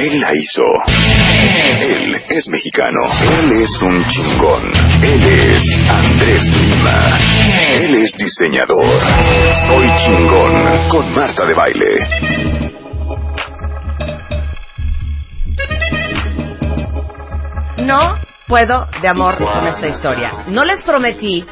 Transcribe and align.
Él 0.00 0.18
la 0.18 0.34
hizo. 0.34 0.62
Él 1.82 2.16
es 2.30 2.48
mexicano. 2.48 3.00
Él 3.38 3.52
es 3.52 3.82
un 3.82 4.02
chingón. 4.08 4.72
Él 5.02 5.22
es 5.26 5.62
Andrés 5.90 6.42
Lima. 6.44 7.18
Él 7.74 7.94
es 7.96 8.14
diseñador. 8.16 8.82
Soy 9.66 9.90
chingón 9.98 10.88
con 10.88 11.14
Marta 11.14 11.44
de 11.44 11.54
Baile. 11.54 12.06
No 17.84 18.16
puedo 18.48 18.88
de 19.02 19.08
amor 19.08 19.36
con 19.36 19.68
esta 19.68 19.86
historia. 19.86 20.32
No 20.48 20.64
les 20.64 20.80
prometí 20.80 21.44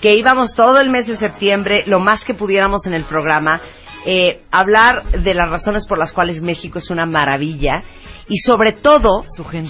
que 0.00 0.16
íbamos 0.16 0.56
todo 0.56 0.80
el 0.80 0.90
mes 0.90 1.06
de 1.06 1.16
septiembre, 1.16 1.84
lo 1.86 2.00
más 2.00 2.24
que 2.24 2.34
pudiéramos 2.34 2.84
en 2.86 2.94
el 2.94 3.04
programa, 3.04 3.60
eh, 4.04 4.42
hablar 4.50 5.04
de 5.04 5.34
las 5.34 5.48
razones 5.48 5.86
por 5.86 5.98
las 5.98 6.12
cuales 6.12 6.40
México 6.42 6.78
es 6.78 6.90
una 6.90 7.06
maravilla 7.06 7.82
y 8.28 8.38
sobre 8.38 8.72
todo 8.72 9.24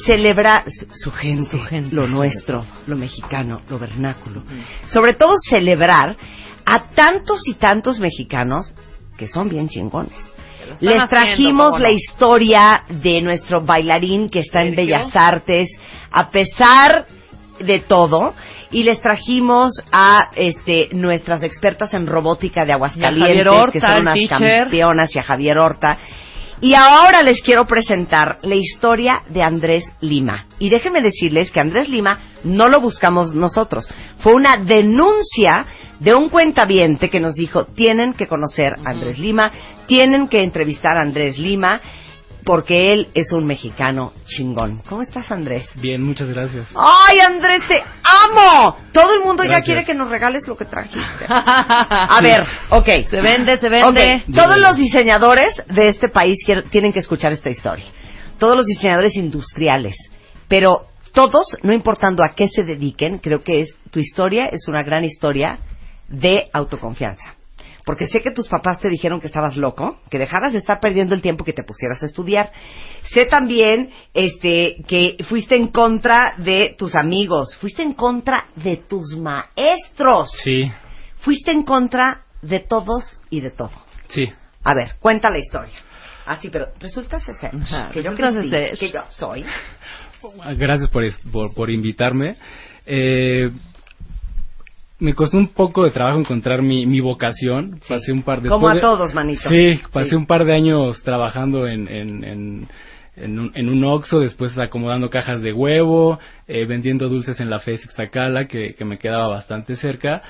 celebrar 0.04 0.64
su, 0.70 0.86
su 0.94 1.10
gente, 1.10 1.58
lo 1.90 2.06
nuestro, 2.06 2.64
lo 2.86 2.96
mexicano, 2.96 3.60
lo 3.68 3.78
vernáculo. 3.78 4.42
Sobre 4.86 5.14
todo 5.14 5.34
celebrar 5.38 6.16
a 6.64 6.80
tantos 6.90 7.42
y 7.48 7.54
tantos 7.54 7.98
mexicanos 7.98 8.72
que 9.16 9.28
son 9.28 9.48
bien 9.48 9.68
chingones. 9.68 10.12
Les 10.80 10.92
haciendo, 10.92 11.08
trajimos 11.08 11.70
¿cómo 11.72 11.78
la 11.78 11.90
historia 11.90 12.84
de 12.88 13.20
nuestro 13.20 13.62
bailarín 13.62 14.28
que 14.28 14.40
está 14.40 14.62
en 14.62 14.74
Bellas 14.74 15.14
Artes, 15.14 15.68
a 16.10 16.30
pesar 16.30 17.06
de 17.58 17.80
todo, 17.80 18.34
y 18.72 18.82
les 18.82 19.00
trajimos 19.00 19.70
a 19.92 20.30
este 20.34 20.88
nuestras 20.92 21.42
expertas 21.42 21.92
en 21.94 22.06
robótica 22.06 22.64
de 22.64 22.72
Aguascalientes, 22.72 23.46
Horta, 23.46 23.72
que 23.72 23.80
son 23.80 24.00
unas 24.00 24.18
campeonas, 24.28 25.14
y 25.14 25.18
a 25.18 25.22
Javier 25.22 25.58
Horta. 25.58 25.98
Y 26.62 26.74
ahora 26.74 27.22
les 27.22 27.42
quiero 27.42 27.66
presentar 27.66 28.38
la 28.42 28.54
historia 28.54 29.22
de 29.28 29.42
Andrés 29.42 29.84
Lima. 30.00 30.46
Y 30.60 30.70
déjenme 30.70 31.02
decirles 31.02 31.50
que 31.50 31.58
Andrés 31.58 31.88
Lima 31.88 32.20
no 32.44 32.68
lo 32.68 32.80
buscamos 32.80 33.34
nosotros. 33.34 33.88
Fue 34.18 34.32
una 34.32 34.58
denuncia 34.58 35.66
de 35.98 36.14
un 36.14 36.28
cuentaviente 36.28 37.10
que 37.10 37.20
nos 37.20 37.34
dijo, 37.34 37.64
tienen 37.64 38.14
que 38.14 38.28
conocer 38.28 38.74
a 38.84 38.90
Andrés 38.90 39.18
Lima, 39.18 39.52
tienen 39.86 40.28
que 40.28 40.42
entrevistar 40.42 40.96
a 40.96 41.02
Andrés 41.02 41.36
Lima, 41.36 41.80
porque 42.44 42.92
él 42.92 43.08
es 43.14 43.32
un 43.32 43.44
mexicano 43.46 44.12
chingón. 44.26 44.78
¿Cómo 44.88 45.02
estás, 45.02 45.30
Andrés? 45.30 45.68
Bien, 45.76 46.02
muchas 46.02 46.28
gracias. 46.28 46.66
¡Ay, 46.74 47.18
Andrés, 47.20 47.62
te 47.68 47.80
amo! 47.80 48.76
Todo 48.92 49.14
el 49.14 49.24
mundo 49.24 49.44
ya 49.44 49.60
quiere 49.62 49.84
que 49.84 49.94
nos 49.94 50.08
regales 50.10 50.46
lo 50.46 50.56
que 50.56 50.64
trajiste. 50.64 51.24
A 51.28 52.20
ver, 52.22 52.44
ok. 52.70 53.08
Se 53.10 53.20
vende, 53.20 53.58
se 53.58 53.68
vende. 53.68 54.24
Ok, 54.26 54.34
Todos 54.34 54.58
los 54.58 54.76
diseñadores 54.76 55.54
de 55.68 55.88
este 55.88 56.08
país 56.08 56.38
quiero- 56.44 56.64
tienen 56.64 56.92
que 56.92 56.98
escuchar 57.00 57.32
esta 57.32 57.50
historia. 57.50 57.86
Todos 58.38 58.56
los 58.56 58.66
diseñadores 58.66 59.16
industriales. 59.16 59.94
Pero 60.48 60.86
todos, 61.12 61.46
no 61.62 61.72
importando 61.72 62.22
a 62.24 62.34
qué 62.34 62.48
se 62.48 62.62
dediquen, 62.64 63.18
creo 63.18 63.42
que 63.42 63.58
es 63.60 63.74
tu 63.90 64.00
historia 64.00 64.46
es 64.46 64.66
una 64.68 64.82
gran 64.82 65.04
historia 65.04 65.58
de 66.08 66.48
autoconfianza. 66.52 67.36
Porque 67.84 68.06
sé 68.06 68.20
que 68.20 68.30
tus 68.30 68.46
papás 68.48 68.78
te 68.80 68.88
dijeron 68.88 69.20
que 69.20 69.26
estabas 69.26 69.56
loco, 69.56 70.00
que 70.10 70.18
dejaras 70.18 70.52
de 70.52 70.60
estar 70.60 70.78
perdiendo 70.78 71.14
el 71.14 71.22
tiempo 71.22 71.42
y 71.42 71.46
que 71.46 71.52
te 71.52 71.64
pusieras 71.64 72.02
a 72.02 72.06
estudiar. 72.06 72.52
Sé 73.10 73.26
también 73.26 73.90
este, 74.14 74.76
que 74.86 75.16
fuiste 75.28 75.56
en 75.56 75.68
contra 75.68 76.34
de 76.38 76.74
tus 76.78 76.94
amigos, 76.94 77.56
fuiste 77.60 77.82
en 77.82 77.94
contra 77.94 78.46
de 78.56 78.76
tus 78.76 79.16
maestros, 79.18 80.30
Sí, 80.44 80.70
fuiste 81.18 81.50
en 81.50 81.64
contra 81.64 82.22
de 82.40 82.60
todos 82.60 83.20
y 83.30 83.40
de 83.40 83.50
todo. 83.50 83.72
sí. 84.08 84.28
A 84.64 84.74
ver, 84.74 84.94
cuenta 85.00 85.28
la 85.28 85.38
historia. 85.38 85.74
Así, 86.24 86.48
pero 86.48 86.68
resulta 86.78 87.18
ser 87.18 87.34
Ajá, 87.62 87.90
que 87.92 88.00
yo 88.00 88.14
crecí, 88.14 88.48
que 88.78 88.92
yo 88.92 89.00
soy. 89.10 89.44
Gracias 90.56 90.88
por, 90.88 91.02
por, 91.32 91.52
por 91.52 91.68
invitarme. 91.68 92.36
Eh, 92.86 93.50
me 95.02 95.14
costó 95.14 95.36
un 95.36 95.48
poco 95.48 95.84
de 95.84 95.90
trabajo 95.90 96.18
encontrar 96.20 96.62
mi, 96.62 96.86
mi 96.86 97.00
vocación. 97.00 97.78
Pasé 97.88 98.12
un 98.12 98.22
par 98.22 98.40
de 98.40 98.48
Como 98.48 98.68
a 98.68 98.78
todos, 98.80 99.12
manito. 99.14 99.48
Sí, 99.48 99.80
pasé 99.92 100.10
Sí. 100.10 100.16
un 100.16 100.26
par 100.26 100.44
de 100.44 100.54
años 100.54 101.02
trabajando 101.02 101.66
en, 101.66 101.88
en, 101.88 102.24
en, 102.24 102.68
en 103.16 103.38
un, 103.38 103.50
en 103.54 103.68
un 103.68 103.84
Oxxo, 103.84 104.20
después 104.20 104.56
acomodando 104.56 105.10
cajas 105.10 105.42
de 105.42 105.52
huevo, 105.52 106.18
eh, 106.46 106.64
vendiendo 106.66 107.08
dulces 107.08 107.40
en 107.40 107.50
la 107.50 107.58
FES 107.58 107.84
Ixtacala, 107.84 108.46
que, 108.46 108.74
que 108.74 108.84
me 108.84 108.98
quedaba 108.98 109.28
bastante 109.28 109.76
cerca. 109.76 110.22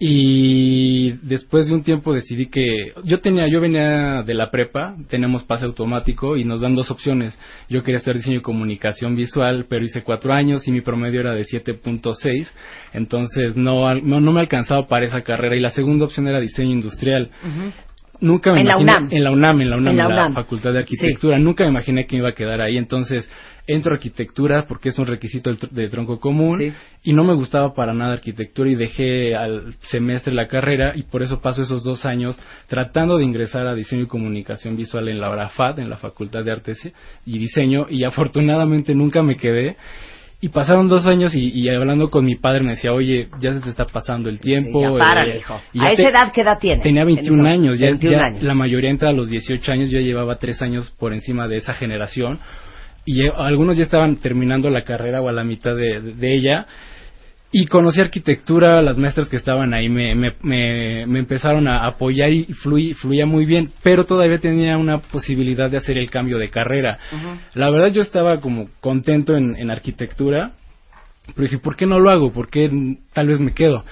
Y 0.00 1.10
después 1.26 1.66
de 1.66 1.74
un 1.74 1.82
tiempo 1.82 2.14
decidí 2.14 2.46
que 2.46 2.92
yo 3.02 3.18
tenía, 3.18 3.48
yo 3.48 3.60
venía 3.60 4.22
de 4.22 4.32
la 4.32 4.48
prepa, 4.50 4.94
tenemos 5.10 5.42
pase 5.42 5.64
automático 5.64 6.36
y 6.36 6.44
nos 6.44 6.60
dan 6.60 6.76
dos 6.76 6.92
opciones. 6.92 7.36
Yo 7.68 7.82
quería 7.82 7.96
estudiar 7.98 8.18
diseño 8.18 8.38
y 8.38 8.42
comunicación 8.42 9.16
visual, 9.16 9.66
pero 9.68 9.84
hice 9.84 10.02
cuatro 10.04 10.32
años 10.32 10.68
y 10.68 10.72
mi 10.72 10.82
promedio 10.82 11.20
era 11.20 11.32
de 11.34 11.42
7.6, 11.42 12.48
entonces 12.92 13.56
no, 13.56 13.92
no, 13.96 14.20
no 14.20 14.32
me 14.32 14.40
alcanzaba 14.40 14.86
para 14.86 15.04
esa 15.04 15.22
carrera. 15.22 15.56
Y 15.56 15.60
la 15.60 15.70
segunda 15.70 16.04
opción 16.04 16.28
era 16.28 16.38
diseño 16.38 16.70
industrial. 16.72 17.30
Nunca 18.20 18.52
me 18.52 18.60
En 18.60 18.66
la 18.66 18.74
imaginé, 18.80 18.92
UNAM. 18.98 19.12
en 19.12 19.24
la 19.24 19.30
UNAM, 19.32 19.60
en 19.62 19.70
la 19.70 19.76
UNAM, 19.76 19.90
En 19.90 19.96
la 19.96 20.02
en 20.04 20.08
la 20.10 20.14
UNAM. 20.14 20.34
Facultad 20.34 20.72
de 20.74 20.78
Arquitectura. 20.80 21.38
Nunca 21.40 21.64
me 21.64 21.70
imaginé 21.70 22.06
que 22.06 22.14
me 22.16 22.20
iba 22.20 22.28
a 22.30 22.34
quedar 22.34 22.60
ahí. 22.60 22.76
Entonces, 22.76 23.28
entro 23.68 23.92
a 23.92 23.94
arquitectura 23.96 24.64
porque 24.66 24.88
es 24.88 24.98
un 24.98 25.06
requisito 25.06 25.50
de 25.54 25.88
tronco 25.88 26.18
común 26.18 26.58
Sí. 26.58 26.72
y 27.04 27.12
no 27.12 27.22
me 27.22 27.34
gustaba 27.34 27.74
para 27.74 27.92
nada 27.94 28.14
arquitectura 28.14 28.68
y 28.70 28.74
dejé 28.74 29.36
al 29.36 29.74
semestre 29.82 30.34
la 30.34 30.48
carrera 30.48 30.94
y 30.96 31.04
por 31.04 31.22
eso 31.22 31.40
paso 31.40 31.62
esos 31.62 31.84
dos 31.84 32.04
años 32.04 32.36
tratando 32.66 33.18
de 33.18 33.24
ingresar 33.24 33.68
a 33.68 33.74
diseño 33.74 34.02
y 34.02 34.06
comunicación 34.08 34.76
visual 34.76 35.08
en 35.08 35.20
la 35.20 35.48
FAD, 35.50 35.78
en 35.78 35.90
la 35.90 35.98
Facultad 35.98 36.42
de 36.44 36.50
Artes 36.52 36.78
y 37.26 37.38
Diseño 37.38 37.86
y 37.88 38.02
afortunadamente 38.04 38.94
nunca 38.94 39.22
me 39.22 39.36
quedé. 39.36 39.76
Y 40.40 40.50
pasaron 40.50 40.86
dos 40.86 41.04
años 41.08 41.34
y, 41.34 41.48
y 41.50 41.68
hablando 41.68 42.10
con 42.10 42.24
mi 42.24 42.36
padre 42.36 42.62
me 42.62 42.70
decía, 42.70 42.92
oye, 42.92 43.28
ya 43.40 43.54
se 43.54 43.60
te 43.60 43.70
está 43.70 43.86
pasando 43.86 44.28
el 44.28 44.38
tiempo. 44.38 44.80
ya 44.80 44.96
párale, 44.96 45.34
eh, 45.34 45.38
hijo. 45.38 45.58
y 45.72 45.80
¿A 45.80 45.88
esa 45.88 45.96
te- 46.04 46.08
edad 46.10 46.32
qué 46.32 46.40
edad 46.42 46.58
tienes? 46.60 46.84
Tenía 46.84 47.02
En 47.02 47.08
21 47.08 47.42
eso, 47.48 47.58
años, 47.60 47.78
ya, 47.80 47.86
21 47.88 48.16
ya 48.20 48.24
años. 48.24 48.42
la 48.44 48.54
mayoría 48.54 48.88
entra 48.88 49.08
a 49.10 49.12
los 49.12 49.28
18 49.30 49.72
años, 49.72 49.90
yo 49.90 49.98
llevaba 49.98 50.36
tres 50.36 50.62
años 50.62 50.94
por 50.96 51.12
encima 51.12 51.48
de 51.48 51.56
esa 51.56 51.74
generación 51.74 52.38
y 53.10 53.26
algunos 53.36 53.78
ya 53.78 53.84
estaban 53.84 54.16
terminando 54.16 54.68
la 54.68 54.82
carrera 54.82 55.22
o 55.22 55.30
a 55.30 55.32
la 55.32 55.42
mitad 55.42 55.74
de, 55.74 56.34
ella 56.34 56.66
y 57.50 57.64
conocí 57.64 58.02
arquitectura, 58.02 58.82
las 58.82 58.98
maestras 58.98 59.28
que 59.30 59.36
estaban 59.36 59.72
ahí 59.72 59.88
me, 59.88 60.14
me, 60.14 60.34
me, 60.42 61.06
me 61.06 61.18
empezaron 61.18 61.66
a 61.68 61.86
apoyar 61.86 62.30
y 62.30 62.44
fluí- 62.62 62.94
fluía 62.94 63.24
muy 63.24 63.46
bien, 63.46 63.70
pero 63.82 64.04
todavía 64.04 64.36
tenía 64.36 64.76
una 64.76 64.98
posibilidad 64.98 65.70
de 65.70 65.78
hacer 65.78 65.96
el 65.96 66.10
cambio 66.10 66.36
de 66.36 66.50
carrera. 66.50 66.98
La 67.54 67.70
verdad 67.70 67.90
yo 67.94 68.02
estaba 68.02 68.40
como 68.40 68.68
contento 68.82 69.34
en, 69.34 69.56
en 69.56 69.70
arquitectura, 69.70 70.52
pero 71.34 71.44
dije, 71.44 71.58
¿por 71.58 71.76
qué 71.76 71.86
no 71.86 71.98
lo 71.98 72.10
hago? 72.10 72.30
¿Por 72.30 72.50
qué 72.50 72.68
tal 73.14 73.28
vez 73.28 73.40
me 73.40 73.54
quedo? 73.54 73.84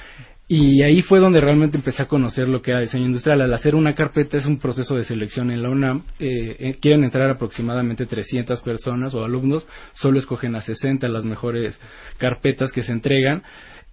Y 0.49 0.83
ahí 0.83 1.03
fue 1.03 1.19
donde 1.19 1.41
realmente 1.41 1.77
empecé 1.77 2.05
a 2.05 2.09
conocer 2.09 2.49
lo 2.49 2.63
que 2.63 2.71
era 2.71 2.81
diseño 2.81 3.07
industrial. 3.07 3.41
Al 3.41 3.53
hacer 3.53 3.75
una 3.75 3.95
carpeta 3.97 4.37
es 4.37 4.47
un 4.47 4.59
proceso 4.59 4.95
de 4.95 5.05
selección 5.05 5.51
en 5.51 5.61
la 5.61 5.71
UNAM. 5.71 6.05
Eh, 6.21 6.57
eh, 6.59 6.77
quieren 6.81 7.03
entrar 7.03 7.29
aproximadamente 7.29 8.07
300 8.07 8.63
personas 8.63 9.13
o 9.15 9.25
alumnos, 9.25 9.67
solo 9.93 10.19
escogen 10.19 10.55
a 10.55 10.61
60 10.61 11.09
las 11.09 11.25
mejores 11.25 11.81
carpetas 12.19 12.71
que 12.71 12.83
se 12.83 12.93
entregan 12.93 13.43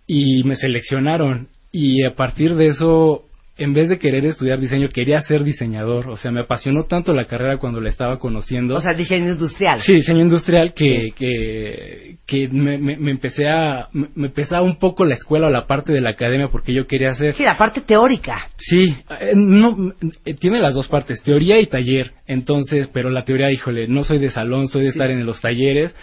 y 0.05 0.43
me 0.43 0.55
seleccionaron. 0.55 1.47
Y 1.71 2.03
a 2.03 2.11
partir 2.11 2.53
de 2.53 2.65
eso 2.65 3.25
en 3.55 3.73
vez 3.73 3.87
de 3.87 3.99
querer 3.99 4.25
estudiar 4.25 4.59
diseño, 4.59 4.89
quería 4.89 5.19
ser 5.19 5.43
diseñador. 5.43 6.09
O 6.09 6.17
sea, 6.17 6.31
me 6.31 6.41
apasionó 6.41 6.85
tanto 6.85 7.13
la 7.13 7.25
carrera 7.25 7.57
cuando 7.57 7.79
la 7.81 7.89
estaba 7.89 8.17
conociendo. 8.17 8.75
O 8.75 8.81
sea, 8.81 8.95
diseño 8.95 9.31
industrial. 9.31 9.79
Sí, 9.81 9.93
diseño 9.93 10.21
industrial 10.21 10.73
que, 10.73 11.09
que, 11.15 12.17
que 12.25 12.47
me, 12.47 12.79
me, 12.79 12.97
me 12.97 13.11
empecé 13.11 13.47
a, 13.47 13.89
me, 13.93 14.09
me 14.15 14.29
pesaba 14.29 14.63
un 14.63 14.79
poco 14.79 15.05
la 15.05 15.13
escuela 15.13 15.47
o 15.47 15.49
la 15.51 15.67
parte 15.67 15.93
de 15.93 16.01
la 16.01 16.11
academia 16.11 16.47
porque 16.47 16.73
yo 16.73 16.87
quería 16.87 17.09
hacer. 17.09 17.35
Sí, 17.35 17.43
la 17.43 17.57
parte 17.57 17.81
teórica. 17.81 18.47
Sí, 18.57 18.95
eh, 19.19 19.33
no, 19.35 19.93
eh, 20.25 20.33
tiene 20.33 20.59
las 20.59 20.73
dos 20.73 20.87
partes, 20.87 21.21
teoría 21.21 21.59
y 21.59 21.67
taller. 21.67 22.13
Entonces, 22.25 22.89
pero 22.91 23.11
la 23.11 23.23
teoría, 23.23 23.51
híjole, 23.51 23.87
no 23.87 24.03
soy 24.03 24.17
de 24.17 24.29
salón, 24.29 24.67
soy 24.67 24.83
de 24.83 24.89
estar 24.89 25.11
en 25.11 25.25
los 25.27 25.41
talleres. 25.41 25.95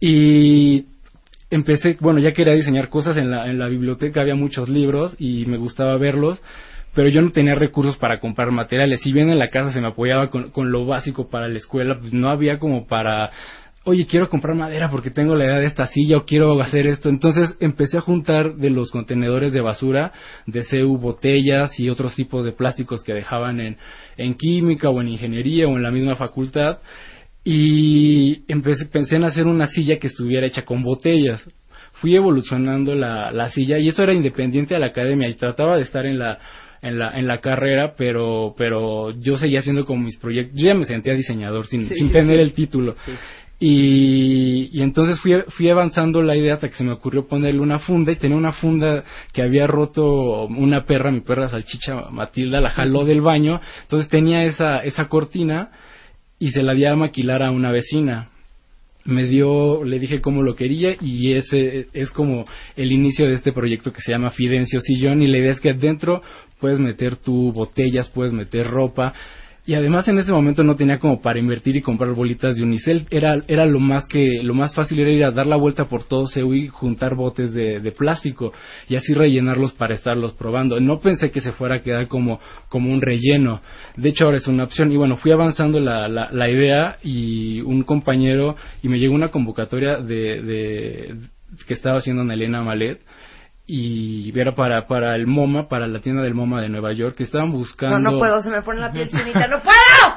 Y 0.00 0.84
empecé, 1.50 1.96
bueno, 2.00 2.20
ya 2.20 2.32
quería 2.32 2.54
diseñar 2.54 2.88
cosas 2.88 3.16
en 3.16 3.30
la, 3.30 3.46
en 3.48 3.58
la 3.58 3.68
biblioteca, 3.68 4.20
había 4.20 4.34
muchos 4.34 4.68
libros 4.68 5.14
y 5.18 5.46
me 5.46 5.56
gustaba 5.56 5.96
verlos, 5.96 6.42
pero 6.94 7.08
yo 7.08 7.20
no 7.20 7.30
tenía 7.30 7.54
recursos 7.54 7.96
para 7.96 8.20
comprar 8.20 8.50
materiales. 8.50 9.00
Si 9.02 9.12
bien 9.12 9.28
en 9.28 9.38
la 9.38 9.48
casa 9.48 9.70
se 9.70 9.80
me 9.80 9.88
apoyaba 9.88 10.30
con, 10.30 10.50
con 10.50 10.70
lo 10.70 10.86
básico 10.86 11.28
para 11.28 11.48
la 11.48 11.58
escuela, 11.58 11.98
pues 11.98 12.12
no 12.12 12.30
había 12.30 12.58
como 12.58 12.86
para 12.86 13.30
oye, 13.84 14.06
quiero 14.06 14.28
comprar 14.28 14.56
madera 14.56 14.90
porque 14.90 15.10
tengo 15.10 15.34
la 15.36 15.44
idea 15.44 15.58
de 15.58 15.66
esta 15.66 15.86
silla 15.86 16.16
o 16.16 16.24
quiero 16.24 16.60
hacer 16.60 16.86
esto. 16.86 17.08
Entonces 17.08 17.56
empecé 17.60 17.98
a 17.98 18.00
juntar 18.00 18.56
de 18.56 18.70
los 18.70 18.90
contenedores 18.90 19.52
de 19.52 19.60
basura, 19.60 20.12
de 20.46 20.64
CU, 20.64 20.98
botellas 20.98 21.78
y 21.78 21.90
otros 21.90 22.16
tipos 22.16 22.44
de 22.44 22.52
plásticos 22.52 23.02
que 23.02 23.12
dejaban 23.12 23.60
en, 23.60 23.76
en 24.16 24.34
química 24.34 24.88
o 24.88 25.00
en 25.00 25.08
ingeniería 25.08 25.66
o 25.68 25.76
en 25.76 25.82
la 25.82 25.90
misma 25.90 26.14
facultad. 26.14 26.78
Y 27.44 28.44
empecé, 28.48 28.86
pensé 28.86 29.16
en 29.16 29.24
hacer 29.24 29.46
una 29.46 29.66
silla 29.66 29.98
que 29.98 30.06
estuviera 30.06 30.46
hecha 30.46 30.64
con 30.64 30.82
botellas. 30.82 31.46
Fui 31.94 32.16
evolucionando 32.16 32.94
la, 32.94 33.30
la 33.32 33.48
silla 33.48 33.78
y 33.78 33.88
eso 33.88 34.02
era 34.02 34.14
independiente 34.14 34.74
a 34.74 34.78
la 34.78 34.86
academia 34.86 35.28
y 35.28 35.34
trataba 35.34 35.76
de 35.76 35.82
estar 35.82 36.06
en 36.06 36.18
la 36.18 36.38
en 36.84 36.98
la, 36.98 37.18
en 37.18 37.26
la 37.26 37.40
carrera, 37.40 37.94
pero, 37.96 38.54
pero 38.56 39.10
yo 39.18 39.36
seguía 39.36 39.60
haciendo 39.60 39.84
como 39.84 40.02
mis 40.04 40.18
proyectos. 40.18 40.56
Yo 40.60 40.66
ya 40.68 40.74
me 40.74 40.84
sentía 40.84 41.14
diseñador 41.14 41.66
sin, 41.66 41.88
Sí, 41.88 41.94
sin 41.94 42.06
sí, 42.08 42.12
tener 42.12 42.36
sí. 42.36 42.42
el 42.42 42.52
título. 42.52 42.94
Y, 43.58 44.68
y 44.78 44.82
entonces 44.82 45.18
fui, 45.20 45.32
fui 45.48 45.70
avanzando 45.70 46.22
la 46.22 46.36
idea 46.36 46.54
hasta 46.54 46.68
que 46.68 46.74
se 46.74 46.84
me 46.84 46.92
ocurrió 46.92 47.26
ponerle 47.26 47.60
una 47.60 47.78
funda 47.78 48.12
y 48.12 48.16
tenía 48.16 48.36
una 48.36 48.52
funda 48.52 49.04
que 49.32 49.42
había 49.42 49.66
roto 49.66 50.44
una 50.46 50.84
perra, 50.84 51.10
mi 51.10 51.20
perra 51.20 51.48
salchicha 51.48 52.10
Matilda, 52.10 52.60
la 52.60 52.68
jaló 52.70 53.04
del 53.04 53.20
baño, 53.20 53.60
entonces 53.82 54.08
tenía 54.10 54.44
esa, 54.44 54.78
esa 54.78 55.06
cortina 55.08 55.70
y 56.38 56.50
se 56.50 56.62
la 56.62 56.74
di 56.74 56.84
a 56.84 56.94
maquilar 56.96 57.42
a 57.42 57.50
una 57.50 57.70
vecina. 57.70 58.28
Me 59.04 59.26
dio, 59.26 59.84
le 59.84 59.98
dije 59.98 60.20
cómo 60.22 60.42
lo 60.42 60.56
quería 60.56 60.96
y 61.00 61.34
ese 61.34 61.88
es 61.92 62.10
como 62.10 62.46
el 62.74 62.90
inicio 62.90 63.26
de 63.26 63.34
este 63.34 63.52
proyecto 63.52 63.92
que 63.92 64.00
se 64.00 64.12
llama 64.12 64.30
Fidencio 64.30 64.80
Sillón 64.80 65.20
y 65.22 65.28
la 65.28 65.38
idea 65.38 65.52
es 65.52 65.60
que 65.60 65.70
adentro 65.70 66.22
puedes 66.58 66.78
meter 66.78 67.16
tu 67.16 67.52
botellas, 67.52 68.08
puedes 68.08 68.32
meter 68.32 68.66
ropa, 68.66 69.12
y 69.66 69.74
además 69.74 70.06
en 70.08 70.18
ese 70.18 70.30
momento 70.30 70.62
no 70.62 70.76
tenía 70.76 70.98
como 70.98 71.22
para 71.22 71.38
invertir 71.38 71.76
y 71.76 71.80
comprar 71.80 72.14
bolitas 72.14 72.56
de 72.56 72.62
unicel. 72.62 73.06
Era 73.10 73.42
era 73.48 73.64
lo 73.64 73.80
más 73.80 74.06
que 74.06 74.42
lo 74.42 74.52
más 74.52 74.74
fácil 74.74 75.00
era 75.00 75.10
ir 75.10 75.24
a 75.24 75.30
dar 75.30 75.46
la 75.46 75.56
vuelta 75.56 75.84
por 75.86 76.04
todo 76.04 76.26
CEU 76.26 76.52
y 76.52 76.68
juntar 76.68 77.14
botes 77.14 77.54
de, 77.54 77.80
de 77.80 77.92
plástico 77.92 78.52
y 78.88 78.96
así 78.96 79.14
rellenarlos 79.14 79.72
para 79.72 79.94
estarlos 79.94 80.34
probando. 80.34 80.78
No 80.80 81.00
pensé 81.00 81.30
que 81.30 81.40
se 81.40 81.52
fuera 81.52 81.76
a 81.76 81.82
quedar 81.82 82.08
como 82.08 82.40
como 82.68 82.92
un 82.92 83.00
relleno. 83.00 83.62
De 83.96 84.10
hecho 84.10 84.26
ahora 84.26 84.36
es 84.36 84.46
una 84.46 84.64
opción. 84.64 84.92
Y 84.92 84.96
bueno 84.96 85.16
fui 85.16 85.32
avanzando 85.32 85.80
la, 85.80 86.08
la, 86.08 86.28
la 86.30 86.50
idea 86.50 86.98
y 87.02 87.62
un 87.62 87.84
compañero 87.84 88.56
y 88.82 88.88
me 88.88 88.98
llegó 88.98 89.14
una 89.14 89.30
convocatoria 89.30 89.96
de, 89.96 90.42
de 90.42 91.16
que 91.66 91.72
estaba 91.72 91.98
haciendo 91.98 92.20
Ana 92.20 92.34
Elena 92.34 92.62
Malet 92.62 93.00
y 93.66 94.38
era 94.38 94.54
para 94.54 94.86
para 94.86 95.16
el 95.16 95.26
MoMA, 95.26 95.68
para 95.68 95.86
la 95.86 96.00
tienda 96.00 96.22
del 96.22 96.34
MoMA 96.34 96.60
de 96.60 96.68
Nueva 96.68 96.92
York, 96.92 97.16
que 97.16 97.24
estaban 97.24 97.52
buscando 97.52 97.98
No, 97.98 98.12
no 98.12 98.18
puedo, 98.18 98.42
se 98.42 98.50
me 98.50 98.62
pone 98.62 98.80
la 98.80 98.92
piel 98.92 99.08
chinita, 99.10 99.48
¡no 99.48 99.62
puedo! 99.62 100.16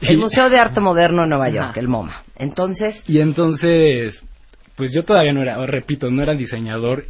El 0.00 0.18
Museo 0.18 0.48
de 0.48 0.58
Arte 0.58 0.80
Moderno 0.80 1.22
de 1.22 1.28
Nueva 1.28 1.48
York, 1.50 1.76
el 1.76 1.88
MoMA. 1.88 2.22
Entonces, 2.36 3.02
Y 3.06 3.20
entonces, 3.20 4.24
pues 4.76 4.92
yo 4.94 5.02
todavía 5.02 5.32
no 5.32 5.42
era, 5.42 5.64
repito, 5.66 6.10
no 6.10 6.22
era 6.22 6.34
diseñador. 6.34 7.04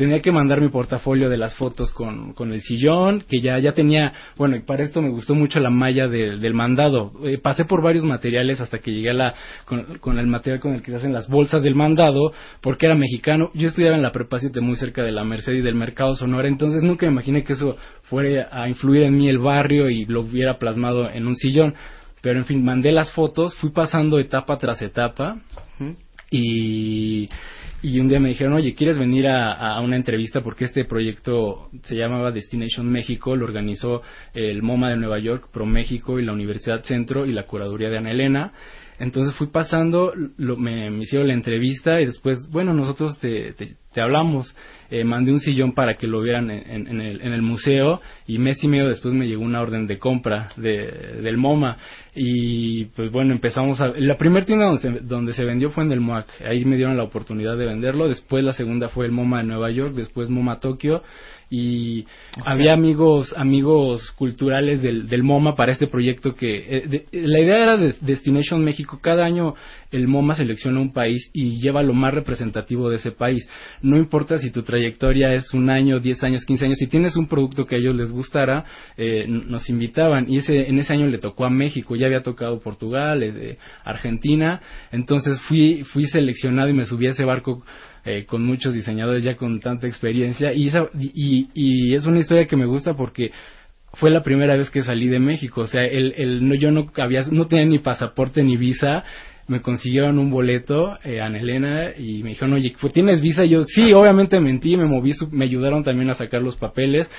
Tenía 0.00 0.20
que 0.20 0.32
mandar 0.32 0.62
mi 0.62 0.70
portafolio 0.70 1.28
de 1.28 1.36
las 1.36 1.54
fotos 1.56 1.92
con, 1.92 2.32
con 2.32 2.54
el 2.54 2.62
sillón, 2.62 3.22
que 3.28 3.38
ya, 3.42 3.58
ya 3.58 3.72
tenía, 3.72 4.14
bueno, 4.38 4.56
y 4.56 4.60
para 4.62 4.82
esto 4.82 5.02
me 5.02 5.10
gustó 5.10 5.34
mucho 5.34 5.60
la 5.60 5.68
malla 5.68 6.08
de- 6.08 6.38
del 6.38 6.54
mandado. 6.54 7.12
Eh, 7.22 7.36
pasé 7.36 7.66
por 7.66 7.82
varios 7.82 8.06
materiales 8.06 8.62
hasta 8.62 8.78
que 8.78 8.92
llegué 8.92 9.10
a 9.10 9.12
la, 9.12 9.34
con, 9.66 9.98
con 9.98 10.18
el 10.18 10.26
material 10.26 10.58
con 10.58 10.72
el 10.72 10.80
que 10.80 10.90
se 10.90 10.96
hacen 10.96 11.12
las 11.12 11.28
bolsas 11.28 11.62
del 11.62 11.74
mandado, 11.74 12.32
porque 12.62 12.86
era 12.86 12.94
mexicano. 12.94 13.50
Yo 13.52 13.68
estudiaba 13.68 13.94
en 13.94 14.00
la 14.02 14.10
Prepa 14.10 14.38
7 14.38 14.62
muy 14.62 14.76
cerca 14.76 15.02
de 15.02 15.12
la 15.12 15.22
Merced 15.22 15.52
y 15.52 15.60
del 15.60 15.74
Mercado 15.74 16.14
Sonora, 16.14 16.48
entonces 16.48 16.82
nunca 16.82 17.04
me 17.04 17.12
imaginé 17.12 17.44
que 17.44 17.52
eso 17.52 17.76
fuera 18.04 18.48
a 18.50 18.70
influir 18.70 19.02
en 19.02 19.18
mí 19.18 19.28
el 19.28 19.36
barrio 19.38 19.90
y 19.90 20.06
lo 20.06 20.22
hubiera 20.22 20.58
plasmado 20.58 21.10
en 21.10 21.26
un 21.26 21.36
sillón. 21.36 21.74
Pero 22.22 22.38
en 22.38 22.46
fin, 22.46 22.64
mandé 22.64 22.90
las 22.90 23.12
fotos, 23.12 23.54
fui 23.56 23.68
pasando 23.70 24.18
etapa 24.18 24.56
tras 24.56 24.80
etapa 24.80 25.36
y, 26.30 27.26
y 27.82 27.98
un 27.98 28.08
día 28.08 28.20
me 28.20 28.28
dijeron, 28.28 28.52
oye, 28.54 28.74
¿quieres 28.74 28.98
venir 28.98 29.26
a, 29.28 29.80
una 29.80 29.96
entrevista? 29.96 30.42
Porque 30.42 30.66
este 30.66 30.84
proyecto 30.84 31.70
se 31.84 31.96
llamaba 31.96 32.30
Destination 32.30 32.90
México, 32.90 33.36
lo 33.36 33.44
organizó 33.46 34.02
el 34.34 34.62
MoMA 34.62 34.90
de 34.90 34.96
Nueva 34.96 35.18
York, 35.18 35.48
Pro 35.52 35.64
México 35.66 36.18
y 36.18 36.24
la 36.24 36.32
Universidad 36.32 36.82
Centro 36.84 37.24
y 37.26 37.32
la 37.32 37.44
curaduría 37.44 37.88
de 37.88 37.98
Ana 37.98 38.10
Elena. 38.10 38.52
Entonces 38.98 39.34
fui 39.34 39.46
pasando, 39.46 40.12
lo- 40.36 40.56
me, 40.58 40.90
me 40.90 41.04
hicieron 41.04 41.28
la 41.28 41.34
entrevista 41.34 42.00
y 42.02 42.06
después, 42.06 42.50
bueno, 42.50 42.74
nosotros 42.74 43.18
te, 43.18 43.54
te, 43.54 43.76
te 43.94 44.00
hablamos. 44.02 44.54
Eh, 44.90 45.04
mandé 45.04 45.30
un 45.32 45.38
sillón 45.40 45.72
para 45.72 45.94
que 45.94 46.06
lo 46.06 46.20
vieran 46.20 46.50
en, 46.50 46.86
en- 46.88 47.00
el, 47.00 47.20
en 47.20 47.32
el 47.32 47.42
museo 47.42 48.00
y 48.26 48.38
mes 48.38 48.62
y 48.64 48.68
medio 48.68 48.88
después 48.88 49.14
me 49.14 49.28
llegó 49.28 49.42
una 49.42 49.60
orden 49.60 49.86
de 49.86 49.98
compra 49.98 50.48
de, 50.56 51.20
del 51.22 51.36
MoMA. 51.36 51.76
Y 52.14 52.86
pues 52.96 53.10
bueno, 53.12 53.32
empezamos 53.32 53.80
a... 53.80 53.92
La 53.96 54.16
primera 54.16 54.44
tienda 54.44 54.66
donde 54.66 54.80
se, 54.82 54.90
donde 55.06 55.32
se 55.32 55.44
vendió 55.44 55.70
fue 55.70 55.84
en 55.84 55.92
el 55.92 56.00
MOAC, 56.00 56.26
ahí 56.44 56.64
me 56.64 56.76
dieron 56.76 56.96
la 56.96 57.04
oportunidad 57.04 57.56
de 57.56 57.66
venderlo, 57.66 58.08
después 58.08 58.42
la 58.42 58.52
segunda 58.52 58.88
fue 58.88 59.06
el 59.06 59.12
MoMA 59.12 59.38
de 59.38 59.44
Nueva 59.44 59.70
York, 59.70 59.94
después 59.94 60.28
MoMA 60.28 60.58
Tokio. 60.58 61.02
Y 61.52 62.04
había 62.44 62.74
amigos 62.74 63.34
amigos 63.36 64.12
culturales 64.12 64.82
del, 64.82 65.08
del 65.08 65.24
MoMA 65.24 65.56
para 65.56 65.72
este 65.72 65.88
proyecto 65.88 66.36
que 66.36 66.76
eh, 66.76 66.84
de- 66.86 67.06
la 67.12 67.40
idea 67.40 67.62
era 67.64 67.76
de 67.76 67.94
Destination 68.00 68.62
México. 68.64 69.00
Cada 69.02 69.24
año 69.24 69.54
el 69.90 70.06
MoMA 70.06 70.36
selecciona 70.36 70.78
un 70.78 70.92
país 70.92 71.28
y 71.32 71.60
lleva 71.60 71.82
lo 71.82 71.92
más 71.92 72.14
representativo 72.14 72.88
de 72.88 72.96
ese 72.96 73.10
país. 73.10 73.48
No 73.82 73.96
importa 73.96 74.38
si 74.38 74.52
tu 74.52 74.62
trayectoria 74.80 75.32
es 75.34 75.52
un 75.54 75.68
año 75.70 76.00
10 76.00 76.22
años 76.24 76.44
15 76.44 76.64
años. 76.66 76.78
Si 76.78 76.86
tienes 76.86 77.16
un 77.16 77.26
producto 77.28 77.66
que 77.66 77.76
a 77.76 77.78
ellos 77.78 77.94
les 77.94 78.10
gustara 78.10 78.64
eh, 78.96 79.26
nos 79.28 79.68
invitaban. 79.68 80.26
Y 80.28 80.38
ese 80.38 80.68
en 80.68 80.78
ese 80.78 80.92
año 80.92 81.06
le 81.06 81.18
tocó 81.18 81.44
a 81.44 81.50
México. 81.50 81.96
Ya 81.96 82.06
había 82.06 82.22
tocado 82.22 82.60
Portugal 82.60 83.22
eh, 83.22 83.58
Argentina. 83.84 84.60
Entonces 84.92 85.38
fui 85.42 85.84
fui 85.84 86.04
seleccionado 86.06 86.68
y 86.68 86.72
me 86.72 86.84
subí 86.86 87.06
a 87.06 87.10
ese 87.10 87.24
barco 87.24 87.62
eh, 88.04 88.24
con 88.26 88.44
muchos 88.44 88.72
diseñadores 88.74 89.22
ya 89.22 89.34
con 89.36 89.60
tanta 89.60 89.86
experiencia. 89.86 90.52
Y, 90.52 90.68
esa- 90.68 90.88
y, 90.98 91.48
y 91.54 91.94
es 91.94 92.06
una 92.06 92.18
historia 92.20 92.46
que 92.46 92.56
me 92.56 92.66
gusta 92.66 92.94
porque 92.94 93.30
fue 93.94 94.10
la 94.10 94.22
primera 94.22 94.56
vez 94.56 94.70
que 94.70 94.82
salí 94.82 95.08
de 95.08 95.18
México, 95.18 95.62
o 95.62 95.66
sea, 95.66 95.84
el, 95.84 96.48
no, 96.48 96.54
yo 96.54 96.70
no 96.70 96.92
había, 96.96 97.22
no 97.32 97.48
tenía 97.48 97.64
ni 97.66 97.80
pasaporte 97.80 98.44
ni 98.44 98.56
visa, 98.56 99.04
me 99.50 99.60
consiguieron 99.60 100.18
un 100.18 100.30
boleto, 100.30 100.96
eh, 101.02 101.20
Ana 101.20 101.38
Elena, 101.40 101.90
y 101.98 102.22
me 102.22 102.30
dijeron, 102.30 102.52
oye, 102.54 102.72
¿tienes 102.94 103.20
visa? 103.20 103.44
Yo, 103.44 103.64
sí, 103.64 103.92
obviamente 103.92 104.38
mentí, 104.38 104.76
me 104.76 104.86
moví, 104.86 105.12
me 105.32 105.44
ayudaron 105.44 105.82
también 105.82 106.08
a 106.08 106.14
sacar 106.14 106.40
los 106.40 106.56
papeles, 106.56 107.10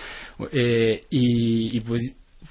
eh, 0.54 1.04
y, 1.10 1.76
y 1.78 1.82
pues 1.82 2.02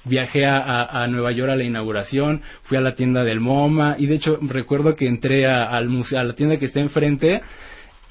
viajé 0.05 0.45
a, 0.45 0.57
a- 0.57 1.03
a 1.03 1.07
Nueva 1.07 1.31
York 1.31 1.49
a 1.51 1.55
la 1.55 1.63
inauguración, 1.63 2.41
fui 2.61 2.77
a 2.77 2.81
la 2.81 2.93
tienda 2.93 3.23
del 3.23 3.39
MoMA, 3.39 3.95
y 3.97 4.05
de 4.05 4.15
hecho 4.15 4.37
recuerdo 4.41 4.93
que 4.93 5.07
entré 5.07 5.47
a, 5.47 5.63
al 5.65 5.89
museo, 5.89 6.19
a 6.19 6.23
la 6.23 6.35
tienda 6.35 6.57
que 6.57 6.65
está 6.65 6.79
enfrente, 6.79 7.41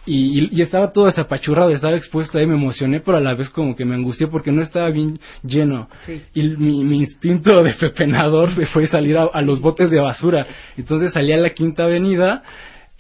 y, 0.07 0.57
y- 0.59 0.62
estaba 0.62 0.92
todo 0.92 1.07
desapachurrado, 1.07 1.71
estaba 1.71 1.95
expuesto 1.97 2.38
ahí, 2.38 2.47
me 2.47 2.54
emocioné, 2.54 3.00
pero 3.00 3.19
a 3.19 3.21
la 3.21 3.35
vez 3.35 3.50
como 3.50 3.76
que 3.76 3.85
me 3.85 3.95
angustié 3.95 4.26
porque 4.28 4.50
no 4.52 4.62
estaba 4.62 4.90
bien 4.90 5.19
lleno. 5.42 5.88
Sí. 6.07 6.23
Y 6.35 6.42
mi, 6.57 6.85
mi 6.85 6.99
instinto 6.99 7.62
de 7.62 7.75
pepenador 7.75 8.50
fue 8.69 8.87
salir 8.87 9.19
a, 9.19 9.25
a 9.33 9.42
los 9.42 9.61
botes 9.61 9.90
de 9.90 10.00
basura. 10.00 10.47
Entonces 10.76 11.12
salí 11.12 11.33
a 11.33 11.37
la 11.37 11.50
Quinta 11.50 11.85
Avenida, 11.85 12.42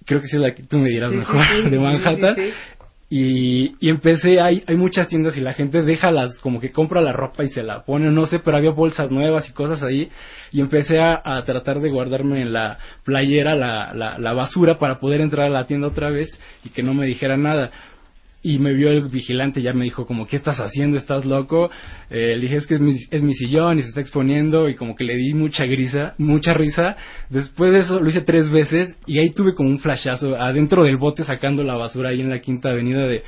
creo 0.04 0.20
que 0.20 0.26
sí 0.28 0.36
es 0.36 0.42
la 0.42 0.54
que 0.54 0.62
tú 0.62 0.78
me 0.78 0.90
dirás 0.90 1.10
Sí, 1.10 1.16
mejor, 1.16 1.42
sí, 1.44 1.62
de 1.70 1.78
Manhattan. 1.78 2.36
Y, 3.12 3.74
y 3.80 3.90
empecé, 3.90 4.40
hay, 4.40 4.62
hay 4.68 4.76
muchas 4.76 5.08
tiendas 5.08 5.36
y 5.36 5.40
la 5.40 5.52
gente 5.52 5.82
deja 5.82 6.12
las, 6.12 6.38
como 6.38 6.60
que 6.60 6.70
compra 6.70 7.00
la 7.00 7.12
ropa 7.12 7.42
y 7.42 7.48
se 7.48 7.64
la 7.64 7.84
pone, 7.84 8.08
no 8.12 8.24
sé, 8.26 8.38
pero 8.38 8.56
había 8.56 8.70
bolsas 8.70 9.10
nuevas 9.10 9.48
y 9.48 9.52
cosas 9.52 9.82
ahí. 9.82 10.08
Y 10.52 10.60
empecé 10.60 11.00
a, 11.00 11.20
a 11.24 11.42
tratar 11.44 11.80
de 11.80 11.90
guardarme 11.90 12.40
en 12.40 12.52
la 12.52 12.78
playera 13.02 13.56
la, 13.56 13.92
la, 13.94 14.16
la 14.16 14.32
basura 14.32 14.78
para 14.78 15.00
poder 15.00 15.20
entrar 15.20 15.46
a 15.46 15.50
la 15.50 15.66
tienda 15.66 15.88
otra 15.88 16.08
vez 16.10 16.28
y 16.64 16.70
que 16.70 16.84
no 16.84 16.94
me 16.94 17.04
dijera 17.04 17.36
nada. 17.36 17.72
Y 18.42 18.58
me 18.58 18.72
vio 18.72 18.88
el 18.88 19.08
vigilante, 19.08 19.60
ya 19.60 19.74
me 19.74 19.84
dijo 19.84 20.06
como, 20.06 20.26
¿qué 20.26 20.36
estás 20.36 20.60
haciendo? 20.60 20.96
¿Estás 20.96 21.26
loco? 21.26 21.70
Eh, 22.08 22.36
le 22.36 22.42
dije, 22.42 22.56
es 22.56 22.66
que 22.66 22.74
es 22.74 22.80
mi, 22.80 22.96
es 23.10 23.22
mi 23.22 23.34
sillón 23.34 23.78
y 23.78 23.82
se 23.82 23.88
está 23.88 24.00
exponiendo 24.00 24.68
y 24.70 24.76
como 24.76 24.96
que 24.96 25.04
le 25.04 25.14
di 25.14 25.34
mucha 25.34 25.66
grisa, 25.66 26.14
mucha 26.16 26.54
risa. 26.54 26.96
Después 27.28 27.72
de 27.72 27.78
eso 27.80 28.00
lo 28.00 28.08
hice 28.08 28.22
tres 28.22 28.50
veces 28.50 28.96
y 29.06 29.18
ahí 29.18 29.30
tuve 29.30 29.54
como 29.54 29.68
un 29.68 29.78
flashazo 29.78 30.36
adentro 30.36 30.84
del 30.84 30.96
bote 30.96 31.22
sacando 31.24 31.62
la 31.64 31.76
basura 31.76 32.10
ahí 32.10 32.22
en 32.22 32.30
la 32.30 32.40
quinta 32.40 32.70
avenida 32.70 33.06
de, 33.06 33.22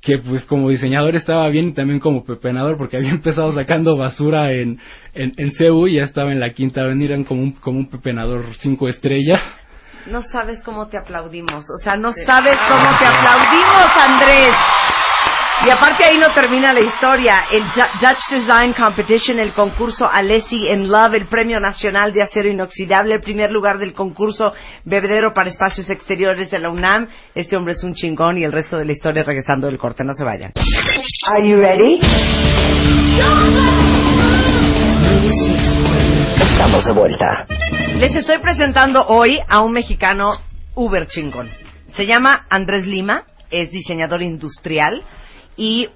que 0.00 0.18
pues 0.18 0.44
como 0.44 0.70
diseñador 0.70 1.16
estaba 1.16 1.48
bien 1.48 1.68
y 1.68 1.72
también 1.72 2.00
como 2.00 2.24
pepenador 2.24 2.76
porque 2.76 2.96
había 2.96 3.10
empezado 3.12 3.52
sacando 3.52 3.96
basura 3.96 4.52
en, 4.52 4.78
en, 5.14 5.32
en 5.36 5.52
CEU 5.52 5.86
y 5.86 5.94
ya 5.94 6.04
estaba 6.04 6.32
en 6.32 6.40
la 6.40 6.52
quinta 6.52 6.82
avenida 6.82 7.16
como 7.24 7.42
un, 7.42 7.52
como 7.52 7.78
un 7.78 7.90
pepenador 7.90 8.46
cinco 8.58 8.88
estrellas. 8.88 9.38
No 10.06 10.22
sabes 10.22 10.62
cómo 10.62 10.88
te 10.88 10.96
aplaudimos, 10.96 11.64
o 11.68 11.76
sea, 11.82 11.96
no 11.96 12.12
sabes 12.12 12.56
cómo 12.68 12.98
te 12.98 13.04
aplaudimos, 13.04 13.90
Andrés. 14.00 14.54
Y 15.66 15.70
aparte 15.70 16.04
ahí 16.04 16.18
no 16.18 16.32
termina 16.32 16.72
la 16.72 16.80
historia. 16.80 17.46
El 17.50 17.64
Dutch 17.64 18.30
Design 18.30 18.72
Competition, 18.74 19.40
el 19.40 19.52
concurso 19.52 20.08
Alessi 20.08 20.68
in 20.68 20.88
Love, 20.88 21.14
el 21.14 21.26
Premio 21.26 21.58
Nacional 21.58 22.12
de 22.12 22.22
Acero 22.22 22.48
Inoxidable, 22.48 23.14
el 23.14 23.20
primer 23.20 23.50
lugar 23.50 23.78
del 23.78 23.92
concurso 23.92 24.52
Bebedero 24.84 25.32
para 25.34 25.50
Espacios 25.50 25.90
Exteriores 25.90 26.50
de 26.52 26.60
la 26.60 26.70
UNAM. 26.70 27.08
Este 27.34 27.56
hombre 27.56 27.74
es 27.74 27.82
un 27.82 27.94
chingón 27.94 28.38
y 28.38 28.44
el 28.44 28.52
resto 28.52 28.78
de 28.78 28.84
la 28.84 28.92
historia 28.92 29.24
regresando 29.24 29.66
del 29.66 29.78
corte. 29.78 30.04
No 30.04 30.14
se 30.14 30.24
vayan. 30.24 30.52
Are 31.26 31.48
you 31.48 31.60
ready? 31.60 32.00
Estamos 36.52 36.84
de 36.84 36.92
vuelta. 36.92 37.46
Les 37.98 38.14
estoy 38.14 38.38
presentando 38.38 39.04
hoy 39.08 39.40
a 39.48 39.60
un 39.60 39.72
mexicano 39.72 40.40
uber 40.76 41.08
chingón. 41.08 41.50
Se 41.96 42.06
llama 42.06 42.46
Andrés 42.48 42.86
Lima, 42.86 43.24
es 43.50 43.72
diseñador 43.72 44.22
industrial 44.22 45.02
y 45.56 45.88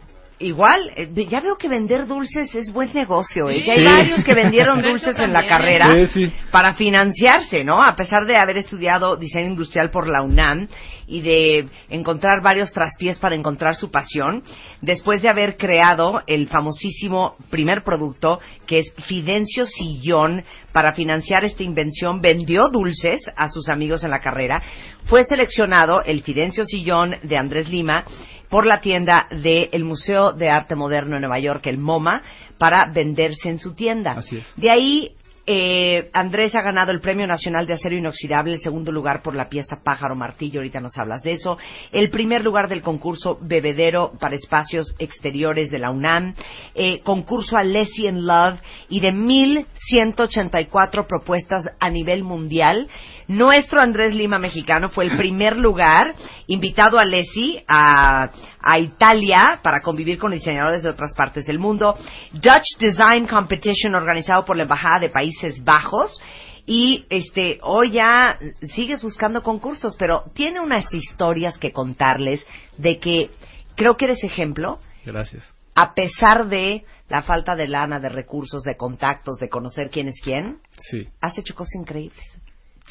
igual, 0.42 0.90
eh, 0.96 1.08
ya 1.28 1.40
veo 1.40 1.56
que 1.56 1.68
vender 1.68 2.06
dulces 2.06 2.54
es 2.54 2.72
buen 2.72 2.92
negocio. 2.92 3.48
¿eh? 3.50 3.62
Ya 3.64 3.72
hay 3.74 3.78
Sí. 3.86 3.92
varios 3.92 4.24
que 4.24 4.34
vendieron 4.34 4.82
dulces 4.82 5.16
en 5.18 5.32
la 5.32 5.46
carrera 5.46 5.86
Sí, 5.92 6.06
sí. 6.26 6.32
para 6.50 6.74
financiarse, 6.74 7.64
¿no? 7.64 7.82
A 7.82 7.96
pesar 7.96 8.26
de 8.26 8.36
haber 8.36 8.56
estudiado 8.58 9.16
diseño 9.16 9.48
industrial 9.48 9.90
por 9.90 10.08
la 10.08 10.22
UNAM 10.22 10.68
y 11.06 11.20
de 11.20 11.66
encontrar 11.90 12.42
varios 12.42 12.72
traspiés 12.72 13.18
para 13.18 13.34
encontrar 13.34 13.74
su 13.76 13.90
pasión, 13.90 14.42
después 14.80 15.20
de 15.22 15.28
haber 15.28 15.56
creado 15.56 16.20
el 16.26 16.48
famosísimo 16.48 17.36
primer 17.50 17.82
producto 17.82 18.40
que 18.66 18.78
es 18.80 18.92
Fidencio 19.06 19.66
Sillón 19.66 20.42
para 20.72 20.94
financiar 20.94 21.44
esta 21.44 21.62
invención, 21.62 22.20
vendió 22.22 22.68
dulces 22.70 23.20
a 23.36 23.48
sus 23.50 23.68
amigos 23.68 24.04
en 24.04 24.10
la 24.10 24.20
carrera, 24.20 24.62
fue 25.04 25.24
seleccionado 25.24 26.02
el 26.02 26.22
Fidencio 26.22 26.64
Sillón 26.64 27.14
de 27.24 27.36
Andrés 27.36 27.68
Lima 27.68 28.04
por 28.52 28.66
la 28.66 28.82
tienda 28.82 29.28
del 29.30 29.82
Museo 29.82 30.32
de 30.32 30.50
Arte 30.50 30.76
Moderno 30.76 31.16
en 31.16 31.22
Nueva 31.22 31.38
York, 31.38 31.66
el 31.68 31.78
MoMA, 31.78 32.22
para 32.58 32.92
venderse 32.92 33.48
en 33.48 33.58
su 33.58 33.74
tienda. 33.74 34.12
Así 34.12 34.36
es. 34.36 34.46
De 34.56 34.68
ahí, 34.68 35.16
eh, 35.46 36.10
Andrés 36.12 36.54
ha 36.54 36.60
ganado 36.60 36.92
el 36.92 37.00
Premio 37.00 37.26
Nacional 37.26 37.66
de 37.66 37.72
Acero 37.72 37.96
Inoxidable, 37.96 38.52
el 38.52 38.60
segundo 38.60 38.92
lugar 38.92 39.22
por 39.22 39.34
la 39.34 39.48
pieza 39.48 39.80
Pájaro 39.82 40.14
Martillo, 40.14 40.60
ahorita 40.60 40.80
nos 40.80 40.98
hablas 40.98 41.22
de 41.22 41.32
eso, 41.32 41.56
el 41.92 42.10
primer 42.10 42.42
lugar 42.42 42.68
del 42.68 42.82
concurso 42.82 43.38
Bebedero 43.40 44.12
para 44.20 44.36
Espacios 44.36 44.94
Exteriores 44.98 45.70
de 45.70 45.78
la 45.78 45.90
UNAM, 45.90 46.34
eh, 46.74 47.00
concurso 47.00 47.56
Alessi 47.56 48.06
in 48.06 48.26
Love 48.26 48.60
y 48.90 49.00
de 49.00 49.14
1.184 49.14 51.06
propuestas 51.06 51.64
a 51.80 51.88
nivel 51.88 52.22
mundial. 52.22 52.86
Nuestro 53.36 53.80
Andrés 53.80 54.14
Lima 54.14 54.38
mexicano 54.38 54.90
fue 54.90 55.04
el 55.06 55.16
primer 55.16 55.56
lugar, 55.56 56.14
invitado 56.48 56.98
a 56.98 57.02
Alessi 57.02 57.62
a, 57.66 58.30
a 58.60 58.78
Italia 58.78 59.60
para 59.62 59.80
convivir 59.80 60.18
con 60.18 60.32
diseñadores 60.32 60.82
de 60.82 60.90
otras 60.90 61.14
partes 61.14 61.46
del 61.46 61.58
mundo. 61.58 61.96
Dutch 62.32 62.76
Design 62.78 63.26
Competition 63.26 63.94
organizado 63.94 64.44
por 64.44 64.56
la 64.56 64.64
Embajada 64.64 64.98
de 65.00 65.08
Países 65.08 65.64
Bajos. 65.64 66.20
Y 66.66 67.06
este, 67.08 67.58
hoy 67.62 67.92
ya 67.92 68.38
sigues 68.74 69.02
buscando 69.02 69.42
concursos, 69.42 69.96
pero 69.98 70.24
tiene 70.34 70.60
unas 70.60 70.92
historias 70.92 71.56
que 71.58 71.72
contarles 71.72 72.46
de 72.76 72.98
que 72.98 73.30
creo 73.76 73.96
que 73.96 74.04
eres 74.04 74.22
ejemplo 74.24 74.78
Gracias. 75.06 75.42
a 75.74 75.94
pesar 75.94 76.48
de 76.48 76.84
la 77.08 77.22
falta 77.22 77.56
de 77.56 77.66
lana, 77.66 77.98
de 77.98 78.10
recursos, 78.10 78.62
de 78.62 78.76
contactos, 78.76 79.38
de 79.38 79.48
conocer 79.48 79.88
quién 79.90 80.08
es 80.08 80.20
quién, 80.22 80.58
Sí. 80.90 81.08
has 81.22 81.36
hecho 81.38 81.54
cosas 81.54 81.74
increíbles. 81.80 82.22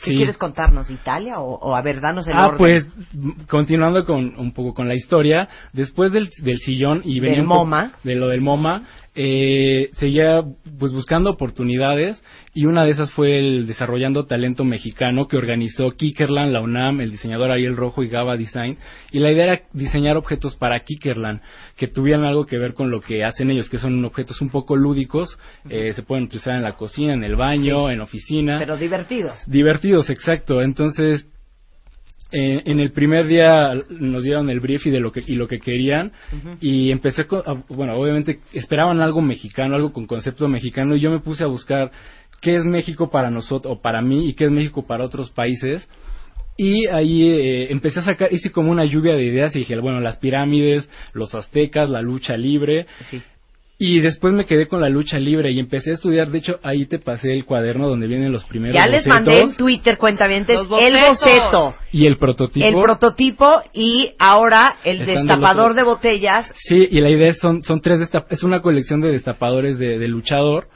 ¿Qué 0.03 0.09
Sí. 0.11 0.15
quieres 0.15 0.37
contarnos? 0.37 0.89
¿Italia? 0.89 1.39
O, 1.39 1.53
o 1.59 1.75
a 1.75 1.81
ver, 1.81 2.01
danos 2.01 2.27
el 2.27 2.33
Ah, 2.35 2.47
orden. 2.47 2.57
pues 2.57 2.85
continuando 3.47 4.05
con 4.05 4.33
un 4.37 4.51
poco 4.51 4.73
con 4.73 4.87
la 4.87 4.95
historia, 4.95 5.47
después 5.73 6.11
del, 6.11 6.29
del 6.41 6.57
sillón 6.59 7.01
y 7.03 7.19
Del 7.19 7.43
MoMA. 7.43 7.91
de 8.03 8.15
lo 8.15 8.27
del 8.27 8.41
MoMA, 8.41 8.83
eh, 9.13 9.89
seguía 9.93 10.43
pues 10.79 10.93
buscando 10.93 11.31
oportunidades 11.31 12.23
y 12.53 12.65
una 12.65 12.85
de 12.85 12.91
esas 12.91 13.11
fue 13.11 13.37
el 13.37 13.67
desarrollando 13.67 14.25
talento 14.25 14.63
mexicano 14.63 15.27
que 15.27 15.37
organizó 15.37 15.91
Kickerland, 15.91 16.53
la 16.53 16.61
UNAM, 16.61 17.01
el 17.01 17.11
diseñador 17.11 17.51
Ariel 17.51 17.75
Rojo 17.75 18.03
y 18.03 18.09
Gaba 18.09 18.37
Design 18.37 18.77
y 19.11 19.19
la 19.19 19.31
idea 19.31 19.43
era 19.43 19.61
diseñar 19.73 20.17
objetos 20.17 20.55
para 20.55 20.79
Kickerland 20.83 21.41
que 21.75 21.87
tuvieran 21.87 22.23
algo 22.23 22.45
que 22.45 22.57
ver 22.57 22.73
con 22.73 22.89
lo 22.89 23.01
que 23.01 23.23
hacen 23.23 23.49
ellos, 23.51 23.69
que 23.69 23.79
son 23.79 24.03
objetos 24.05 24.41
un 24.41 24.49
poco 24.49 24.75
lúdicos, 24.75 25.37
eh, 25.69 25.93
se 25.93 26.03
pueden 26.03 26.25
utilizar 26.25 26.55
en 26.55 26.63
la 26.63 26.73
cocina, 26.73 27.13
en 27.13 27.23
el 27.23 27.35
baño, 27.35 27.89
en 27.89 28.01
oficina. 28.01 28.59
Pero 28.59 28.77
divertidos. 28.77 29.39
Divertidos, 29.47 30.09
exacto. 30.09 30.61
Entonces, 30.61 31.27
eh, 32.31 32.61
en 32.65 32.79
el 32.79 32.91
primer 32.91 33.27
día 33.27 33.73
nos 33.89 34.23
dieron 34.23 34.49
el 34.49 34.59
brief 34.61 34.85
y 34.85 34.89
de 34.89 34.99
lo 34.99 35.11
que 35.11 35.21
y 35.25 35.35
lo 35.35 35.47
que 35.47 35.59
querían 35.59 36.11
y 36.61 36.91
empecé 36.91 37.25
con, 37.25 37.41
bueno 37.67 37.95
obviamente 37.95 38.39
esperaban 38.53 39.01
algo 39.01 39.21
mexicano 39.21 39.75
algo 39.75 39.91
con 39.91 40.07
concepto 40.07 40.47
mexicano 40.47 40.95
y 40.95 41.01
yo 41.01 41.11
me 41.11 41.19
puse 41.19 41.43
a 41.43 41.47
buscar 41.47 41.91
qué 42.41 42.55
es 42.55 42.63
México 42.63 43.09
para 43.09 43.29
nosotros 43.29 43.75
o 43.77 43.81
para 43.81 44.01
mí 44.01 44.27
y 44.29 44.33
qué 44.33 44.45
es 44.45 44.51
México 44.51 44.87
para 44.87 45.05
otros 45.05 45.29
países 45.31 45.89
y 46.57 46.87
ahí 46.87 47.27
eh, 47.27 47.71
empecé 47.71 47.99
a 47.99 48.03
sacar 48.03 48.31
hice 48.31 48.51
como 48.51 48.71
una 48.71 48.85
lluvia 48.85 49.15
de 49.15 49.23
ideas 49.23 49.55
y 49.55 49.59
dije 49.59 49.77
bueno 49.79 49.99
las 49.99 50.17
pirámides 50.17 50.89
los 51.13 51.35
aztecas 51.35 51.89
la 51.89 52.01
lucha 52.01 52.37
libre 52.37 52.85
Sí. 53.09 53.21
Y 53.83 53.99
después 53.99 54.31
me 54.31 54.45
quedé 54.45 54.67
con 54.67 54.79
la 54.79 54.89
lucha 54.89 55.17
libre 55.17 55.51
y 55.51 55.57
empecé 55.57 55.89
a 55.89 55.93
estudiar. 55.95 56.29
De 56.29 56.37
hecho 56.37 56.59
ahí 56.61 56.85
te 56.85 56.99
pasé 56.99 57.33
el 57.33 57.45
cuaderno 57.45 57.89
donde 57.89 58.05
vienen 58.05 58.31
los 58.31 58.45
primeros 58.45 58.79
Ya 58.79 58.85
les 58.85 59.07
bocetos 59.07 59.25
mandé 59.25 59.41
en 59.41 59.55
Twitter, 59.55 59.97
cuentavientes, 59.97 60.59
el 60.59 60.67
boceto, 60.67 61.73
y 61.91 62.05
el 62.05 62.17
prototipo. 62.17 62.63
El 62.67 62.75
prototipo 62.75 63.63
y 63.73 64.11
ahora 64.19 64.75
el 64.83 65.01
Están 65.01 65.25
destapador 65.25 65.73
de 65.73 65.81
botellas. 65.81 66.45
Sí, 66.57 66.87
y 66.91 67.01
la 67.01 67.09
idea 67.09 67.29
es, 67.29 67.39
son, 67.39 67.63
son 67.63 67.81
tres 67.81 67.99
destap- 67.99 68.27
es 68.29 68.43
una 68.43 68.61
colección 68.61 69.01
de 69.01 69.09
destapadores 69.11 69.79
de, 69.79 69.97
de 69.97 70.07
luchador. 70.07 70.67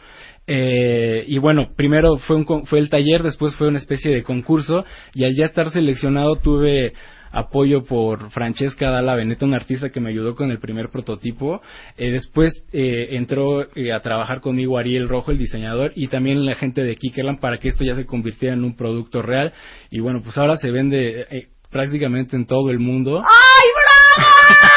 Eh, 0.47 1.25
y 1.27 1.38
bueno, 1.38 1.69
primero 1.75 2.17
fue, 2.17 2.38
un, 2.38 2.65
fue 2.65 2.79
el 2.79 2.89
taller, 2.89 3.21
después 3.21 3.55
fue 3.55 3.67
una 3.67 3.77
especie 3.77 4.12
de 4.12 4.24
concurso, 4.24 4.83
y 5.13 5.25
al 5.25 5.35
ya 5.35 5.45
estar 5.45 5.69
seleccionado 5.69 6.38
tuve 6.38 6.93
apoyo 7.36 7.84
por 7.84 8.32
Francesca 8.32 8.89
Dalla 8.89 9.13
Veneta, 9.13 9.46
una 9.46 9.58
artista 9.58 9.89
que 9.89 10.00
me 10.00 10.10
ayudó 10.10 10.36
con 10.36 10.51
el 10.51 10.60
primer 10.60 10.89
prototipo. 10.89 11.62
Eh, 11.98 12.12
después 12.12 12.63
eh, 12.72 13.10
entró 13.12 13.63
eh, 13.75 13.92
a 13.92 14.00
trabajar 14.00 14.39
conmigo 14.39 14.77
Ariel 14.77 15.10
Rojo, 15.10 15.32
el 15.32 15.38
diseñador, 15.38 15.92
y 15.96 16.08
también 16.08 16.46
la 16.46 16.56
gente 16.56 16.82
de 16.82 16.96
Kickerland 16.96 17.42
para 17.42 17.58
que 17.58 17.68
esto 17.68 17.84
ya 17.84 17.94
se 17.94 18.06
convirtiera 18.06 18.56
en 18.56 18.63
un 18.63 18.77
producto 18.77 19.22
real. 19.22 19.54
Y 19.92 20.00
bueno, 20.00 20.22
pues 20.24 20.38
ahora 20.38 20.58
se 20.58 20.72
vende 20.72 21.27
eh, 21.30 21.50
prácticamente 21.70 22.38
en 22.38 22.46
todo 22.46 22.72
el 22.72 22.80
mundo. 22.80 23.20
¡Ay, 23.20 23.70
bravo! 23.75 24.75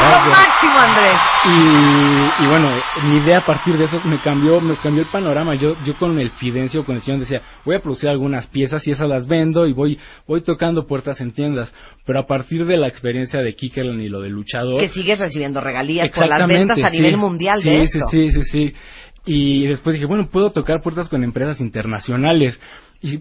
Lo 0.00 0.30
máximo, 0.30 0.78
Andrés. 0.78 1.20
Y, 1.44 2.44
y 2.44 2.48
bueno, 2.48 2.68
mi 3.04 3.22
idea 3.22 3.38
a 3.38 3.44
partir 3.44 3.76
de 3.76 3.84
eso 3.84 4.00
me 4.04 4.20
cambió, 4.20 4.60
me 4.60 4.76
cambió 4.76 5.02
el 5.02 5.08
panorama. 5.08 5.54
Yo, 5.54 5.74
yo 5.84 5.94
con 5.96 6.18
el 6.18 6.30
Fidencio, 6.30 6.84
con 6.84 6.96
el 6.96 7.02
señor 7.02 7.20
decía, 7.20 7.42
voy 7.64 7.76
a 7.76 7.80
producir 7.80 8.08
algunas 8.08 8.46
piezas 8.48 8.86
y 8.86 8.92
esas 8.92 9.08
las 9.08 9.26
vendo 9.26 9.66
y 9.66 9.72
voy, 9.72 9.98
voy 10.26 10.42
tocando 10.42 10.86
puertas 10.86 11.20
en 11.20 11.32
tiendas. 11.32 11.72
Pero 12.06 12.20
a 12.20 12.26
partir 12.26 12.66
de 12.66 12.76
la 12.76 12.88
experiencia 12.88 13.40
de 13.40 13.54
Kickerland 13.54 14.00
y 14.00 14.08
lo 14.08 14.20
de 14.20 14.30
luchador. 14.30 14.80
Que 14.80 14.88
sigues 14.88 15.18
recibiendo 15.18 15.60
regalías 15.60 16.10
por 16.10 16.28
las 16.28 16.46
ventas 16.46 16.78
a 16.82 16.90
sí. 16.90 16.96
nivel 16.96 17.16
mundial 17.16 17.60
sí, 17.62 17.70
de 17.70 17.86
sí, 17.86 17.98
esto. 17.98 18.08
Sí, 18.10 18.32
sí, 18.32 18.42
sí. 18.44 18.74
Y 19.26 19.66
después 19.66 19.94
dije, 19.94 20.06
bueno, 20.06 20.28
puedo 20.30 20.50
tocar 20.50 20.80
puertas 20.82 21.08
con 21.08 21.22
empresas 21.22 21.60
internacionales. 21.60 22.58
Y 23.02 23.20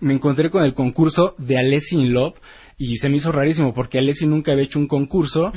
me 0.00 0.14
encontré 0.14 0.50
con 0.50 0.64
el 0.64 0.74
concurso 0.74 1.34
de 1.38 1.58
Alessi 1.58 1.96
in 1.96 2.12
Love 2.12 2.34
y 2.78 2.96
se 2.98 3.08
me 3.08 3.16
hizo 3.16 3.32
rarísimo 3.32 3.74
porque 3.74 3.98
Alessi 3.98 4.24
nunca 4.24 4.52
había 4.52 4.64
hecho 4.64 4.78
un 4.78 4.86
concurso 4.86 5.52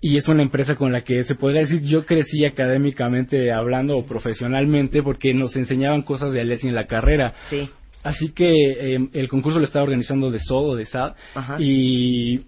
y 0.00 0.16
es 0.16 0.26
una 0.26 0.42
empresa 0.42 0.74
con 0.74 0.92
la 0.92 1.02
que 1.02 1.22
se 1.22 1.36
podría 1.36 1.60
decir 1.60 1.80
yo 1.82 2.04
crecí 2.04 2.44
académicamente 2.44 3.52
hablando 3.52 3.96
o 3.96 4.04
profesionalmente 4.04 5.00
porque 5.02 5.32
nos 5.32 5.54
enseñaban 5.54 6.02
cosas 6.02 6.32
de 6.32 6.40
Alessi 6.40 6.66
en 6.66 6.74
la 6.74 6.88
carrera. 6.88 7.34
Sí. 7.48 7.70
Así 8.02 8.32
que 8.32 8.48
eh, 8.48 9.08
el 9.12 9.28
concurso 9.28 9.60
lo 9.60 9.64
estaba 9.64 9.84
organizando 9.84 10.30
de 10.30 10.40
SOD 10.40 10.70
o 10.70 10.76
de 10.76 10.84
SAD 10.86 11.14
Ajá. 11.34 11.56
y. 11.60 12.40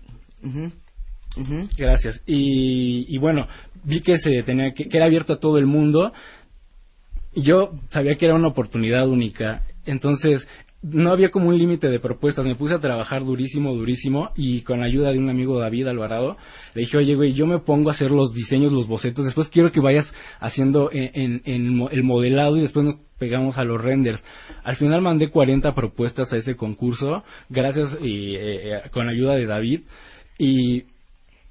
Ujú. 0.42 1.68
Gracias. 1.76 2.20
Y, 2.26 3.06
y 3.14 3.18
bueno, 3.18 3.46
vi 3.84 4.00
que 4.00 4.18
se 4.18 4.42
tenía 4.42 4.72
que, 4.72 4.88
que 4.88 4.96
era 4.96 5.06
abierto 5.06 5.34
a 5.34 5.40
todo 5.40 5.58
el 5.58 5.66
mundo. 5.66 6.12
Y 7.34 7.42
yo 7.42 7.72
sabía 7.90 8.14
que 8.16 8.26
era 8.26 8.34
una 8.34 8.48
oportunidad 8.48 9.08
única. 9.08 9.62
Entonces, 9.84 10.46
no 10.82 11.11
había 11.12 11.30
como 11.30 11.49
un 11.49 11.58
límite 11.58 11.88
de 11.88 11.99
propuestas. 12.00 12.44
Me 12.44 12.54
puse 12.54 12.75
a 12.75 12.78
trabajar 12.78 13.25
durísimo, 13.25 13.75
durísimo. 13.75 14.30
Y 14.37 14.62
con 14.62 14.80
la 14.80 14.87
ayuda 14.87 15.11
de 15.12 15.18
un 15.18 15.28
amigo 15.28 15.58
David 15.58 15.88
Alvarado, 15.88 16.37
le 16.75 16.82
dije, 16.82 16.97
oye, 16.97 17.14
güey, 17.16 17.32
yo 17.35 17.47
me 17.47 17.58
pongo 17.58 17.90
a 17.90 17.94
hacer 17.94 18.11
los 18.11 18.32
diseños, 18.32 18.73
los 18.73 18.87
bocetos. 18.87 19.25
Después 19.25 19.49
quiero 19.49 19.73
que 19.73 19.80
vayas 19.80 20.06
haciendo 20.40 20.90
en, 20.92 21.11
en- 21.14 21.42
en 21.44 21.88
el 21.90 22.02
modelado 22.04 22.56
y 22.56 22.61
después 22.61 22.85
nos 22.87 22.97
pegamos 23.18 23.58
a 23.58 23.64
los 23.64 23.80
renders. 23.80 24.23
Al 24.62 24.76
final 24.76 25.02
mandé 25.02 25.30
40 25.30 25.75
propuestas 25.75 26.32
a 26.32 26.37
ese 26.37 26.54
concurso, 26.56 27.25
gracias 27.49 27.99
y 28.00 28.37
eh, 28.37 28.76
eh, 28.76 28.90
con 28.92 29.06
la 29.06 29.12
ayuda 29.12 29.35
de 29.35 29.47
David. 29.47 29.80
Y 30.38 30.85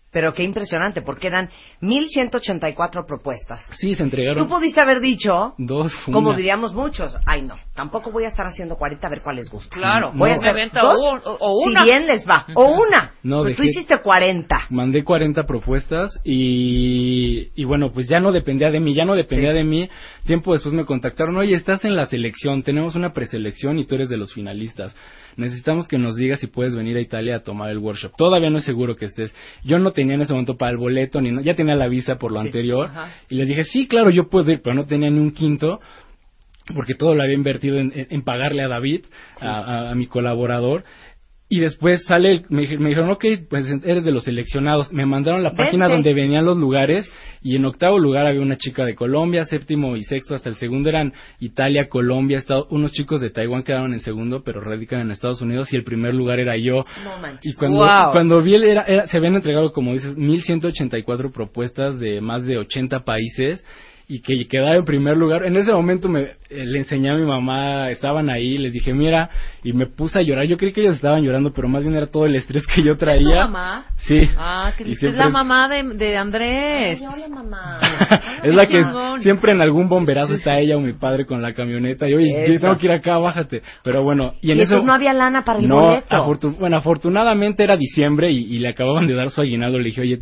Pero 0.09 0.33
qué 0.33 0.43
impresionante, 0.43 1.01
porque 1.01 1.27
eran 1.27 1.49
1184 1.81 3.05
propuestas. 3.05 3.59
Sí, 3.77 3.93
se 3.93 4.03
entregaron 4.03 4.41
Tú 4.41 4.49
pudiste 4.49 4.79
haber 4.79 4.99
dicho, 5.01 5.53
dos. 5.57 5.91
como 6.11 6.33
diríamos 6.33 6.73
muchos, 6.73 7.15
ay 7.25 7.41
no, 7.41 7.55
tampoco 7.75 8.09
voy 8.11 8.23
a 8.23 8.29
estar 8.29 8.45
haciendo 8.47 8.77
40 8.77 9.05
a 9.05 9.09
ver 9.09 9.21
cuál 9.21 9.35
les 9.35 9.49
gusta. 9.51 9.75
Claro, 9.75 10.11
voy 10.15 10.29
a 10.29 10.35
hacer 10.35 10.71
dos, 10.71 11.21
o- 11.25 11.37
o 11.39 11.59
una. 11.65 11.81
Si 11.83 11.85
bien 11.89 12.07
les 12.07 12.27
va, 12.27 12.45
o 12.55 12.65
una. 12.71 13.11
No, 13.23 13.43
Pero 13.43 13.57
tú 13.57 13.63
hiciste 13.63 13.97
40. 13.99 14.67
Mandé 14.69 15.03
40 15.03 15.43
propuestas 15.43 16.17
y, 16.23 17.51
y 17.55 17.63
bueno, 17.65 17.91
pues 17.91 18.07
ya 18.07 18.19
no 18.19 18.31
dependía 18.31 18.69
de 18.71 18.79
mí, 18.79 18.93
ya 18.93 19.03
no 19.05 19.13
dependía 19.15 19.51
Sí. 19.51 19.57
de 19.57 19.63
mí. 19.65 19.89
Tiempo 20.25 20.53
después 20.53 20.73
me 20.73 20.85
contactaron, 20.85 21.35
oye, 21.37 21.53
estás 21.55 21.83
en 21.85 21.95
la 21.95 22.05
selección, 22.05 22.63
tenemos 22.63 22.95
una 22.95 23.13
preselección 23.13 23.77
y 23.79 23.85
tú 23.85 23.95
eres 23.95 24.09
de 24.09 24.17
los 24.17 24.33
finalistas. 24.33 24.95
Necesitamos 25.37 25.87
que 25.87 25.97
nos 25.97 26.15
digas 26.15 26.39
si 26.39 26.47
puedes 26.47 26.75
venir 26.75 26.97
a 26.97 27.01
Italia 27.01 27.37
a 27.37 27.43
tomar 27.43 27.69
el 27.69 27.77
workshop. 27.77 28.11
Todavía 28.17 28.49
no 28.49 28.57
es 28.57 28.65
seguro 28.65 28.95
que 28.95 29.05
estés. 29.05 29.33
Yo 29.63 29.79
no 29.79 29.91
tenía 29.91 30.15
en 30.15 30.21
ese 30.21 30.33
momento 30.33 30.57
para 30.57 30.71
el 30.71 30.77
boleto, 30.77 31.21
ni 31.21 31.31
no- 31.31 31.41
ya 31.41 31.53
tenía 31.53 31.75
la 31.75 31.87
visa 31.87 32.17
por 32.17 32.31
lo 32.31 32.39
anterior. 32.39 32.87
Ajá. 32.87 33.11
Y 33.29 33.35
les 33.35 33.47
dije, 33.47 33.63
sí, 33.63 33.87
claro, 33.87 34.09
yo 34.09 34.29
puedo 34.29 34.51
ir, 34.51 34.61
pero 34.63 34.75
no 34.75 34.85
tenía 34.85 35.09
ni 35.09 35.19
un 35.19 35.31
quinto 35.31 35.79
porque 36.75 36.95
todo 36.95 37.15
lo 37.15 37.23
había 37.23 37.35
invertido 37.35 37.77
en, 37.79 38.21
pagarle 38.23 38.61
a 38.63 38.67
David, 38.67 39.05
a, 39.39 39.47
a- 39.47 39.91
a 39.91 39.95
mi 39.95 40.05
colaborador. 40.07 40.83
Y 41.49 41.61
después 41.61 42.03
sale, 42.03 42.31
el- 42.31 42.45
me, 42.49 42.63
dij- 42.63 42.77
me 42.77 42.89
dijeron, 42.89 43.09
ok, 43.11 43.23
pues 43.49 43.65
eres 43.85 44.03
de 44.03 44.11
los 44.11 44.23
seleccionados. 44.25 44.91
Me 44.91 45.05
mandaron 45.05 45.43
la 45.43 45.53
página 45.53 45.85
Vente. 45.87 45.93
donde 46.09 46.13
venían 46.13 46.43
los 46.43 46.57
lugares 46.57 47.09
y 47.41 47.55
en 47.55 47.65
octavo 47.65 47.99
lugar 47.99 48.25
había 48.25 48.41
una 48.41 48.57
chica 48.57 48.85
de 48.85 48.95
Colombia, 48.95 49.45
séptimo 49.45 49.95
y 49.95 50.01
sexto 50.03 50.35
hasta 50.35 50.49
el 50.49 50.55
segundo 50.55 50.89
eran 50.89 51.13
Italia, 51.39 51.87
Colombia, 51.89 52.37
Estado- 52.37 52.67
unos 52.71 52.91
chicos 52.91 53.21
de 53.21 53.29
Taiwán 53.29 53.63
quedaron 53.63 53.93
en 53.93 53.99
segundo, 53.99 54.43
pero 54.43 54.61
radican 54.61 55.01
en 55.01 55.11
Estados 55.11 55.41
Unidos 55.41 55.71
y 55.71 55.75
el 55.75 55.83
primer 55.83 56.13
lugar 56.15 56.39
era 56.39 56.57
yo. 56.57 56.85
No 57.03 57.17
manches. 57.19 57.53
Y 57.53 57.57
cuando, 57.57 57.77
Wow. 57.79 58.11
cuando 58.11 58.41
vi, 58.41 58.55
el- 58.55 58.63
era, 58.63 58.83
era- 58.83 59.07
se 59.07 59.17
habían 59.17 59.35
entregado, 59.35 59.71
como 59.71 59.93
dices, 59.93 60.15
1184 60.17 61.31
propuestas 61.31 61.99
de 61.99 62.21
más 62.21 62.45
de 62.45 62.57
80 62.57 63.03
países 63.05 63.63
y 64.09 64.21
que 64.21 64.47
quedaba 64.47 64.75
en 64.77 64.85
primer 64.85 65.17
lugar. 65.17 65.43
En 65.45 65.57
ese 65.57 65.73
momento 65.73 66.07
me 66.07 66.21
eh, 66.49 66.65
le 66.65 66.79
enseñé 66.79 67.09
a 67.11 67.15
mi 67.15 67.25
mamá, 67.25 67.89
estaban 67.91 68.29
ahí, 68.29 68.57
les 68.57 68.71
dije, 68.71 68.93
mira, 68.93 69.29
y 69.63 69.73
me 69.73 69.85
puse 69.85 70.17
a 70.17 70.21
llorar. 70.21 70.45
Yo 70.45 70.55
creí 70.55 70.71
que 70.71 70.79
ellos 70.81 70.95
estaban 70.95 71.21
llorando, 71.23 71.51
pero 71.51 71.67
más 71.67 71.83
bien 71.83 71.93
era 71.95 72.07
todo 72.07 72.25
el 72.25 72.35
estrés 72.35 72.65
que 72.67 72.81
yo 72.83 72.93
¿Es 72.93 72.97
tu 72.97 73.03
traía. 73.05 73.45
mamá? 73.47 73.85
Sí. 74.07 74.21
Ah, 74.37 74.71
que 74.77 74.85
Y 74.87 74.93
es 74.93 75.15
la 75.17 75.27
mamá 75.27 75.67
de, 75.67 75.83
de 75.95 76.15
Andrés. 76.17 76.99
Ay, 77.01 77.05
hola 77.05 77.27
mamá. 77.27 77.79
es 78.43 78.53
la 78.55 78.65
que 78.65 78.81
chingón. 78.81 79.19
siempre 79.19 79.51
en 79.51 79.59
algún 79.61 79.89
bomberazo 79.89 80.35
está 80.35 80.57
ella 80.57 80.77
o 80.77 80.79
mi 80.79 80.93
padre 80.93 81.25
con 81.25 81.41
la 81.41 81.53
camioneta 81.53 82.07
y 82.07 82.13
oye, 82.13 82.27
yo 82.47 82.53
Eso. 82.53 82.61
tengo 82.61 82.77
que 82.77 82.85
ir 82.85 82.91
acá, 82.93 83.17
bájate. 83.17 83.61
Pero 83.83 84.03
bueno, 84.03 84.35
y 84.41 84.47
Y, 84.47 84.51
en 84.51 84.59
eso 84.59 84.63
entonces 84.75 84.85
no 84.87 84.93
había 84.93 85.11
lana 85.11 85.43
para 85.43 85.59
el 85.59 85.67
no, 85.67 85.81
boleto. 85.81 86.15
afortun- 86.15 86.57
bueno, 86.57 86.77
afortunadamente 86.77 87.61
era 87.63 87.75
diciembre 87.75 88.31
y, 88.31 88.55
y 88.55 88.59
le 88.59 88.69
acababan 88.69 89.05
de 89.05 89.15
dar 89.15 89.29
su 89.31 89.41
aguinaldo. 89.41 89.77
Le 89.79 89.83
dije, 89.85 89.99
oye, 90.01 90.19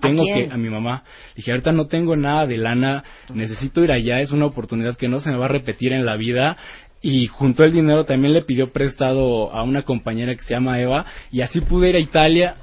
tengo 0.00 0.24
quién? 0.24 0.48
que, 0.48 0.54
a 0.54 0.56
mi 0.56 0.68
mamá. 0.68 1.04
Dije, 1.34 1.50
ahorita 1.50 1.72
no 1.72 1.86
tengo 1.86 2.16
nada 2.16 2.46
de 2.46 2.58
lana, 2.58 3.04
necesito 3.32 3.82
ir 3.82 3.92
allá, 3.92 4.20
es 4.20 4.32
una 4.32 4.46
oportunidad 4.46 4.96
que 4.96 5.08
no 5.08 5.20
se 5.20 5.30
me 5.30 5.38
va 5.38 5.46
a 5.46 5.48
repetir 5.48 5.92
en 5.92 6.06
la 6.06 6.16
vida. 6.16 6.56
Y 7.02 7.26
juntó 7.28 7.64
el 7.64 7.72
dinero, 7.72 8.04
también 8.04 8.32
le 8.32 8.42
pidió 8.42 8.72
prestado 8.72 9.52
a 9.52 9.62
una 9.62 9.82
compañera 9.82 10.34
que 10.34 10.42
se 10.42 10.54
llama 10.54 10.80
Eva, 10.80 11.04
y 11.30 11.42
así 11.42 11.60
pude 11.60 11.90
ir 11.90 11.96
a 11.96 12.00
Italia. 12.00 12.56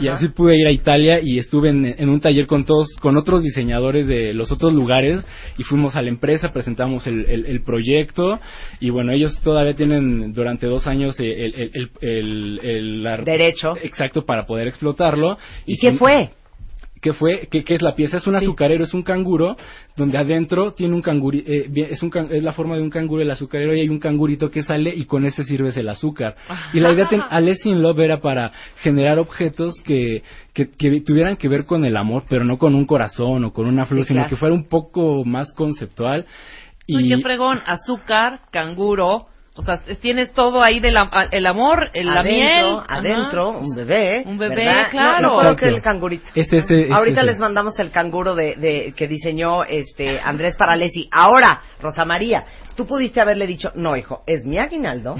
Y 0.00 0.08
así 0.08 0.28
pude 0.28 0.58
ir 0.58 0.66
a 0.66 0.72
Italia 0.72 1.20
y 1.22 1.38
estuve 1.38 1.70
en, 1.70 1.84
en 1.86 2.08
un 2.08 2.20
taller 2.20 2.46
con 2.46 2.64
todos, 2.64 2.88
con 3.00 3.16
otros 3.16 3.42
diseñadores 3.42 4.06
de 4.06 4.34
los 4.34 4.50
otros 4.50 4.72
lugares 4.72 5.24
y 5.56 5.62
fuimos 5.62 5.94
a 5.96 6.02
la 6.02 6.08
empresa, 6.08 6.52
presentamos 6.52 7.06
el, 7.06 7.24
el- 7.26 7.46
el 7.46 7.62
proyecto 7.62 8.40
y 8.80 8.90
bueno, 8.90 9.12
ellos 9.12 9.40
todavía 9.42 9.74
tienen 9.74 10.32
durante 10.32 10.66
dos 10.66 10.86
años 10.88 11.18
el, 11.20 11.54
el, 11.54 11.90
el- 12.00 12.60
el- 12.62 13.24
Derecho. 13.24 13.74
exacto 13.82 14.24
para 14.24 14.46
poder 14.46 14.66
explotarlo. 14.68 15.38
¿Y 15.66 15.78
qué 15.78 15.92
si- 15.92 15.98
fue? 15.98 16.30
¿Qué 17.04 17.12
fue? 17.12 17.48
¿Qué, 17.50 17.64
qué 17.64 17.74
es 17.74 17.82
la 17.82 17.94
pieza? 17.94 18.16
Es 18.16 18.26
un 18.26 18.34
azucarero, 18.34 18.82
es 18.82 18.94
un 18.94 19.02
canguro, 19.02 19.58
donde 19.94 20.16
adentro 20.16 20.72
tiene 20.72 20.94
un 20.94 21.02
canguro, 21.02 21.36
es, 21.44 22.02
un 22.02 22.10
es 22.30 22.42
la 22.42 22.54
forma 22.54 22.76
de 22.76 22.82
un 22.82 22.88
canguro 22.88 23.20
el 23.20 23.30
azucarero 23.30 23.74
y 23.74 23.80
hay 23.80 23.90
un 23.90 23.98
cangurito 23.98 24.50
que 24.50 24.62
sale 24.62 24.88
y 24.88 25.04
con 25.04 25.26
ese 25.26 25.44
sirves 25.44 25.76
el 25.76 25.90
azúcar. 25.90 26.34
Y 26.72 26.80
la 26.80 26.94
idea 26.94 27.06
de 27.10 27.20
Alice 27.28 27.68
in 27.68 27.82
Love 27.82 27.98
era 27.98 28.22
para 28.22 28.52
generar 28.80 29.18
objetos 29.18 29.74
que, 29.84 30.22
que, 30.54 30.70
que 30.70 31.02
tuvieran 31.02 31.36
que 31.36 31.46
ver 31.46 31.66
con 31.66 31.84
el 31.84 31.94
amor, 31.98 32.24
pero 32.26 32.42
no 32.42 32.56
con 32.56 32.74
un 32.74 32.86
corazón 32.86 33.44
o 33.44 33.52
con 33.52 33.66
una 33.66 33.84
flor, 33.84 34.04
Sí, 34.04 34.08
sino 34.08 34.20
claro. 34.20 34.30
que 34.30 34.36
fuera 34.36 34.54
un 34.54 34.64
poco 34.64 35.26
más 35.26 35.52
conceptual. 35.52 36.24
Uy, 36.88 37.06
qué 37.06 37.18
fregón, 37.18 37.60
azúcar, 37.66 38.40
canguro, 38.50 39.26
o 39.56 39.62
sea, 39.62 39.76
tienes 40.00 40.32
todo 40.32 40.62
ahí 40.62 40.80
del 40.80 40.96
am- 40.96 41.10
el 41.30 41.46
amor, 41.46 41.90
el- 41.94 42.06
la 42.06 42.20
adentro, 42.20 42.32
miel. 42.34 42.76
adentro, 42.88 43.48
Ajá. 43.50 43.58
un 43.58 43.74
bebé. 43.76 44.22
Un 44.26 44.36
bebé, 44.38 44.56
¿verdad? 44.56 44.90
claro. 44.90 45.20
No, 45.30 45.42
no 45.44 45.56
creer 45.56 45.74
el 45.74 45.80
cangurito. 45.82 46.24
Es 46.34 46.52
ese, 46.52 46.82
es 46.86 46.90
Ahorita 46.90 47.20
ese. 47.20 47.30
les 47.30 47.38
mandamos 47.38 47.78
el 47.78 47.90
canguro 47.92 48.34
de, 48.34 48.56
de- 48.56 48.92
que 48.96 49.06
diseñó 49.06 49.62
este 49.64 50.18
Andrés 50.20 50.56
Paralesi. 50.56 51.08
Ahora, 51.12 51.62
Rosa 51.80 52.04
María, 52.04 52.44
tú 52.76 52.84
pudiste 52.86 53.20
haberle 53.20 53.46
dicho, 53.46 53.70
no, 53.76 53.96
hijo, 53.96 54.22
es 54.26 54.44
mi 54.44 54.58
aguinaldo. 54.58 55.16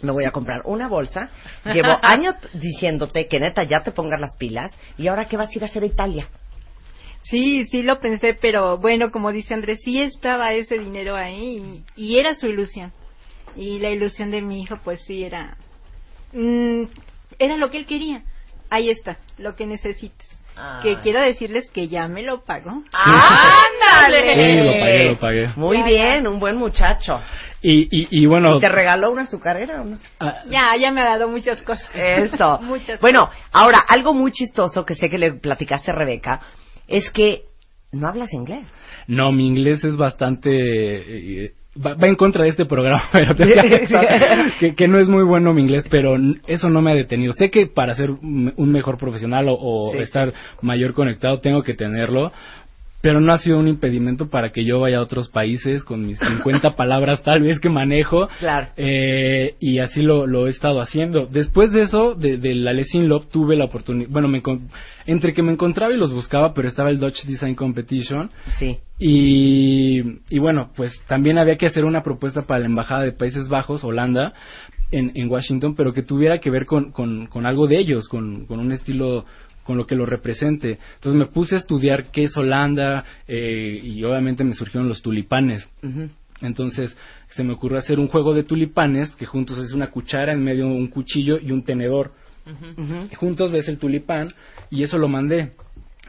Me 0.00 0.12
voy 0.12 0.24
a 0.24 0.30
comprar 0.32 0.62
una 0.64 0.88
bolsa. 0.88 1.30
Llevo 1.64 1.98
años 2.02 2.34
diciéndote 2.54 3.26
que 3.28 3.38
neta 3.40 3.62
ya 3.64 3.82
te 3.82 3.92
pongas 3.92 4.20
las 4.20 4.36
pilas. 4.38 4.76
¿Y 4.96 5.06
ahora 5.08 5.26
qué 5.26 5.36
vas 5.36 5.50
a 5.50 5.54
ir 5.56 5.62
a 5.62 5.66
hacer 5.66 5.82
a 5.84 5.86
Italia? 5.86 6.28
Sí, 7.22 7.64
sí 7.66 7.82
lo 7.82 8.00
pensé, 8.00 8.34
pero 8.40 8.78
bueno, 8.78 9.10
como 9.10 9.32
dice 9.32 9.54
Andrés, 9.54 9.80
sí 9.84 10.00
estaba 10.00 10.52
ese 10.52 10.78
dinero 10.78 11.14
ahí 11.14 11.82
y, 11.96 12.04
y 12.14 12.18
era 12.18 12.34
su 12.34 12.46
ilusión. 12.46 12.92
Y 13.58 13.78
la 13.80 13.90
ilusión 13.90 14.30
de 14.30 14.40
mi 14.40 14.62
hijo, 14.62 14.76
pues 14.84 15.00
sí 15.04 15.24
era. 15.24 15.56
mm, 16.32 16.84
era 17.38 17.56
lo 17.56 17.68
que 17.70 17.78
él 17.78 17.86
quería. 17.86 18.22
Ahí 18.70 18.88
está, 18.90 19.16
lo 19.38 19.54
que 19.56 19.66
necesites. 19.66 20.26
Ay. 20.56 20.82
Que 20.82 21.00
quiero 21.00 21.20
decirles 21.22 21.70
que 21.70 21.88
ya 21.88 22.06
me 22.08 22.22
lo 22.22 22.44
pagó. 22.44 22.70
¡Ándale! 22.92 24.34
Sí, 24.34 24.58
lo 24.66 24.72
pagué, 24.80 25.04
lo 25.04 25.16
pagué. 25.18 25.48
Muy 25.56 25.78
Ya, 25.78 25.84
bien, 25.86 26.26
un 26.28 26.38
buen 26.40 26.56
muchacho. 26.56 27.20
Y, 27.62 27.82
y, 27.90 28.08
y 28.10 28.26
bueno, 28.26 28.58
¿Te 28.60 28.68
regaló 28.68 29.10
una 29.10 29.22
azucarera 29.22 29.80
o 29.82 29.84
no? 29.84 29.98
ah, 30.20 30.42
Ya, 30.48 30.76
ya 30.80 30.90
me 30.92 31.02
ha 31.02 31.06
dado 31.06 31.28
muchas 31.28 31.60
cosas. 31.62 31.88
Eso. 31.94 32.58
Muchas 32.62 33.00
bueno, 33.00 33.30
ahora, 33.52 33.78
algo 33.88 34.14
muy 34.14 34.30
chistoso 34.32 34.84
que 34.84 34.94
sé 34.94 35.08
que 35.10 35.18
le 35.18 35.32
platicaste 35.34 35.90
a 35.90 35.94
Rebeca 35.94 36.40
es 36.86 37.10
que 37.10 37.42
no 37.92 38.08
hablas 38.08 38.32
inglés. 38.32 38.66
No, 39.06 39.32
mi 39.32 39.46
inglés 39.46 39.82
es 39.84 39.96
bastante... 39.96 40.50
eh, 41.46 41.52
va, 41.84 41.94
va 41.94 42.06
en 42.06 42.16
contra 42.16 42.44
de 42.44 42.50
este 42.50 42.66
programa, 42.66 43.02
pero 43.12 43.34
que, 44.60 44.74
que, 44.74 44.88
no 44.88 44.98
es 44.98 45.08
muy 45.08 45.24
bueno 45.24 45.54
mi 45.54 45.62
inglés, 45.62 45.84
pero 45.90 46.16
eso 46.46 46.68
no 46.68 46.82
me 46.82 46.92
ha 46.92 46.94
detenido. 46.94 47.32
Sé 47.32 47.50
que 47.50 47.66
para 47.66 47.94
ser 47.94 48.10
un 48.10 48.52
un 48.56 48.72
mejor 48.72 48.98
profesional 48.98 49.48
o, 49.48 49.54
o 49.54 49.92
Sí, 49.92 49.98
estar 49.98 50.32
mayor 50.62 50.92
conectado 50.92 51.40
tengo 51.40 51.62
que 51.62 51.74
tenerlo, 51.74 52.32
pero 53.00 53.20
no 53.20 53.32
ha 53.32 53.38
sido 53.38 53.58
un 53.58 53.68
impedimento 53.68 54.28
para 54.28 54.50
que 54.50 54.64
yo 54.64 54.80
vaya 54.80 54.98
a 54.98 55.02
otros 55.02 55.28
países 55.28 55.84
con 55.84 56.04
mis 56.06 56.18
50 56.18 56.70
palabras 56.76 57.22
tal 57.22 57.42
vez 57.42 57.60
que 57.60 57.68
manejo. 57.68 58.28
Claro. 58.40 58.68
Eh, 58.76 59.54
y 59.60 59.78
así 59.78 60.02
lo, 60.02 60.26
lo 60.26 60.46
he 60.46 60.50
estado 60.50 60.80
haciendo. 60.80 61.26
Después 61.26 61.70
de 61.72 61.82
eso, 61.82 62.14
de, 62.14 62.38
de 62.38 62.54
la 62.54 62.72
Lesson 62.72 63.08
Love, 63.08 63.28
tuve 63.30 63.56
la 63.56 63.66
oportunidad, 63.66 64.08
bueno, 64.10 64.26
me, 64.28 64.42
entre 65.06 65.32
que 65.32 65.42
me 65.42 65.52
encontraba 65.52 65.92
y 65.92 65.96
los 65.96 66.12
buscaba, 66.12 66.52
pero 66.54 66.66
estaba 66.68 66.90
el 66.90 66.98
Dutch 66.98 67.24
Design 67.24 67.54
Competition, 67.54 68.30
Sí. 68.58 68.78
y, 68.98 70.02
y 70.28 70.38
bueno, 70.38 70.70
pues 70.76 70.92
también 71.06 71.38
había 71.38 71.56
que 71.56 71.66
hacer 71.66 71.84
una 71.84 72.02
propuesta 72.02 72.42
para 72.42 72.60
la 72.60 72.66
Embajada 72.66 73.04
de 73.04 73.12
Países 73.12 73.48
Bajos, 73.48 73.84
Holanda, 73.84 74.32
en, 74.90 75.12
en 75.14 75.30
Washington, 75.30 75.74
pero 75.76 75.92
que 75.92 76.02
tuviera 76.02 76.38
que 76.38 76.50
ver 76.50 76.66
con, 76.66 76.92
con, 76.92 77.26
con 77.26 77.46
algo 77.46 77.66
de 77.66 77.78
ellos, 77.78 78.08
con, 78.08 78.46
con 78.46 78.58
un 78.58 78.72
estilo 78.72 79.24
con 79.68 79.76
lo 79.76 79.86
que 79.86 79.94
lo 79.94 80.06
represente. 80.06 80.78
Entonces 80.94 81.18
me 81.18 81.26
puse 81.26 81.54
a 81.54 81.58
estudiar 81.58 82.10
qué 82.10 82.22
es 82.22 82.34
Holanda 82.38 83.04
eh, 83.26 83.78
y 83.84 84.02
obviamente 84.02 84.42
me 84.42 84.54
surgieron 84.54 84.88
los 84.88 85.02
tulipanes. 85.02 85.68
Entonces 86.40 86.96
se 87.28 87.44
me 87.44 87.52
ocurrió 87.52 87.76
hacer 87.76 88.00
un 88.00 88.08
juego 88.08 88.32
de 88.32 88.44
tulipanes 88.44 89.14
que 89.16 89.26
juntos 89.26 89.58
es 89.58 89.74
una 89.74 89.90
cuchara, 89.90 90.32
en 90.32 90.42
medio 90.42 90.66
un 90.66 90.86
cuchillo 90.86 91.38
y 91.38 91.52
un 91.52 91.64
tenedor. 91.64 92.12
Juntos 93.18 93.52
ves 93.52 93.68
el 93.68 93.78
tulipán 93.78 94.32
y 94.70 94.84
eso 94.84 94.96
lo 94.96 95.06
mandé. 95.06 95.52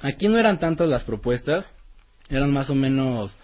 Aquí 0.04 0.30
no 0.30 0.38
eran 0.38 0.58
tantas 0.58 0.88
las 0.88 1.04
propuestas, 1.04 1.66
eran 2.30 2.54
más 2.54 2.70
o 2.70 2.76
menos 2.76 3.38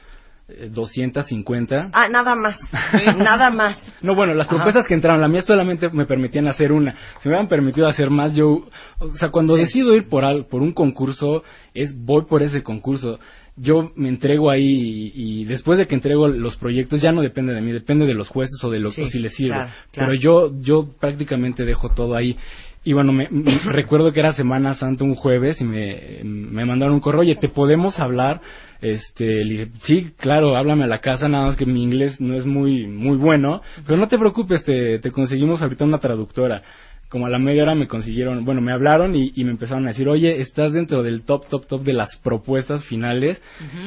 250. 0.48 1.90
Ah, 1.94 2.08
nada 2.10 2.36
más. 2.36 2.58
nada 3.18 3.50
más. 3.50 3.78
No, 4.02 4.16
bueno, 4.16 4.34
las 4.34 4.48
Ajá. 4.48 4.56
propuestas 4.58 4.88
que 4.88 4.94
entraron, 4.94 5.22
la 5.22 5.28
mía 5.28 5.42
solamente 5.42 5.90
me 5.90 6.06
permitían 6.06 6.48
hacer 6.48 6.72
una. 6.72 6.92
Si 7.22 7.28
me 7.28 7.34
hubieran 7.36 7.48
permitido 7.48 7.88
hacer 7.88 8.10
más, 8.10 8.36
yo, 8.36 8.68
o 9.00 9.08
sea, 9.18 9.30
cuando 9.30 9.56
decido 9.56 9.96
ir 9.96 10.08
por 10.08 10.24
al, 10.26 10.46
por 10.46 10.62
un 10.62 10.74
concurso, 10.74 11.44
es 11.74 11.96
voy 11.98 12.26
por 12.26 12.44
ese 12.44 12.62
concurso. 12.64 13.20
Yo 13.58 13.92
me 13.96 14.10
entrego 14.10 14.52
ahí 14.52 15.12
y, 15.16 15.42
y 15.42 15.46
después 15.46 15.80
de 15.80 15.88
que 15.88 15.96
entrego 15.96 16.28
los 16.28 16.58
proyectos 16.58 17.02
ya 17.02 17.12
no 17.14 17.22
depende 17.22 17.54
de 17.54 17.62
mí, 17.62 17.72
depende 17.72 18.06
de 18.06 18.14
los 18.14 18.28
jueces 18.28 18.62
o 18.64 18.70
de 18.70 18.82
los 18.82 18.94
Sí, 18.96 19.02
o 19.04 19.08
si 19.08 19.20
les 19.20 19.34
sirve. 19.34 19.56
claro, 19.56 19.72
claro. 19.92 20.12
Pero 20.12 20.22
yo 20.22 20.52
yo 20.60 20.90
prácticamente 21.00 21.64
dejo 21.64 21.90
todo 21.90 22.16
ahí. 22.16 22.38
Y 22.84 22.92
bueno, 22.94 23.14
me, 23.14 23.30
me- 23.32 23.58
recuerdo 23.66 24.12
que 24.12 24.20
era 24.20 24.34
Semana 24.34 24.74
Santa 24.74 25.06
un 25.06 25.16
jueves 25.16 25.60
y 25.62 25.64
me, 25.64 26.20
me 26.24 26.66
mandaron 26.66 26.96
un 26.96 27.00
correo, 27.00 27.22
oye, 27.22 27.36
¿te 27.36 27.48
podemos 27.48 27.98
hablar? 27.98 28.42
Este, 28.82 29.44
le 29.44 29.52
dije, 29.52 29.68
sí, 29.84 30.12
claro, 30.18 30.56
háblame 30.58 30.84
a 30.84 30.88
la 30.88 31.00
casa, 31.00 31.28
nada 31.28 31.46
más 31.48 31.56
que 31.56 31.66
mi 31.66 31.82
inglés 31.84 32.20
no 32.20 32.36
es 32.36 32.46
muy, 32.46 32.88
muy 32.88 33.18
bueno, 33.18 33.62
pero 33.86 33.98
no 33.98 34.08
te 34.08 34.18
preocupes, 34.18 34.64
te, 34.64 35.00
te 35.00 35.12
conseguimos 35.12 35.62
ahorita 35.62 35.86
una 35.86 35.98
traductora. 36.00 36.62
como 37.10 37.28
a 37.28 37.30
la 37.30 37.40
media 37.40 37.64
hora 37.64 37.76
me 37.76 37.88
consiguieron, 37.88 38.44
bueno, 38.44 38.60
me 38.62 38.74
hablaron 38.74 39.16
y, 39.16 39.32
y 39.36 39.44
me 39.46 39.52
empezaron 39.52 39.86
a 39.86 39.90
decir, 39.92 40.08
oye, 40.10 40.42
estás 40.42 40.74
dentro 40.74 41.02
del 41.04 41.24
top, 41.24 41.48
top, 41.50 41.66
top 41.68 41.84
de 41.84 41.94
las 41.94 42.18
propuestas 42.18 42.84
finales 42.86 43.42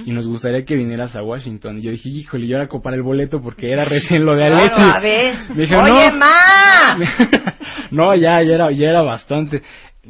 y 0.06 0.12
nos 0.12 0.26
gustaría 0.26 0.64
que 0.64 0.76
vinieras 0.76 1.14
a 1.14 1.22
Washington. 1.22 1.78
Y 1.78 1.82
yo 1.82 1.90
dije, 1.90 2.08
híjole, 2.08 2.46
yo 2.46 2.56
era 2.56 2.68
para 2.82 2.96
el 2.96 3.02
boleto 3.02 3.40
porque 3.42 3.70
era 3.70 3.84
recién 3.84 4.24
lo 4.24 4.34
de 4.34 4.44
Alexis. 4.44 4.74
Claro, 4.76 4.94
a 4.94 5.00
ver. 5.00 5.34
Me 5.54 5.62
dijeron, 5.62 5.84
Oye, 5.84 6.10
no. 6.12 6.18
ma. 6.18 7.54
no, 7.90 8.14
ya, 8.14 8.42
ya 8.42 8.54
era, 8.54 8.70
ya 8.70 8.88
era 8.88 9.02
bastante. 9.02 9.62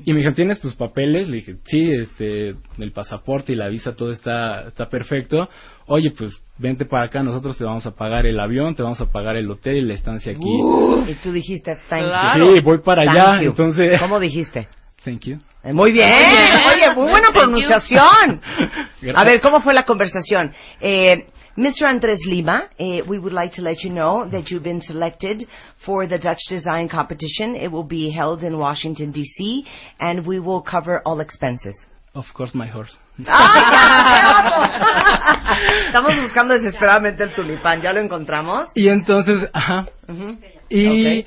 Y 0.05 0.13
me 0.13 0.19
dijeron, 0.19 0.35
¿tienes 0.35 0.61
tus 0.61 0.75
papeles? 0.75 1.29
Le 1.29 1.37
dije, 1.37 1.57
sí, 1.65 1.91
este, 1.93 2.55
el 2.79 2.93
pasaporte 2.93 3.53
y 3.53 3.57
la 3.57 3.69
visa, 3.69 3.95
todo 3.95 4.13
está, 4.13 4.69
está 4.69 4.89
perfecto. 4.89 5.49
Oye, 5.87 6.13
pues, 6.17 6.33
vente 6.59 6.85
para 6.85 7.05
acá, 7.07 7.23
nosotros 7.23 7.57
te 7.57 7.65
vamos 7.65 7.87
a 7.87 7.95
pagar 7.95 8.27
el 8.27 8.39
avión, 8.41 8.75
te 8.75 8.83
vamos 8.83 9.01
a 9.01 9.07
pagar 9.07 9.37
el 9.37 9.51
hotel 9.51 9.77
y 9.77 9.83
la 9.83 9.95
estancia 9.95 10.33
aquí. 10.33 10.49
Y 11.09 11.15
tú 11.23 11.33
dijiste, 11.33 11.77
thank 11.89 12.05
Claro. 12.05 12.49
you. 12.51 12.57
Sí, 12.57 12.63
voy 12.63 12.79
para 12.79 13.05
Thank 13.05 13.17
allá, 13.17 13.43
you. 13.43 13.51
entonces... 13.51 14.01
¿Cómo 14.01 14.21
dijiste? 14.21 14.69
Thank 15.05 15.21
you. 15.27 15.39
Eh, 15.65 15.73
Muy 15.73 15.93
bien, 15.93 16.09
oye, 16.09 16.95
muy 16.95 17.11
buena 17.11 17.31
pronunciación. 17.33 18.41
A 19.15 19.25
ver, 19.25 19.41
¿cómo 19.41 19.61
fue 19.61 19.75
la 19.75 19.85
conversación? 19.85 20.53
Eh, 20.81 21.27
Mr. 21.59 21.88
Andres 21.88 22.21
Lima, 22.25 22.68
eh, 22.79 23.03
we 23.09 23.18
would 23.18 23.33
like 23.33 23.53
to 23.55 23.62
let 23.62 23.83
you 23.83 23.90
know 23.90 24.29
that 24.31 24.49
you've 24.49 24.62
been 24.62 24.81
selected 24.81 25.44
for 25.85 26.07
the 26.07 26.16
Dutch 26.16 26.38
Design 26.49 26.88
Competition. 26.88 27.57
It 27.57 27.73
will 27.73 27.83
be 27.83 28.12
held 28.12 28.44
in 28.44 28.57
Washington, 28.57 29.11
D.C., 29.11 29.66
and 29.99 30.25
we 30.25 30.38
will 30.38 30.62
cover 30.62 31.03
all 31.05 31.18
expenses. 31.18 31.75
Of 32.14 32.27
course, 32.33 32.55
my 32.55 32.68
horse. 32.68 32.97
¡Ah! 33.27 34.68
Estamos 35.88 36.21
buscando 36.23 36.55
desesperadamente 36.55 37.25
el 37.25 37.35
tulipán, 37.35 37.83
¿ya 37.83 37.92
lo 37.92 38.03
encontramos? 38.03 38.68
Y 38.77 38.88
entonces, 38.88 39.51
ajá. 39.53 39.85
Ujú. 40.09 40.38
Y, 40.68 41.27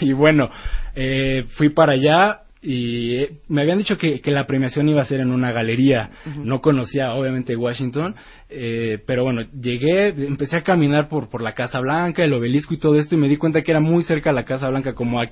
y, 0.00 0.12
bueno, 0.12 0.50
eh, 0.94 1.46
fui 1.56 1.70
para 1.70 1.94
allá 1.94 2.42
y 2.68 3.14
eh, 3.14 3.30
me 3.46 3.62
habían 3.62 3.78
dicho 3.78 3.96
que, 3.96 4.20
que 4.20 4.32
la 4.32 4.44
premiación 4.44 4.88
iba 4.88 5.00
a 5.00 5.04
ser 5.04 5.20
en 5.20 5.30
una 5.30 5.52
galería. 5.52 6.10
No 6.42 6.60
conocía, 6.60 7.14
obviamente, 7.14 7.54
Washington, 7.54 8.16
eh, 8.48 8.98
pero 9.06 9.22
bueno, 9.22 9.42
llegué, 9.52 10.08
empecé 10.08 10.56
a 10.56 10.62
caminar 10.62 11.08
por, 11.08 11.28
por 11.28 11.42
la 11.42 11.52
Casa 11.52 11.78
Blanca, 11.78 12.24
el 12.24 12.32
obelisco 12.32 12.74
y 12.74 12.78
todo 12.78 12.96
esto, 12.96 13.14
y 13.14 13.18
me 13.18 13.28
di 13.28 13.36
cuenta 13.36 13.62
que 13.62 13.70
era 13.70 13.78
muy 13.78 14.02
cerca 14.02 14.30
de 14.30 14.34
la 14.34 14.44
Casa 14.44 14.68
Blanca, 14.68 14.94
como 14.94 15.20
a 15.20 15.26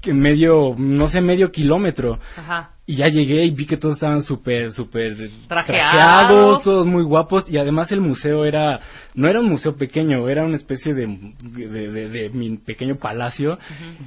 que 0.00 0.14
medio, 0.14 0.74
no 0.78 1.08
sé, 1.10 1.20
medio 1.20 1.52
kilómetro. 1.52 2.18
Ajá. 2.34 2.73
Y 2.86 2.96
ya 2.96 3.06
llegué 3.06 3.46
y 3.46 3.50
vi 3.50 3.64
que 3.64 3.78
todos 3.78 3.94
estaban 3.94 4.22
súper, 4.24 4.72
súper 4.72 5.16
Trajeados. 5.48 6.62
todos 6.62 6.86
muy 6.86 7.02
guapos. 7.02 7.48
Y 7.50 7.56
además 7.56 7.90
el 7.92 8.02
museo 8.02 8.44
era, 8.44 8.78
no 9.14 9.26
era 9.26 9.40
un 9.40 9.48
museo 9.48 9.74
pequeño, 9.74 10.28
era 10.28 10.44
una 10.44 10.56
especie 10.56 10.92
de, 10.92 11.06
de, 11.42 11.90
de- 11.90 12.08
de 12.10 12.28
mi 12.30 12.58
pequeño 12.58 12.96
palacio. 12.96 13.58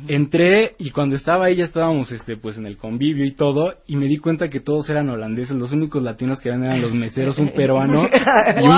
Entré 0.07 0.75
y 0.77 0.91
cuando 0.91 1.15
estaba 1.15 1.45
ahí 1.47 1.55
ya 1.55 1.65
estábamos, 1.65 2.11
este, 2.11 2.37
pues 2.37 2.57
en 2.57 2.65
el 2.67 2.77
convivio 2.77 3.25
y 3.25 3.31
todo. 3.33 3.73
Y 3.87 3.95
me 3.95 4.05
di 4.05 4.17
cuenta 4.17 4.49
que 4.49 4.59
todos 4.59 4.87
eran 4.89 5.09
holandeses. 5.09 5.55
Los 5.57 5.71
únicos 5.71 6.03
latinos 6.03 6.39
que 6.39 6.49
eran 6.49 6.63
eran 6.63 6.81
los 6.81 6.93
meseros, 6.93 7.39
un 7.39 7.53
peruano 7.53 8.07
y, 8.57 8.63
un, 8.63 8.71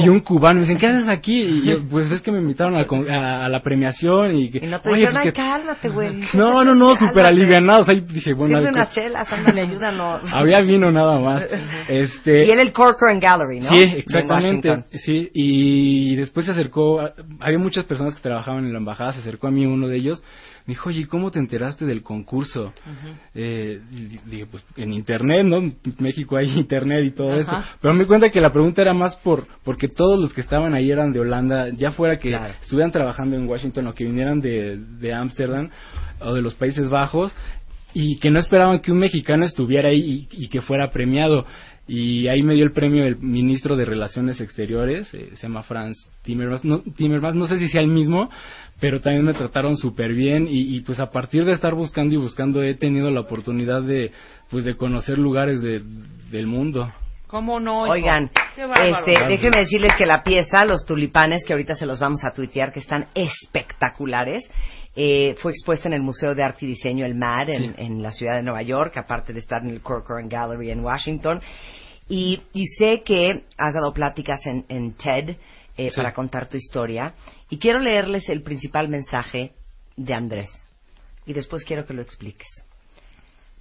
y- 0.00 0.04
y 0.04 0.08
un 0.08 0.20
cubano. 0.20 0.60
Me 0.60 0.66
dicen, 0.66 0.78
¿qué 0.78 0.86
haces 0.86 1.08
aquí? 1.08 1.40
Y 1.42 1.62
yo, 1.64 1.82
pues 1.90 2.08
ves 2.08 2.20
que 2.22 2.30
me 2.30 2.38
invitaron 2.38 2.76
a, 2.76 2.82
a- 3.14 3.44
a 3.46 3.48
la 3.48 3.62
premiación 3.62 4.36
y 4.36 4.50
que, 4.50 4.58
Y 4.64 4.68
no 4.68 4.80
te 4.80 4.90
"Oye, 4.90 5.00
dijeron, 5.08 5.22
pues 5.22 5.34
cálmate, 5.34 5.88
güey. 5.88 6.20
no, 6.34 6.64
no, 6.64 6.74
no, 6.74 6.94
súper 7.00 7.26
alivianados. 7.26 7.88
Ahí 7.88 8.00
dije, 8.00 8.32
bueno, 8.32 8.56
Sirve 8.58 8.68
algo- 8.68 8.78
unas 8.80 8.90
chelas, 8.94 9.32
ándale, 9.40 9.60
ayúdanos. 9.62 10.22
había 10.32 10.60
vino 10.62 10.90
nada 10.90 11.18
más. 11.18 11.44
Este, 11.88 12.46
Y 12.46 12.50
en 12.50 12.60
el 12.60 12.72
Corcoran 12.72 13.20
Gallery, 13.20 13.60
¿no? 13.60 13.68
Sí, 13.70 13.76
En 13.78 13.98
exactamente. 13.98 14.84
Sí, 15.04 15.30
y 15.34 16.16
después 16.16 16.46
se 16.46 16.52
acercó, 16.52 17.00
a- 17.00 17.12
había 17.40 17.58
muchas 17.58 17.84
personas 17.84 18.14
que 18.14 18.20
trabajaban 18.22 18.64
en 18.66 18.72
la 18.72 18.78
embajada, 18.78 19.12
se 19.12 19.20
acercó 19.20 19.46
a 19.48 19.50
mí 19.50 19.66
uno 19.66 19.88
de 19.88 19.96
ellos, 19.96 20.22
me 20.66 20.72
dijo, 20.74 20.90
oye, 20.90 21.06
¿cómo 21.08 21.30
te 21.30 21.38
enteraste 21.38 21.84
del 21.86 22.02
concurso? 22.02 22.72
Eh, 23.34 23.80
dije, 24.26 24.46
pues 24.46 24.64
en 24.76 24.92
internet, 24.92 25.44
¿no? 25.46 25.56
En 25.56 25.76
México 25.98 26.36
hay 26.36 26.48
internet 26.50 27.04
y 27.06 27.10
todo 27.12 27.34
eso. 27.34 27.50
Pero 27.80 27.94
me 27.94 28.00
di 28.00 28.06
cuenta 28.06 28.28
que 28.30 28.40
la 28.40 28.52
pregunta 28.52 28.82
era 28.82 28.92
más 28.94 29.16
por, 29.16 29.46
porque 29.64 29.88
todos 29.88 30.18
los 30.20 30.32
que 30.32 30.42
estaban 30.42 30.74
ahí 30.74 30.90
eran 30.90 31.12
de 31.12 31.20
Holanda, 31.20 31.68
ya 31.70 31.92
fuera 31.92 32.18
que 32.18 32.28
Claro. 32.28 32.54
estuvieran 32.62 32.92
trabajando 32.92 33.36
en 33.36 33.48
Washington 33.48 33.86
o 33.88 33.94
que 33.94 34.04
vinieran 34.04 34.40
de, 34.40 34.76
de 34.76 35.14
Ámsterdam 35.14 35.70
o 36.20 36.34
de 36.34 36.42
los 36.42 36.54
Países 36.54 36.88
Bajos, 36.90 37.34
y 37.94 38.18
que 38.18 38.30
no 38.30 38.38
esperaban 38.38 38.80
que 38.80 38.92
un 38.92 38.98
mexicano 38.98 39.44
estuviera 39.44 39.90
ahí 39.90 40.28
y, 40.30 40.44
y 40.44 40.48
que 40.48 40.60
fuera 40.60 40.90
premiado. 40.90 41.46
Y 41.92 42.28
ahí 42.28 42.44
me 42.44 42.54
dio 42.54 42.64
el 42.64 42.70
premio 42.70 43.04
el 43.04 43.16
ministro 43.16 43.74
de 43.74 43.84
Relaciones 43.84 44.40
Exteriores, 44.40 45.12
eh, 45.12 45.30
se 45.34 45.42
llama 45.48 45.64
Franz 45.64 45.96
Timmermans. 46.22 46.64
No, 46.64 46.82
Timmermans, 46.82 47.34
no 47.34 47.48
sé 47.48 47.58
si 47.58 47.68
sea 47.68 47.80
el 47.80 47.88
mismo, 47.88 48.30
pero 48.78 49.00
también 49.00 49.24
me 49.24 49.34
trataron 49.34 49.76
súper 49.76 50.14
bien 50.14 50.46
y, 50.48 50.76
y, 50.76 50.82
pues 50.82 51.00
a 51.00 51.10
partir 51.10 51.44
de 51.44 51.50
estar 51.50 51.74
buscando 51.74 52.14
y 52.14 52.18
buscando 52.18 52.62
he 52.62 52.74
tenido 52.74 53.10
la 53.10 53.20
oportunidad 53.20 53.82
de 53.82 54.12
pues 54.50 54.62
de 54.62 54.76
conocer 54.76 55.18
lugares 55.18 55.62
de, 55.62 55.82
del 56.30 56.46
mundo. 56.46 56.92
¿Cómo 57.26 57.60
no? 57.60 57.86
hijo? 57.86 57.92
Oigan, 57.92 58.30
este, 58.56 59.24
déjenme 59.28 59.60
decirles 59.60 59.94
que 59.96 60.06
la 60.06 60.22
pieza, 60.22 60.64
los 60.64 60.84
tulipanes, 60.84 61.44
que 61.44 61.52
ahorita 61.52 61.74
se 61.74 61.86
los 61.86 62.00
vamos 62.00 62.24
a 62.24 62.32
tuitear, 62.32 62.72
que 62.72 62.80
están 62.80 63.06
espectaculares, 63.14 64.42
eh, 64.96 65.34
fue 65.40 65.52
expuesta 65.52 65.88
en 65.88 65.94
el 65.94 66.02
Museo 66.02 66.34
de 66.34 66.42
Arte 66.42 66.64
y 66.64 66.68
Diseño, 66.68 67.06
el 67.06 67.14
MAD, 67.14 67.48
en, 67.50 67.62
Sí. 67.62 67.72
en 67.78 68.02
la 68.02 68.10
ciudad 68.10 68.36
de 68.36 68.42
Nueva 68.42 68.62
York, 68.62 68.96
aparte 68.96 69.32
de 69.32 69.38
estar 69.38 69.62
en 69.62 69.70
el 69.70 69.80
Corcoran 69.82 70.28
Gallery 70.28 70.70
en 70.70 70.80
Washington. 70.84 71.40
Y, 72.08 72.42
y 72.52 72.66
sé 72.66 73.02
que 73.04 73.44
has 73.56 73.72
dado 73.72 73.92
pláticas 73.92 74.44
en, 74.46 74.64
en 74.68 74.94
TED 74.94 75.36
eh, 75.76 75.90
Sí. 75.90 75.96
para 75.96 76.12
contar 76.12 76.48
tu 76.48 76.56
historia. 76.56 77.14
Y 77.48 77.58
quiero 77.58 77.78
leerles 77.78 78.28
el 78.28 78.42
principal 78.42 78.88
mensaje 78.88 79.52
de 79.96 80.12
Andrés. 80.14 80.50
Y 81.24 81.32
después 81.32 81.64
quiero 81.64 81.86
que 81.86 81.94
lo 81.94 82.02
expliques. 82.02 82.48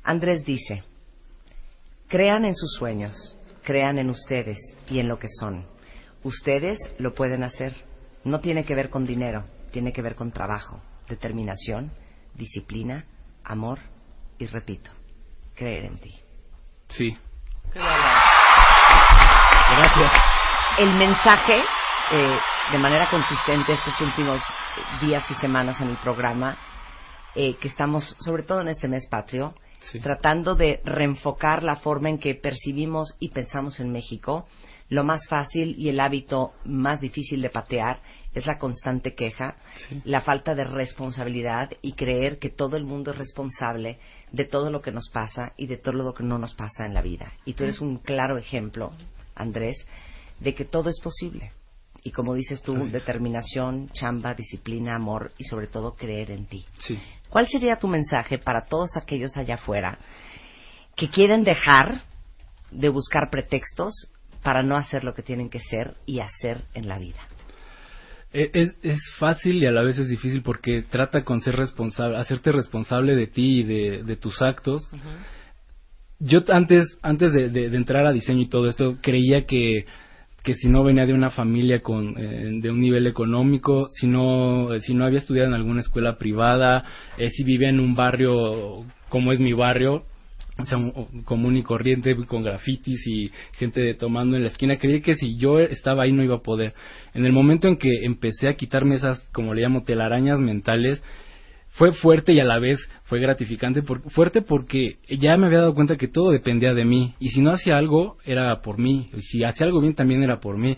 Andrés 0.04 0.44
dice, 0.46 0.84
crean 2.08 2.46
en 2.46 2.56
sus 2.56 2.74
sueños, 2.74 3.38
crean 3.64 4.00
en 4.00 4.10
ustedes 4.10 4.58
y 4.90 5.00
en 5.00 5.08
lo 5.08 5.20
que 5.20 5.28
son. 5.40 5.68
Ustedes 6.24 6.80
lo 6.98 7.14
pueden 7.14 7.44
hacer. 7.44 7.74
No 8.24 8.40
tiene 8.40 8.66
que 8.66 8.76
ver 8.76 8.90
con 8.90 9.06
dinero, 9.06 9.46
tiene 9.72 9.94
que 9.94 10.02
ver 10.02 10.16
con 10.16 10.32
trabajo, 10.32 10.82
determinación, 11.10 11.92
disciplina, 12.36 13.06
amor 13.44 13.80
y 14.38 14.46
repito, 14.46 14.92
creer 15.56 15.86
en 15.86 15.98
ti. 16.00 16.16
Sí. 16.90 17.18
Gracias. 19.70 20.12
El 20.78 20.94
mensaje, 20.94 21.58
eh, 22.12 22.40
de 22.72 22.78
manera 22.78 23.10
consistente 23.10 23.74
estos 23.74 24.00
últimos 24.02 24.40
días 25.02 25.30
y 25.30 25.34
semanas 25.36 25.80
en 25.82 25.90
el 25.90 25.98
programa, 25.98 26.58
eh, 27.36 27.56
que 27.58 27.68
estamos, 27.68 28.16
sobre 28.20 28.44
todo 28.44 28.62
en 28.62 28.70
este 28.70 28.88
mes 28.88 29.08
patrio, 29.08 29.54
Sí. 29.82 30.00
tratando 30.02 30.56
de 30.56 30.82
reenfocar 30.84 31.64
la 31.64 31.78
forma 31.78 32.10
en 32.10 32.20
que 32.20 32.36
percibimos 32.36 33.16
y 33.20 33.30
pensamos 33.30 33.80
en 33.80 33.92
México, 33.92 34.46
lo 34.90 35.04
más 35.04 35.28
fácil 35.28 35.76
y 35.78 35.90
el 35.90 36.00
hábito 36.00 36.54
más 36.66 37.00
difícil 37.00 37.42
de 37.42 37.50
patear 37.50 38.00
es 38.34 38.46
la 38.46 38.58
constante 38.58 39.16
queja, 39.16 39.56
Sí. 39.88 40.02
la 40.06 40.22
falta 40.22 40.54
de 40.56 40.64
responsabilidad 40.64 41.70
y 41.82 41.94
creer 41.94 42.38
que 42.40 42.50
todo 42.50 42.78
el 42.78 42.86
mundo 42.86 43.12
es 43.12 43.18
responsable 43.18 43.98
de 44.32 44.46
todo 44.46 44.70
lo 44.72 44.82
que 44.82 44.92
nos 44.92 45.10
pasa 45.10 45.54
y 45.58 45.68
de 45.68 45.78
todo 45.78 45.94
lo 46.04 46.14
que 46.14 46.24
no 46.24 46.38
nos 46.38 46.54
pasa 46.54 46.86
en 46.86 46.94
la 46.94 47.02
vida. 47.02 47.34
Y 47.46 47.54
tú 47.54 47.64
eres 47.64 47.82
un 47.82 47.98
claro 47.98 48.38
ejemplo, 48.38 48.92
Andrés, 49.36 49.78
de 50.40 50.54
que 50.54 50.66
todo 50.66 50.90
es 50.90 51.00
posible. 51.02 51.54
Y 52.04 52.12
como 52.12 52.34
dices 52.34 52.62
tú, 52.62 52.76
determinación, 52.76 53.90
chamba, 53.90 54.34
disciplina, 54.34 54.96
amor 54.96 55.32
y 55.38 55.44
sobre 55.44 55.68
todo 55.68 55.96
creer 55.96 56.32
en 56.32 56.46
ti. 56.46 56.66
Sí. 56.80 56.98
¿Cuál 57.30 57.48
sería 57.48 57.76
tu 57.78 57.88
mensaje 57.88 58.38
para 58.38 58.66
todos 58.66 58.96
aquellos 58.96 59.36
allá 59.38 59.56
afuera 59.56 60.00
que 60.96 61.10
quieren 61.10 61.44
dejar 61.44 62.04
de 62.72 62.90
buscar 62.90 63.30
pretextos 63.30 63.94
para 64.44 64.64
no 64.64 64.76
hacer 64.78 65.04
lo 65.04 65.14
que 65.14 65.22
tienen 65.24 65.50
que 65.50 65.60
ser 65.60 65.96
y 66.06 66.20
hacer 66.20 66.62
en 66.74 66.88
la 66.88 66.98
vida? 67.00 67.20
E- 68.32 68.52
Es, 68.54 68.76
es 68.84 69.00
fácil 69.18 69.56
y 69.64 69.66
a 69.66 69.72
la 69.72 69.82
vez 69.84 69.98
es 69.98 70.08
difícil 70.08 70.42
porque 70.44 70.84
trata 70.90 71.24
con 71.24 71.42
ser 71.42 71.56
responsable, 71.56 72.18
hacerte 72.18 72.52
responsable 72.52 73.16
de 73.16 73.28
ti 73.28 73.60
y 73.60 73.64
de, 73.64 74.04
de 74.04 74.16
tus 74.16 74.42
actos. 74.42 74.84
Yo 76.20 76.40
antes, 76.50 76.86
antes 77.02 77.32
de, 77.32 77.50
de- 77.50 77.70
de 77.70 77.78
entrar 77.78 78.06
a 78.06 78.12
diseño 78.12 78.42
y 78.42 78.50
todo 78.50 78.68
esto, 78.68 78.98
creía 79.02 79.46
que, 79.46 79.86
que 80.44 80.54
si 80.56 80.68
no 80.70 80.84
venía 80.84 81.06
de 81.06 81.14
una 81.14 81.30
familia 81.32 81.82
con, 81.82 82.16
eh, 82.18 82.60
de 82.62 82.70
un 82.70 82.82
nivel 82.82 83.08
económico, 83.08 83.88
si 83.92 84.06
no, 84.08 84.74
eh, 84.74 84.82
si 84.82 84.94
no 84.94 85.06
había 85.06 85.20
estudiado 85.20 85.48
en 85.48 85.56
alguna 85.56 85.80
escuela 85.80 86.18
privada, 86.18 86.84
eh, 87.18 87.30
si 87.30 87.44
vivía 87.44 87.70
en 87.70 87.80
un 87.80 87.96
barrio 87.96 88.86
como 89.08 89.32
es 89.32 89.40
mi 89.40 89.54
barrio, 89.54 90.04
común 91.26 91.58
y 91.58 91.64
corriente 91.64 92.16
con 92.26 92.44
grafitis 92.44 93.00
y 93.08 93.32
gente 93.54 93.94
tomando 93.94 94.36
en 94.36 94.44
la 94.44 94.50
esquina. 94.50 94.78
Creí 94.78 95.02
que 95.02 95.16
si 95.16 95.38
yo 95.38 95.60
estaba 95.60 96.04
ahí 96.04 96.12
no 96.12 96.24
iba 96.24 96.36
a 96.36 96.42
poder. 96.42 96.74
En 97.14 97.26
el 97.26 97.32
momento 97.32 97.68
en 97.68 97.78
que 97.78 97.90
empecé 98.04 98.48
a 98.50 98.56
quitarme 98.56 98.96
esas, 98.96 99.20
como 99.32 99.54
le 99.54 99.62
llamo, 99.62 99.84
telarañas 99.84 100.40
mentales, 100.40 101.04
fue 101.72 101.92
fuerte 101.94 102.34
y 102.34 102.40
a 102.40 102.46
la 102.46 102.60
vez 102.60 102.80
fue 103.04 103.20
gratificante. 103.20 103.82
Fuerte 104.10 104.42
porque 104.42 104.98
ya 105.08 105.38
me 105.38 105.48
había 105.48 105.60
dado 105.60 105.76
cuenta 105.76 105.98
que 105.98 106.08
todo 106.08 106.32
dependía 106.32 106.74
de 106.74 106.84
mí. 106.86 107.14
Y 107.20 107.30
si 107.30 107.42
no 107.42 107.52
hacía 107.52 107.78
algo, 107.78 108.18
era 108.26 108.62
por 108.62 108.80
mí. 108.80 109.10
Y 109.14 109.22
si 109.22 109.44
hacía 109.44 109.66
algo 109.66 109.80
bien, 109.80 109.96
también 109.96 110.24
era 110.24 110.40
por 110.40 110.58
mí. 110.58 110.78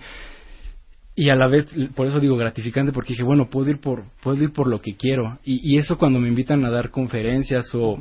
y 1.15 1.29
a 1.29 1.35
la 1.35 1.47
vez 1.47 1.67
por 1.95 2.07
eso 2.07 2.19
digo 2.19 2.37
gratificante 2.37 2.93
porque 2.93 3.09
dije 3.13 3.23
bueno 3.23 3.49
puedo 3.49 3.69
ir 3.69 3.79
por 3.79 4.05
puedo 4.23 4.41
ir 4.41 4.53
por 4.53 4.67
lo 4.67 4.79
que 4.79 4.95
quiero 4.95 5.39
y, 5.43 5.59
y 5.61 5.77
eso 5.77 5.97
cuando 5.97 6.19
me 6.19 6.29
invitan 6.29 6.63
a 6.63 6.71
dar 6.71 6.89
conferencias 6.89 7.65
o 7.75 7.99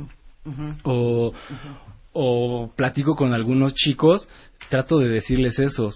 o, 0.83 1.33
o 2.13 2.73
platico 2.75 3.15
con 3.15 3.33
algunos 3.33 3.73
chicos 3.73 4.27
trato 4.69 4.99
de 4.99 5.09
decirles 5.09 5.59
eso. 5.59 5.91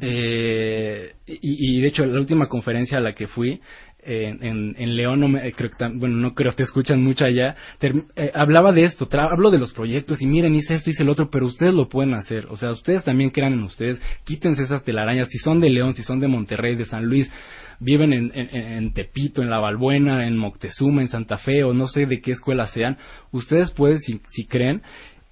Eh, 0.00 1.14
y, 1.26 1.76
y 1.76 1.80
de 1.80 1.86
hecho 1.86 2.04
la 2.04 2.18
última 2.18 2.48
conferencia 2.48 2.98
a 2.98 3.00
la 3.00 3.14
que 3.14 3.28
fui 3.28 3.60
en, 4.06 4.74
en, 4.76 4.96
León, 4.96 5.20
no 5.20 5.28
me, 5.28 5.52
creo 5.52 5.70
que, 5.70 5.88
bueno, 5.94 6.16
no 6.16 6.34
creo 6.34 6.54
que 6.54 6.62
escuchan 6.62 7.02
mucho 7.02 7.24
allá, 7.24 7.56
eh, 7.80 8.30
hablaba 8.34 8.72
de 8.72 8.82
esto, 8.82 9.08
hablo 9.12 9.50
de 9.50 9.58
los 9.58 9.72
proyectos 9.72 10.20
y 10.20 10.26
miren, 10.26 10.54
hice 10.54 10.74
esto, 10.74 10.90
hice 10.90 11.02
el 11.02 11.08
otro, 11.08 11.30
pero 11.30 11.46
ustedes 11.46 11.74
lo 11.74 11.88
pueden 11.88 12.14
hacer, 12.14 12.46
o 12.50 12.56
sea, 12.56 12.70
ustedes 12.70 13.04
también 13.04 13.30
crean 13.30 13.54
en 13.54 13.62
ustedes, 13.62 14.00
quítense 14.24 14.64
esas 14.64 14.84
telarañas, 14.84 15.28
si 15.28 15.38
son 15.38 15.60
de 15.60 15.70
León, 15.70 15.94
si 15.94 16.02
son 16.02 16.20
de 16.20 16.28
Monterrey, 16.28 16.76
de 16.76 16.84
San 16.84 17.06
Luis, 17.06 17.30
viven 17.80 18.12
en, 18.12 18.32
en, 18.34 18.92
Tepito, 18.92 19.42
en 19.42 19.50
La 19.50 19.58
Balbuena, 19.58 20.26
en 20.26 20.36
Moctezuma, 20.36 21.02
en 21.02 21.08
Santa 21.08 21.38
Fe, 21.38 21.64
o 21.64 21.74
no 21.74 21.88
sé 21.88 22.06
de 22.06 22.20
qué 22.20 22.32
escuela 22.32 22.66
sean, 22.66 22.98
ustedes 23.32 23.70
pueden, 23.70 23.98
si, 23.98 24.20
si 24.28 24.46
creen, 24.46 24.82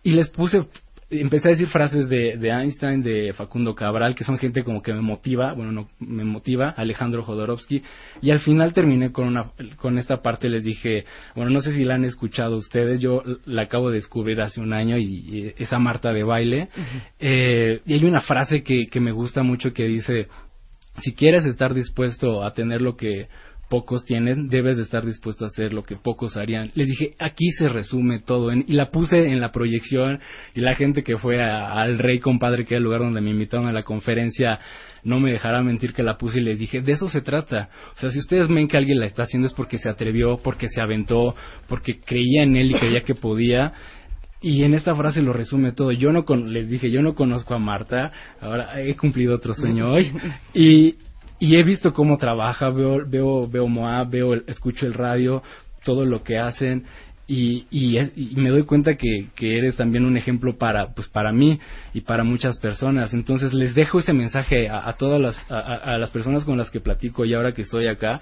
y 0.03 0.13
les 0.13 0.29
puse 0.29 0.67
empecé 1.21 1.49
a 1.49 1.51
decir 1.51 1.69
frases 1.69 2.09
de, 2.09 2.37
de, 2.37 2.51
Einstein, 2.51 3.03
de 3.03 3.33
Facundo 3.35 3.75
Cabral, 3.75 4.15
que 4.15 4.25
son 4.25 4.39
gente 4.39 4.65
como 4.65 4.83
que 4.83 4.93
me 4.93 5.01
motiva, 5.01 5.53
bueno, 5.53 5.73
no, 5.73 5.89
me 5.99 6.25
motiva, 6.25 6.71
Alejandro 6.71 7.23
Jodorowsky, 7.23 7.83
y 8.21 8.31
al 8.31 8.41
final 8.41 8.73
terminé 8.73 9.13
con 9.13 9.27
una, 9.29 9.53
con 9.77 9.99
esta 9.99 10.23
parte 10.23 10.49
les 10.49 10.65
dije, 10.65 11.05
bueno, 11.35 11.51
no 11.51 11.61
sé 11.61 11.75
si 11.75 11.85
la 11.85 11.95
han 11.97 12.05
escuchado 12.05 12.57
ustedes, 12.57 13.01
yo 13.01 13.23
la 13.45 13.63
acabo 13.63 13.91
de 13.91 13.97
descubrir 13.97 14.41
hace 14.41 14.61
un 14.61 14.73
año 14.73 14.97
y, 14.99 15.55
esa 15.59 15.79
Marta 15.79 16.13
de 16.13 16.23
baile, 16.23 16.69
eh, 17.19 17.81
y 17.85 17.95
hay 17.95 18.05
una 18.05 18.21
frase 18.21 18.63
que, 18.63 18.87
que 18.87 19.01
me 19.01 19.13
gusta 19.13 19.43
mucho 19.43 19.73
que 19.73 19.85
dice, 19.85 20.29
si 21.01 21.15
quieres 21.15 21.45
estar 21.45 21.75
dispuesto 21.75 22.45
a 22.45 22.53
tener 22.53 22.81
lo 22.81 22.97
que 22.97 23.29
pocos 23.73 24.05
tienen, 24.05 24.49
debes 24.49 24.77
de 24.77 24.83
estar 24.83 25.03
dispuesto 25.03 25.47
a 25.47 25.49
hacer 25.49 25.73
lo 25.73 25.83
que 25.83 25.97
pocos 25.97 26.37
harían. 26.37 26.71
Les 26.75 26.89
dije, 26.89 27.15
aquí 27.19 27.51
se 27.53 27.71
resume 27.71 28.21
todo, 28.21 28.53
y 28.53 28.73
la 28.73 28.91
puse 28.91 29.17
en 29.17 29.41
la 29.41 29.51
proyección, 29.51 30.21
y 30.55 30.61
la 30.61 30.75
gente 30.75 31.03
que 31.03 31.17
fue 31.17 31.43
al 31.43 31.99
Rey 31.99 32.19
Compadre, 32.19 32.67
que 32.67 32.75
era 32.75 32.79
el 32.79 32.85
lugar 32.85 33.01
donde 33.01 33.23
me 33.23 33.31
invitaron 33.31 33.67
a 33.69 33.73
la 33.73 33.83
conferencia, 33.83 34.61
no 35.05 35.21
me 35.21 35.33
dejará 35.33 35.63
mentir 35.63 35.95
que 35.95 36.03
la 36.03 36.19
puse 36.19 36.41
y 36.41 36.45
les 36.45 36.59
dije, 36.59 36.83
de 36.83 36.93
eso 36.93 37.09
se 37.09 37.23
trata. 37.23 37.71
O 37.95 37.99
sea, 37.99 38.11
si 38.11 38.19
ustedes 38.19 38.49
ven 38.49 38.69
que 38.69 38.77
alguien 38.77 39.01
la 39.01 39.07
está 39.07 39.23
haciendo 39.23 39.49
es 39.49 39.55
porque 39.55 39.79
se 39.79 39.89
atrevió, 39.89 40.37
porque 40.37 40.69
se 40.69 40.83
aventó, 40.83 41.35
porque 41.67 41.99
creía 41.99 42.43
en 42.43 42.57
él 42.57 42.73
y 42.73 42.75
creía 42.75 43.01
que 43.05 43.15
podía. 43.15 43.73
Y 44.43 44.65
en 44.65 44.75
esta 44.75 44.95
frase 44.95 45.23
lo 45.23 45.33
resume 45.33 45.73
todo. 45.73 45.93
Yo 45.93 46.13
no 46.13 46.25
con, 46.25 46.53
les 46.53 46.69
dije, 46.69 46.91
yo 46.91 47.01
no 47.01 47.15
conozco 47.15 47.55
a 47.55 47.59
Marta, 47.59 48.13
ahora 48.41 48.81
he 48.83 48.97
cumplido 48.97 49.37
otro 49.37 49.55
sueño 49.55 49.93
hoy. 49.93 50.13
Y, 50.55 50.97
y 51.39 51.57
he 51.57 51.63
visto 51.63 51.93
cómo 51.93 52.19
trabaja, 52.19 52.71
veo, 52.71 52.99
veo, 53.07 53.49
veo 53.49 53.67
Moab, 53.67 54.11
veo, 54.11 54.35
escucho 54.47 54.87
el 54.87 54.95
radio, 54.95 55.43
todo 55.85 56.05
lo 56.05 56.23
que 56.23 56.39
hacen 56.39 56.85
y, 57.27 57.67
y, 57.71 58.37
me 58.37 58.51
doy 58.51 58.65
cuenta 58.65 58.97
que, 58.97 59.29
que, 59.35 59.57
eres 59.57 59.77
también 59.77 60.05
un 60.05 60.17
ejemplo 60.17 60.59
para, 60.59 60.93
pues 60.93 61.09
para 61.09 61.33
mí 61.33 61.61
y 61.95 62.03
para 62.03 62.25
muchas 62.25 62.59
personas. 62.59 63.15
Entonces 63.15 63.55
les 63.55 63.75
dejo 63.75 64.01
ese 64.01 64.13
mensaje 64.13 64.69
a, 64.69 64.93
todas 64.99 65.21
las, 65.21 65.51
a, 65.51 65.97
las 65.99 66.11
personas 66.11 66.45
con 66.45 66.59
las 66.59 66.69
que 66.71 66.81
platico 66.81 67.25
y 67.25 67.33
ahora 67.33 67.53
que 67.53 67.63
estoy 67.63 67.87
acá, 67.87 68.21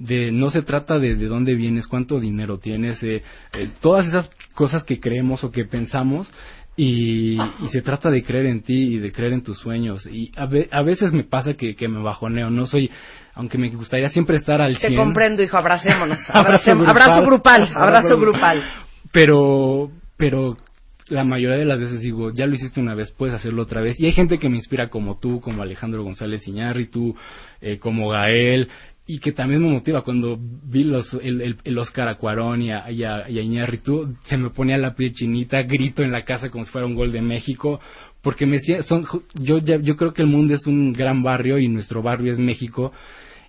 de 0.00 0.32
no 0.32 0.50
se 0.50 0.62
trata 0.62 0.98
de 0.98 1.14
de 1.14 1.26
dónde 1.26 1.54
vienes, 1.54 1.86
cuánto 1.86 2.18
dinero 2.18 2.58
tienes, 2.58 3.00
eh, 3.04 3.22
eh, 3.52 3.70
todas 3.80 4.08
esas 4.08 4.30
cosas 4.54 4.84
que 4.84 4.98
creemos 4.98 5.44
o 5.44 5.52
que 5.52 5.64
pensamos 5.64 6.32
y, 6.76 7.36
se 7.70 7.82
trata 7.82 8.08
de 8.10 8.22
creer 8.22 8.46
en 8.46 8.62
ti 8.62 8.94
y 8.94 8.98
de 8.98 9.12
creer 9.12 9.34
en 9.34 9.42
tus 9.42 9.58
sueños. 9.58 10.06
Y 10.06 10.32
a, 10.36 10.48
a 10.76 10.82
veces 10.82 11.12
me 11.12 11.24
pasa 11.24 11.52
que, 11.54 11.76
que, 11.76 11.88
me 11.88 12.02
bajoneo, 12.02 12.48
no 12.48 12.64
soy, 12.66 12.90
aunque 13.34 13.58
me 13.58 13.68
gustaría 13.68 14.08
siempre 14.08 14.38
estar 14.38 14.62
al 14.62 14.76
100. 14.76 14.92
Te 14.92 14.96
comprendo, 14.96 15.42
hijo, 15.42 15.58
abracémonos. 15.58 16.18
abrazo, 16.30 17.22
grupal, 17.22 17.68
abrazo 17.74 18.18
grupal. 18.18 18.62
Pero, 19.12 19.90
pero 20.16 20.56
la 21.10 21.24
mayoría 21.24 21.58
de 21.58 21.64
las 21.64 21.80
veces 21.80 22.00
digo, 22.00 22.30
ya 22.30 22.46
lo 22.46 22.54
hiciste 22.54 22.80
una 22.80 22.94
vez, 22.94 23.12
puedes 23.12 23.34
hacerlo 23.34 23.62
otra 23.62 23.82
vez. 23.82 23.98
Y 24.00 24.06
hay 24.06 24.12
gente 24.12 24.38
que 24.38 24.48
me 24.48 24.56
inspira 24.56 24.88
como 24.88 25.18
tú, 25.18 25.40
como 25.40 25.62
Alejandro 25.62 26.02
González 26.02 26.46
Iñárritu, 26.46 27.14
eh, 27.60 27.78
como 27.78 28.08
Gael, 28.08 28.68
y 29.12 29.18
que 29.18 29.32
también 29.32 29.60
me 29.60 29.70
motiva 29.70 30.02
cuando 30.02 30.38
vi 30.38 30.84
los, 30.84 31.12
el, 31.14 31.56
el, 31.64 31.78
Oscar 31.78 32.06
a 32.06 32.16
Cuarón 32.16 32.62
y 32.62 32.70
a, 32.70 32.88
y, 32.92 33.02
a, 33.02 33.26
se 34.22 34.36
me 34.36 34.50
ponía 34.50 34.78
la 34.78 34.94
piel 34.94 35.12
chinita, 35.14 35.62
grito 35.62 36.04
en 36.04 36.12
la 36.12 36.24
casa 36.24 36.48
como 36.48 36.64
si 36.64 36.70
fuera 36.70 36.86
un 36.86 36.94
gol 36.94 37.10
de 37.10 37.20
México, 37.20 37.80
porque 38.22 38.46
me 38.46 38.60
son, 38.82 39.04
yo, 39.34 39.58
yo 39.58 39.96
creo 39.96 40.12
que 40.12 40.22
el 40.22 40.28
mundo 40.28 40.54
es 40.54 40.64
un 40.66 40.92
gran 40.92 41.24
barrio 41.24 41.58
y 41.58 41.66
nuestro 41.66 42.02
barrio 42.02 42.30
es 42.30 42.38
México, 42.38 42.92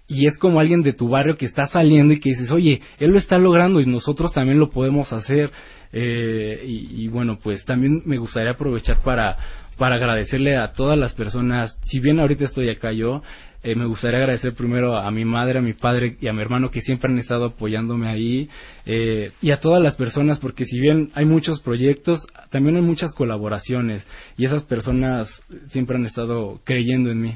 y 0.07 0.25
es 0.25 0.37
como 0.39 0.59
alguien 0.59 0.81
de 0.81 0.93
tu 0.93 1.09
barrio 1.09 1.37
que 1.37 1.45
está 1.45 1.65
saliendo 1.65 2.13
y 2.13 2.19
que 2.19 2.29
dices, 2.29 2.51
oye, 2.51 2.81
él 2.99 3.11
lo 3.11 3.19
está 3.19 3.37
logrando 3.37 3.79
y 3.79 3.85
nosotros 3.85 4.33
también 4.33 4.59
lo 4.59 4.71
podemos 4.71 5.13
hacer. 5.13 5.51
Eh, 5.93 6.65
y, 6.67 7.03
y, 7.03 7.07
bueno, 7.07 7.37
pues 7.41 7.63
también 7.65 8.01
me 8.05 8.17
gustaría 8.17 8.51
aprovechar 8.51 9.01
para, 9.03 9.37
para 9.77 9.95
agradecerle 9.95 10.57
a 10.57 10.73
todas 10.73 10.97
las 10.97 11.13
personas, 11.13 11.79
si 11.85 11.99
bien 11.99 12.19
ahorita 12.19 12.45
estoy 12.45 12.69
acá 12.69 12.91
yo, 12.91 13.21
eh, 13.63 13.75
me 13.75 13.85
gustaría 13.85 14.19
agradecer 14.19 14.53
primero 14.53 14.97
a 14.97 15.09
mi 15.11 15.23
madre, 15.23 15.59
a 15.59 15.61
mi 15.61 15.73
padre 15.73 16.17
y 16.19 16.27
a 16.27 16.33
mi 16.33 16.41
hermano 16.41 16.71
que 16.71 16.81
siempre 16.81 17.11
han 17.11 17.19
estado 17.19 17.45
apoyándome 17.45 18.09
ahí 18.09 18.49
eh, 18.85 19.31
y 19.41 19.51
a 19.51 19.59
todas 19.59 19.81
las 19.81 19.95
personas 19.95 20.39
porque 20.39 20.65
si 20.65 20.79
bien 20.79 21.11
hay 21.13 21.25
muchos 21.25 21.61
proyectos, 21.61 22.25
también 22.49 22.75
hay 22.75 22.81
muchas 22.81 23.13
colaboraciones 23.13 24.07
y 24.35 24.45
esas 24.45 24.63
personas 24.63 25.29
siempre 25.67 25.97
han 25.97 26.05
estado 26.05 26.59
creyendo 26.63 27.11
en 27.11 27.21
mí. 27.21 27.33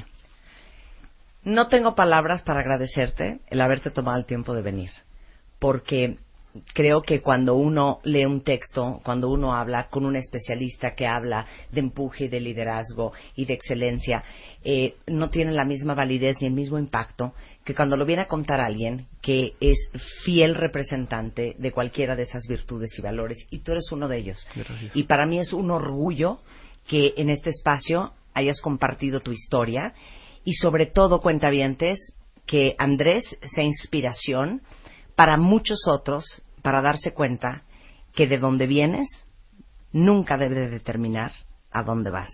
No 1.44 1.68
tengo 1.68 1.94
palabras 1.94 2.42
para 2.42 2.60
agradecerte 2.60 3.38
el 3.48 3.60
haberte 3.60 3.90
tomado 3.90 4.18
el 4.18 4.26
tiempo 4.26 4.52
de 4.52 4.62
venir 4.62 4.90
porque 5.58 6.18
creo 6.74 7.02
que 7.02 7.20
cuando 7.20 7.54
uno 7.54 8.00
lee 8.04 8.24
un 8.24 8.42
texto, 8.42 9.00
cuando 9.04 9.30
uno 9.30 9.54
habla 9.54 9.88
con 9.88 10.04
un 10.04 10.16
especialista 10.16 10.94
que 10.94 11.06
habla 11.06 11.46
de 11.70 11.80
empuje, 11.80 12.28
de 12.28 12.40
liderazgo 12.40 13.12
y 13.34 13.44
de 13.44 13.54
excelencia, 13.54 14.22
eh, 14.64 14.96
no 15.06 15.30
tiene 15.30 15.52
la 15.52 15.64
misma 15.64 15.94
validez 15.94 16.36
ni 16.40 16.48
el 16.48 16.52
mismo 16.54 16.78
impacto 16.78 17.34
que 17.64 17.74
cuando 17.74 17.96
lo 17.96 18.06
viene 18.06 18.22
a 18.22 18.28
contar 18.28 18.60
alguien 18.60 19.06
que 19.20 19.54
es 19.60 19.90
fiel 20.24 20.54
representante 20.54 21.56
de 21.58 21.72
cualquiera 21.72 22.14
de 22.14 22.22
esas 22.22 22.46
virtudes 22.48 22.96
y 22.98 23.02
valores, 23.02 23.44
y 23.50 23.58
tú 23.58 23.72
eres 23.72 23.90
uno 23.90 24.06
de 24.06 24.18
ellos. 24.18 24.46
Y 24.94 25.02
para 25.04 25.26
mí 25.26 25.40
es 25.40 25.52
un 25.52 25.70
orgullo 25.70 26.38
que 26.86 27.14
en 27.16 27.30
este 27.30 27.50
espacio 27.50 28.12
hayas 28.34 28.60
compartido 28.60 29.20
tu 29.20 29.32
historia 29.32 29.94
y 30.44 30.54
sobre 30.54 30.86
todo, 30.86 31.20
cuentavientes, 31.20 31.98
que 32.46 32.76
Andrés 32.78 33.24
sea 33.52 33.64
inspiración 33.64 34.62
para 35.16 35.36
muchos 35.36 35.88
otros 35.88 36.42
para 36.66 36.82
darse 36.82 37.14
cuenta 37.14 37.62
que 38.12 38.26
de 38.26 38.38
donde 38.38 38.66
vienes 38.66 39.06
nunca 39.92 40.36
debe 40.36 40.68
determinar 40.68 41.30
a 41.70 41.84
dónde 41.84 42.10
vas. 42.10 42.28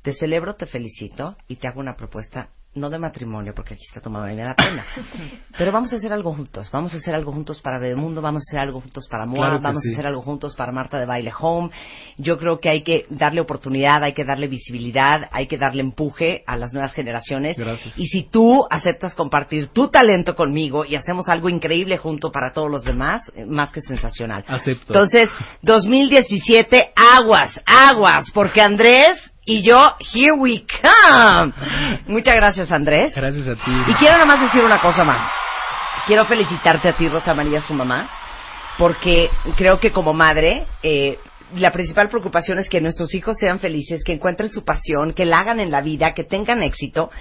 Te 0.00 0.14
celebro, 0.14 0.54
te 0.54 0.64
felicito 0.64 1.36
y 1.46 1.56
te 1.56 1.68
hago 1.68 1.80
una 1.80 1.94
propuesta 1.94 2.48
no 2.76 2.90
de 2.90 2.98
matrimonio, 2.98 3.52
porque 3.54 3.74
aquí 3.74 3.84
está 3.88 4.00
tomado 4.00 4.28
y 4.28 4.34
me 4.34 4.42
da 4.42 4.54
pena. 4.54 4.84
Pero 5.58 5.72
vamos 5.72 5.92
a 5.92 5.96
hacer 5.96 6.12
algo 6.12 6.32
juntos. 6.32 6.70
Vamos 6.70 6.94
a 6.94 6.98
hacer 6.98 7.14
algo 7.14 7.32
juntos 7.32 7.60
para 7.60 7.80
Mundo, 7.96 8.20
vamos 8.20 8.42
a 8.42 8.50
hacer 8.50 8.60
algo 8.60 8.80
juntos 8.80 9.06
para 9.08 9.26
Moa, 9.26 9.58
vamos 9.58 9.82
a 9.86 9.92
hacer 9.92 10.06
algo 10.06 10.22
juntos 10.22 10.54
para 10.54 10.72
Marta 10.72 10.98
de 10.98 11.06
Baile 11.06 11.32
Home. 11.40 11.70
Yo 12.18 12.38
creo 12.38 12.58
que 12.58 12.68
hay 12.68 12.82
que 12.82 13.06
darle 13.10 13.40
oportunidad, 13.40 14.02
hay 14.02 14.12
que 14.12 14.24
darle 14.24 14.48
visibilidad, 14.48 15.28
hay 15.30 15.46
que 15.46 15.56
darle 15.56 15.82
empuje 15.82 16.42
a 16.46 16.56
las 16.56 16.72
nuevas 16.72 16.92
generaciones. 16.94 17.58
Gracias. 17.58 17.98
Y 17.98 18.06
si 18.06 18.24
tú 18.24 18.66
aceptas 18.70 19.14
compartir 19.14 19.68
tu 19.68 19.88
talento 19.88 20.34
conmigo 20.34 20.84
y 20.84 20.96
hacemos 20.96 21.28
algo 21.28 21.48
increíble 21.48 21.96
junto 21.96 22.30
para 22.30 22.52
todos 22.52 22.70
los 22.70 22.84
demás, 22.84 23.32
eh, 23.34 23.44
más 23.46 23.72
que 23.72 23.80
sensacional. 23.80 24.44
Acepto. 24.46 24.92
Entonces, 24.92 25.30
2017, 25.62 26.92
aguas, 26.94 27.60
aguas, 27.66 28.30
porque 28.32 28.60
Andrés 28.60 29.16
y 29.48 29.62
yo, 29.62 29.94
here 30.00 30.32
we 30.32 30.66
come. 30.66 31.52
Muchas 32.08 32.34
gracias, 32.34 32.72
Andrés. 32.72 33.14
Gracias 33.14 33.46
a 33.46 33.54
ti. 33.54 33.70
Y 33.86 33.94
quiero 33.94 34.14
nada 34.14 34.26
más 34.26 34.40
decir 34.40 34.64
una 34.64 34.80
cosa 34.80 35.04
más. 35.04 35.30
Quiero 36.08 36.24
felicitarte 36.24 36.88
a 36.88 36.96
ti, 36.96 37.08
Rosa 37.08 37.32
María, 37.32 37.60
su 37.60 37.72
mamá, 37.72 38.10
porque 38.76 39.30
creo 39.56 39.78
que 39.78 39.92
como 39.92 40.12
madre, 40.12 40.66
eh, 40.82 41.18
la 41.54 41.70
principal 41.70 42.08
preocupación 42.08 42.58
es 42.58 42.68
que 42.68 42.80
nuestros 42.80 43.14
hijos 43.14 43.38
sean 43.38 43.60
felices, 43.60 44.02
que 44.02 44.12
encuentren 44.12 44.48
su 44.48 44.64
pasión, 44.64 45.12
que 45.12 45.24
la 45.24 45.38
hagan 45.38 45.60
en 45.60 45.70
la 45.70 45.80
vida, 45.80 46.12
que 46.12 46.24
tengan 46.24 46.64
éxito, 46.64 47.12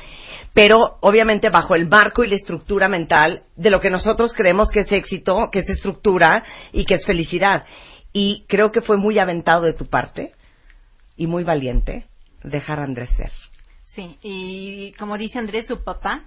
pero 0.51 0.97
obviamente 1.01 1.51
bajo 1.51 1.75
el 1.75 1.88
marco 1.88 2.23
y 2.23 2.27
la 2.27 2.38
estructura 2.38 2.89
mental 2.89 3.43
de 3.55 3.69
lo 3.69 3.79
que 3.79 3.91
nosotros 3.91 4.33
creemos 4.33 4.71
que 4.71 4.79
es 4.79 4.91
éxito, 4.91 5.49
que 5.51 5.59
es 5.59 5.69
estructura 5.69 6.43
y 6.71 6.85
que 6.85 6.95
es 6.95 7.05
felicidad. 7.05 7.65
Y 8.13 8.45
creo 8.47 8.71
que 8.71 8.81
fue 8.81 8.97
muy 8.97 9.19
aventado 9.19 9.61
de 9.61 9.73
tu 9.73 9.85
parte 9.85 10.31
y 11.15 11.27
muy 11.27 11.43
valiente 11.43 12.07
dejar 12.45 12.79
a 12.79 12.84
Andrés 12.84 13.10
ser. 13.17 13.31
Sí, 13.86 14.17
y 14.21 14.93
como 14.93 15.17
dice 15.17 15.39
Andrés, 15.39 15.67
su 15.67 15.84
papá, 15.84 16.23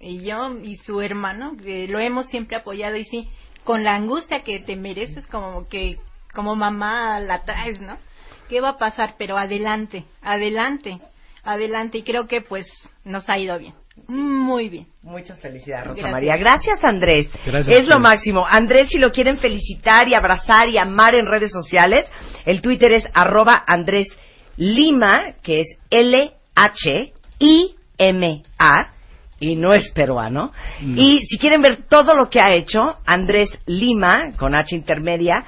y 0.00 0.22
yo 0.24 0.58
y 0.62 0.76
su 0.76 1.00
hermano, 1.00 1.56
que 1.56 1.86
lo 1.88 1.98
hemos 1.98 2.26
siempre 2.26 2.56
apoyado 2.56 2.96
y 2.96 3.04
sí, 3.04 3.28
con 3.64 3.84
la 3.84 3.94
angustia 3.94 4.42
que 4.42 4.60
te 4.60 4.76
mereces 4.76 5.26
como 5.26 5.68
que 5.68 5.98
como 6.34 6.56
mamá 6.56 7.20
la 7.20 7.44
traes, 7.44 7.80
¿no? 7.80 7.96
¿Qué 8.48 8.60
va 8.60 8.70
a 8.70 8.78
pasar? 8.78 9.14
Pero 9.18 9.38
adelante, 9.38 10.04
adelante, 10.20 10.98
adelante 11.42 11.98
y 11.98 12.02
creo 12.02 12.26
que 12.26 12.40
pues 12.40 12.66
nos 13.04 13.28
ha 13.30 13.38
ido 13.38 13.58
bien. 13.58 13.74
Muy 14.08 14.68
bien. 14.68 14.88
Muchas 15.02 15.40
felicidades, 15.40 15.86
Rosa 15.86 16.00
Gracias. 16.00 16.12
María. 16.12 16.36
Gracias, 16.36 16.82
Andrés. 16.82 17.30
Gracias 17.46 17.78
es 17.78 17.86
lo 17.86 18.00
máximo. 18.00 18.44
Andrés, 18.46 18.88
si 18.88 18.98
lo 18.98 19.12
quieren 19.12 19.38
felicitar 19.38 20.08
y 20.08 20.14
abrazar 20.14 20.68
y 20.68 20.78
amar 20.78 21.14
en 21.14 21.26
redes 21.26 21.52
sociales, 21.52 22.10
el 22.44 22.60
Twitter 22.60 22.92
es 22.92 23.08
arroba 23.14 23.62
Andrés 23.66 24.08
Lima, 24.56 25.34
que 25.42 25.60
es 25.60 25.66
L-H-I-M-A, 25.90 26.34
y 29.40 29.56
no 29.56 29.74
es 29.74 29.90
peruano. 29.92 30.52
No. 30.80 31.02
Y 31.02 31.20
si 31.26 31.38
quieren 31.38 31.60
ver 31.60 31.84
todo 31.88 32.14
lo 32.14 32.30
que 32.30 32.40
ha 32.40 32.54
hecho, 32.54 32.96
Andrés 33.04 33.50
Lima, 33.66 34.32
con 34.36 34.54
H 34.54 34.74
intermedia, 34.74 35.44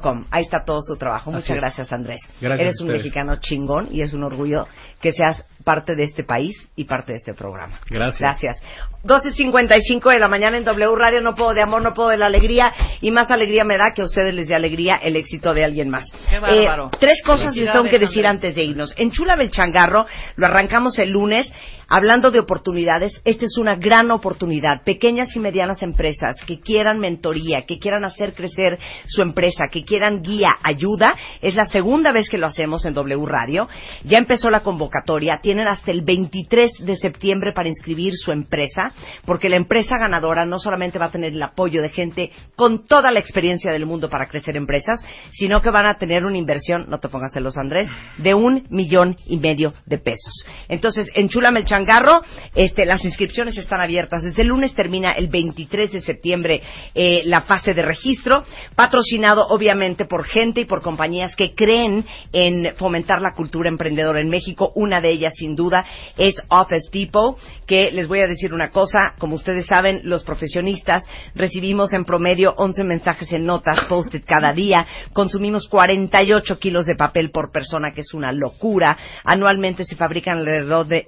com. 0.00 0.24
Ahí 0.30 0.42
está 0.42 0.64
todo 0.64 0.80
su 0.80 0.96
trabajo. 0.96 1.30
Muchas 1.30 1.56
gracias, 1.56 1.92
Andrés. 1.92 2.20
Gracias 2.40 2.60
Eres 2.60 2.80
un 2.80 2.88
mexicano 2.88 3.36
chingón 3.36 3.88
y 3.90 4.00
es 4.00 4.12
un 4.12 4.24
orgullo 4.24 4.66
que 5.00 5.12
seas 5.12 5.44
parte 5.64 5.94
de 5.94 6.04
este 6.04 6.24
país 6.24 6.56
y 6.76 6.84
parte 6.84 7.12
de 7.12 7.18
este 7.18 7.34
programa. 7.34 7.78
Gracias. 7.88 8.20
Gracias. 8.20 8.56
12.55 9.04 10.12
de 10.12 10.18
la 10.18 10.28
mañana 10.28 10.56
en 10.56 10.64
W 10.64 10.96
Radio. 10.96 11.20
No 11.20 11.34
puedo 11.34 11.54
de 11.54 11.62
amor, 11.62 11.82
no 11.82 11.94
puedo 11.94 12.08
de 12.08 12.16
la 12.16 12.26
alegría. 12.26 12.72
Y 13.00 13.10
más 13.10 13.30
alegría 13.30 13.64
me 13.64 13.76
da 13.76 13.92
que 13.94 14.02
a 14.02 14.04
ustedes 14.06 14.34
les 14.34 14.48
dé 14.48 14.54
alegría 14.54 14.96
el 14.96 15.16
éxito 15.16 15.52
de 15.52 15.64
alguien 15.64 15.90
más. 15.90 16.10
Qué 16.28 16.38
bárbaro. 16.38 16.86
Eh, 16.86 16.96
tres 16.98 17.22
cosas 17.24 17.54
les 17.54 17.70
tengo 17.70 17.84
que 17.84 17.98
decir 17.98 18.26
Andrés. 18.26 18.44
antes 18.44 18.56
de 18.56 18.64
irnos. 18.64 18.94
En 18.96 19.10
Chula 19.10 19.36
del 19.36 19.50
Changarro 19.50 20.06
lo 20.36 20.46
arrancamos 20.46 20.98
el 20.98 21.10
lunes. 21.10 21.52
Hablando 21.90 22.30
de 22.30 22.38
oportunidades, 22.38 23.18
esta 23.24 23.46
es 23.46 23.56
una 23.56 23.76
gran 23.76 24.10
oportunidad. 24.10 24.82
Pequeñas 24.84 25.34
y 25.34 25.40
medianas 25.40 25.82
empresas 25.82 26.36
que 26.46 26.60
quieran 26.60 26.98
mentoría, 26.98 27.64
que 27.64 27.78
quieran 27.78 28.04
hacer 28.04 28.34
crecer 28.34 28.78
su 29.06 29.22
empresa, 29.22 29.68
que 29.72 29.84
quieran 29.84 30.20
guía, 30.20 30.50
ayuda, 30.62 31.16
es 31.40 31.54
la 31.54 31.64
segunda 31.64 32.12
vez 32.12 32.28
que 32.28 32.36
lo 32.36 32.46
hacemos 32.46 32.84
en 32.84 32.92
W 32.92 33.24
Radio. 33.24 33.68
Ya 34.04 34.18
empezó 34.18 34.50
la 34.50 34.60
convocatoria. 34.60 35.38
Tienen 35.40 35.66
hasta 35.66 35.90
el 35.90 36.02
23 36.02 36.72
de 36.80 36.96
septiembre 36.96 37.52
para 37.54 37.70
inscribir 37.70 38.12
su 38.16 38.32
empresa, 38.32 38.92
porque 39.24 39.48
la 39.48 39.56
empresa 39.56 39.96
ganadora 39.98 40.44
no 40.44 40.58
solamente 40.58 40.98
va 40.98 41.06
a 41.06 41.10
tener 41.10 41.32
el 41.32 41.42
apoyo 41.42 41.80
de 41.80 41.88
gente 41.88 42.32
con 42.54 42.86
toda 42.86 43.10
la 43.10 43.20
experiencia 43.20 43.72
del 43.72 43.86
mundo 43.86 44.10
para 44.10 44.28
crecer 44.28 44.58
empresas, 44.58 45.02
sino 45.30 45.62
que 45.62 45.70
van 45.70 45.86
a 45.86 45.94
tener 45.94 46.26
una 46.26 46.36
inversión, 46.36 46.84
no 46.90 47.00
te 47.00 47.08
pongas 47.08 47.32
celos 47.32 47.56
Andrés, 47.56 47.88
de 48.18 48.34
un 48.34 48.66
millón 48.68 49.16
y 49.26 49.38
medio 49.38 49.72
de 49.86 49.96
pesos. 49.96 50.44
Entonces, 50.68 51.08
en 51.14 51.30
Chulame 51.30 51.60
el 51.60 51.64
Changarro, 51.78 52.22
este, 52.56 52.84
las 52.86 53.04
inscripciones 53.04 53.56
están 53.56 53.80
abiertas. 53.80 54.22
Desde 54.22 54.42
el 54.42 54.48
lunes 54.48 54.74
termina 54.74 55.12
el 55.12 55.28
23 55.28 55.92
de 55.92 56.00
septiembre 56.00 56.60
eh, 56.92 57.22
la 57.24 57.42
fase 57.42 57.72
de 57.72 57.82
registro, 57.82 58.42
patrocinado 58.74 59.46
obviamente 59.48 60.04
por 60.04 60.26
gente 60.26 60.62
y 60.62 60.64
por 60.64 60.82
compañías 60.82 61.36
que 61.36 61.54
creen 61.54 62.04
en 62.32 62.74
fomentar 62.74 63.22
la 63.22 63.34
cultura 63.34 63.68
emprendedora 63.68 64.20
en 64.20 64.28
México. 64.28 64.72
Una 64.74 65.00
de 65.00 65.10
ellas, 65.10 65.34
sin 65.36 65.54
duda, 65.54 65.86
es 66.16 66.42
Office 66.48 66.90
Depot, 66.92 67.38
que 67.66 67.92
les 67.92 68.08
voy 68.08 68.20
a 68.20 68.26
decir 68.26 68.52
una 68.52 68.70
cosa, 68.70 69.14
como 69.18 69.36
ustedes 69.36 69.66
saben, 69.66 70.00
los 70.02 70.24
profesionistas 70.24 71.04
recibimos 71.36 71.92
en 71.92 72.04
promedio 72.04 72.54
11 72.56 72.82
mensajes 72.82 73.32
en 73.32 73.46
notas 73.46 73.84
post-it 73.84 74.24
cada 74.24 74.52
día, 74.52 74.84
consumimos 75.12 75.68
48 75.68 76.58
kilos 76.58 76.86
de 76.86 76.96
papel 76.96 77.30
por 77.30 77.52
persona, 77.52 77.92
que 77.92 78.00
es 78.00 78.14
una 78.14 78.32
locura. 78.32 78.98
Anualmente 79.22 79.84
se 79.84 79.94
fabrican 79.94 80.38
alrededor 80.38 80.88
de 80.88 81.06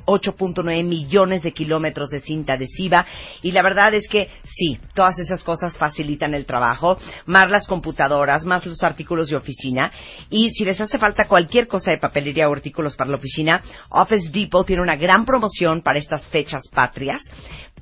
8.9 0.62 0.84
millones 0.84 1.42
de 1.42 1.52
kilómetros 1.52 2.10
de 2.10 2.20
cinta 2.20 2.54
adhesiva 2.54 3.06
y 3.42 3.52
la 3.52 3.62
verdad 3.62 3.94
es 3.94 4.08
que 4.08 4.28
sí, 4.44 4.78
todas 4.94 5.18
esas 5.18 5.42
cosas 5.44 5.76
facilitan 5.78 6.34
el 6.34 6.46
trabajo, 6.46 6.98
más 7.26 7.50
las 7.50 7.66
computadoras, 7.66 8.44
más 8.44 8.66
los 8.66 8.82
artículos 8.82 9.28
de 9.28 9.36
oficina 9.36 9.90
y 10.28 10.50
si 10.50 10.64
les 10.64 10.80
hace 10.80 10.98
falta 10.98 11.28
cualquier 11.28 11.66
cosa 11.66 11.90
de 11.90 11.98
papelería 11.98 12.48
o 12.48 12.52
artículos 12.52 12.96
para 12.96 13.10
la 13.10 13.16
oficina, 13.16 13.62
Office 13.90 14.30
Depot 14.30 14.66
tiene 14.66 14.82
una 14.82 14.96
gran 14.96 15.24
promoción 15.24 15.82
para 15.82 15.98
estas 15.98 16.28
fechas 16.30 16.62
patrias. 16.72 17.22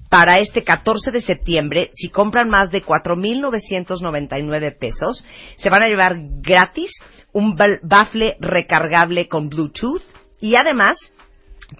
Para 0.08 0.38
este 0.38 0.64
14 0.64 1.10
de 1.10 1.20
septiembre, 1.20 1.90
si 1.92 2.08
compran 2.08 2.48
más 2.48 2.70
de 2.70 2.82
4.999 2.82 4.78
pesos, 4.78 5.22
se 5.58 5.68
van 5.68 5.82
a 5.82 5.88
llevar 5.88 6.16
gratis 6.40 6.90
un 7.32 7.56
bafle 7.82 8.36
recargable 8.40 9.28
con 9.28 9.50
Bluetooth 9.50 10.02
y 10.40 10.56
además 10.56 10.96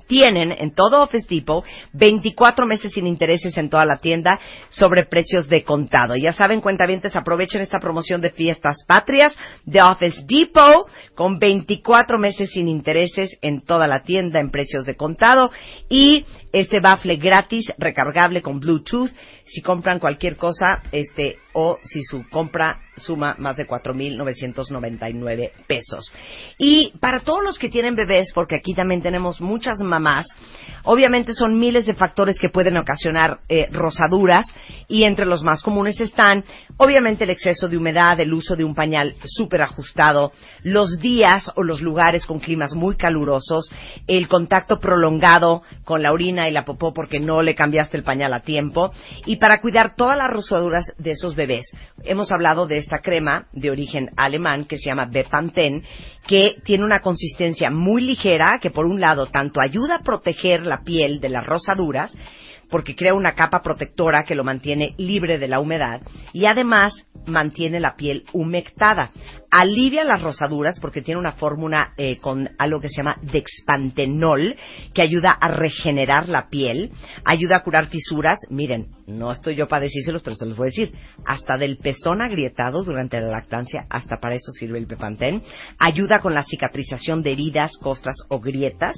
tienen 0.06 0.52
en 0.52 0.74
todo 0.74 1.02
Office 1.02 1.26
Depot 1.28 1.64
24 1.92 2.66
meses 2.66 2.92
sin 2.92 3.06
intereses 3.06 3.56
en 3.56 3.70
toda 3.70 3.84
la 3.84 3.98
tienda 3.98 4.38
sobre 4.68 5.06
precios 5.06 5.48
de 5.48 5.64
contado. 5.64 6.14
Ya 6.16 6.32
saben, 6.32 6.60
cuentavientes, 6.60 7.16
aprovechen 7.16 7.62
esta 7.62 7.80
promoción 7.80 8.20
de 8.20 8.30
fiestas 8.30 8.76
patrias 8.86 9.34
de 9.64 9.80
Office 9.82 10.22
Depot 10.26 10.88
con 11.14 11.38
24 11.38 12.18
meses 12.18 12.50
sin 12.50 12.68
intereses 12.68 13.30
en 13.42 13.62
toda 13.62 13.86
la 13.86 14.02
tienda 14.02 14.40
en 14.40 14.50
precios 14.50 14.84
de 14.84 14.96
contado 14.96 15.50
y 15.88 16.24
este 16.52 16.80
bafle 16.80 17.16
gratis 17.16 17.66
recargable 17.78 18.42
con 18.42 18.60
Bluetooth 18.60 19.10
si 19.48 19.62
compran 19.62 19.98
cualquier 19.98 20.36
cosa 20.36 20.82
este 20.92 21.38
o 21.52 21.78
si 21.82 22.02
su 22.02 22.28
compra 22.28 22.80
suma 22.96 23.34
más 23.38 23.56
de 23.56 23.66
4.999 23.66 25.52
pesos. 25.66 26.12
Y 26.58 26.92
para 27.00 27.20
todos 27.20 27.42
los 27.42 27.58
que 27.58 27.68
tienen 27.68 27.94
bebés, 27.94 28.32
porque 28.34 28.56
aquí 28.56 28.74
también 28.74 29.02
tenemos 29.02 29.40
muchas 29.40 29.77
mamás, 29.86 30.26
obviamente 30.84 31.34
son 31.34 31.58
miles 31.58 31.86
de 31.86 31.94
factores 31.94 32.38
que 32.38 32.48
pueden 32.48 32.76
ocasionar 32.76 33.40
eh, 33.48 33.66
rosaduras 33.70 34.46
y 34.88 35.04
entre 35.04 35.26
los 35.26 35.42
más 35.42 35.62
comunes 35.62 36.00
están, 36.00 36.44
obviamente, 36.78 37.24
el 37.24 37.30
exceso 37.30 37.68
de 37.68 37.76
humedad, 37.76 38.18
el 38.20 38.32
uso 38.32 38.56
de 38.56 38.64
un 38.64 38.74
pañal 38.74 39.14
súper 39.26 39.62
ajustado, 39.62 40.32
los 40.62 40.98
días 40.98 41.52
o 41.56 41.62
los 41.62 41.82
lugares 41.82 42.24
con 42.24 42.38
climas 42.38 42.74
muy 42.74 42.96
calurosos, 42.96 43.70
el 44.06 44.28
contacto 44.28 44.80
prolongado 44.80 45.62
con 45.84 46.02
la 46.02 46.12
orina 46.12 46.48
y 46.48 46.52
la 46.52 46.64
popó 46.64 46.94
porque 46.94 47.20
no 47.20 47.42
le 47.42 47.54
cambiaste 47.54 47.96
el 47.96 48.02
pañal 48.02 48.32
a 48.32 48.40
tiempo 48.40 48.90
y 49.26 49.36
para 49.36 49.60
cuidar 49.60 49.94
todas 49.94 50.16
las 50.16 50.30
rosaduras 50.30 50.86
de 50.96 51.10
esos 51.10 51.34
bebés. 51.34 51.66
Hemos 52.04 52.32
hablado 52.32 52.66
de 52.66 52.78
esta 52.78 53.00
crema 53.00 53.46
de 53.52 53.70
origen 53.70 54.10
alemán 54.16 54.64
que 54.64 54.78
se 54.78 54.88
llama 54.88 55.08
Bepanthen, 55.10 55.84
que 56.28 56.56
tiene 56.62 56.84
una 56.84 57.00
consistencia 57.00 57.70
muy 57.70 58.02
ligera 58.02 58.58
que 58.60 58.70
por 58.70 58.84
un 58.84 59.00
lado 59.00 59.26
tanto 59.26 59.60
ayuda 59.60 59.96
a 59.96 60.02
proteger 60.02 60.64
la 60.66 60.82
piel 60.84 61.20
de 61.20 61.30
las 61.30 61.46
rosaduras 61.46 62.14
porque 62.70 62.94
crea 62.94 63.14
una 63.14 63.34
capa 63.34 63.62
protectora 63.62 64.24
que 64.24 64.34
lo 64.34 64.44
mantiene 64.44 64.94
libre 64.98 65.38
de 65.38 65.48
la 65.48 65.60
humedad 65.60 66.02
y 66.32 66.46
además 66.46 66.94
mantiene 67.26 67.80
la 67.80 67.96
piel 67.96 68.24
humectada. 68.32 69.10
Alivia 69.50 70.04
las 70.04 70.22
rosaduras 70.22 70.78
porque 70.78 71.00
tiene 71.00 71.20
una 71.20 71.32
fórmula 71.32 71.94
eh, 71.96 72.18
con 72.18 72.50
algo 72.58 72.80
que 72.80 72.90
se 72.90 72.98
llama 72.98 73.18
dexpantenol 73.22 74.56
que 74.92 75.02
ayuda 75.02 75.30
a 75.30 75.48
regenerar 75.48 76.28
la 76.28 76.48
piel, 76.48 76.90
ayuda 77.24 77.56
a 77.56 77.62
curar 77.62 77.86
fisuras. 77.86 78.38
Miren, 78.50 78.88
no 79.06 79.32
estoy 79.32 79.56
yo 79.56 79.66
para 79.66 79.84
decírselos, 79.84 80.22
pero 80.22 80.36
se 80.36 80.44
los 80.44 80.56
voy 80.56 80.66
a 80.66 80.70
decir. 80.70 80.92
Hasta 81.24 81.56
del 81.56 81.78
pezón 81.78 82.20
agrietado 82.20 82.84
durante 82.84 83.20
la 83.20 83.28
lactancia, 83.28 83.86
hasta 83.88 84.18
para 84.18 84.34
eso 84.34 84.52
sirve 84.52 84.78
el 84.78 84.86
Bepanthen. 84.86 85.42
Ayuda 85.78 86.20
con 86.20 86.34
la 86.34 86.44
cicatrización 86.44 87.22
de 87.22 87.32
heridas, 87.32 87.72
costras 87.80 88.16
o 88.28 88.40
grietas 88.40 88.96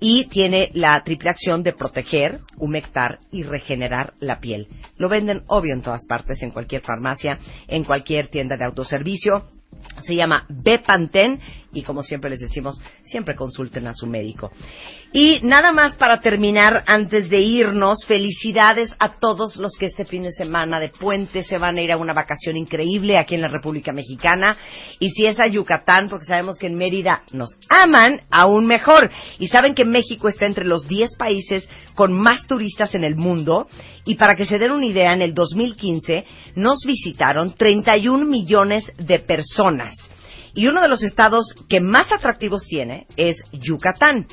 y 0.00 0.26
tiene 0.26 0.70
la 0.74 1.02
triple 1.02 1.30
acción 1.30 1.64
de 1.64 1.72
proteger, 1.72 2.38
humectar 2.56 3.07
y 3.30 3.42
regenerar 3.42 4.14
la 4.20 4.40
piel. 4.40 4.68
Lo 4.96 5.08
venden 5.08 5.42
obvio 5.46 5.74
en 5.74 5.82
todas 5.82 6.06
partes, 6.06 6.42
en 6.42 6.50
cualquier 6.50 6.82
farmacia, 6.82 7.38
en 7.66 7.84
cualquier 7.84 8.28
tienda 8.28 8.56
de 8.56 8.64
autoservicio. 8.64 9.57
Se 10.04 10.14
llama 10.14 10.46
Bepanthen 10.48 11.40
y 11.72 11.82
como 11.82 12.02
siempre 12.02 12.30
les 12.30 12.40
decimos, 12.40 12.80
siempre 13.04 13.34
consulten 13.34 13.86
a 13.86 13.92
su 13.92 14.06
médico. 14.06 14.50
Y 15.12 15.40
nada 15.42 15.72
más 15.72 15.96
para 15.96 16.20
terminar, 16.20 16.82
antes 16.86 17.28
de 17.28 17.40
irnos, 17.40 18.06
felicidades 18.06 18.94
a 18.98 19.18
todos 19.18 19.56
los 19.56 19.72
que 19.78 19.86
este 19.86 20.06
fin 20.06 20.22
de 20.22 20.32
semana 20.32 20.80
de 20.80 20.88
puente 20.88 21.42
se 21.42 21.58
van 21.58 21.76
a 21.76 21.82
ir 21.82 21.92
a 21.92 21.98
una 21.98 22.14
vacación 22.14 22.56
increíble 22.56 23.18
aquí 23.18 23.34
en 23.34 23.42
la 23.42 23.48
República 23.48 23.92
Mexicana. 23.92 24.56
Y 24.98 25.10
si 25.10 25.26
es 25.26 25.38
a 25.40 25.46
Yucatán, 25.46 26.08
porque 26.08 26.26
sabemos 26.26 26.58
que 26.58 26.66
en 26.66 26.76
Mérida 26.76 27.22
nos 27.32 27.50
aman, 27.68 28.22
aún 28.30 28.66
mejor. 28.66 29.10
Y 29.38 29.48
saben 29.48 29.74
que 29.74 29.84
México 29.84 30.28
está 30.28 30.46
entre 30.46 30.64
los 30.64 30.88
10 30.88 31.16
países 31.16 31.68
con 31.94 32.12
más 32.12 32.46
turistas 32.46 32.94
en 32.94 33.04
el 33.04 33.16
mundo. 33.16 33.68
Y 34.04 34.14
para 34.14 34.36
que 34.36 34.46
se 34.46 34.58
den 34.58 34.70
una 34.70 34.86
idea, 34.86 35.12
en 35.12 35.22
el 35.22 35.34
2015 35.34 36.24
nos 36.54 36.78
visitaron 36.86 37.54
31 37.54 38.24
millones 38.24 38.90
de 38.96 39.18
personas. 39.18 39.67
Y 40.54 40.66
uno 40.66 40.80
de 40.80 40.88
los 40.88 41.02
estados 41.02 41.54
que 41.68 41.80
más 41.80 42.10
atractivos 42.12 42.64
tiene 42.66 43.06
es 43.16 43.36
Yucatán. 43.52 44.26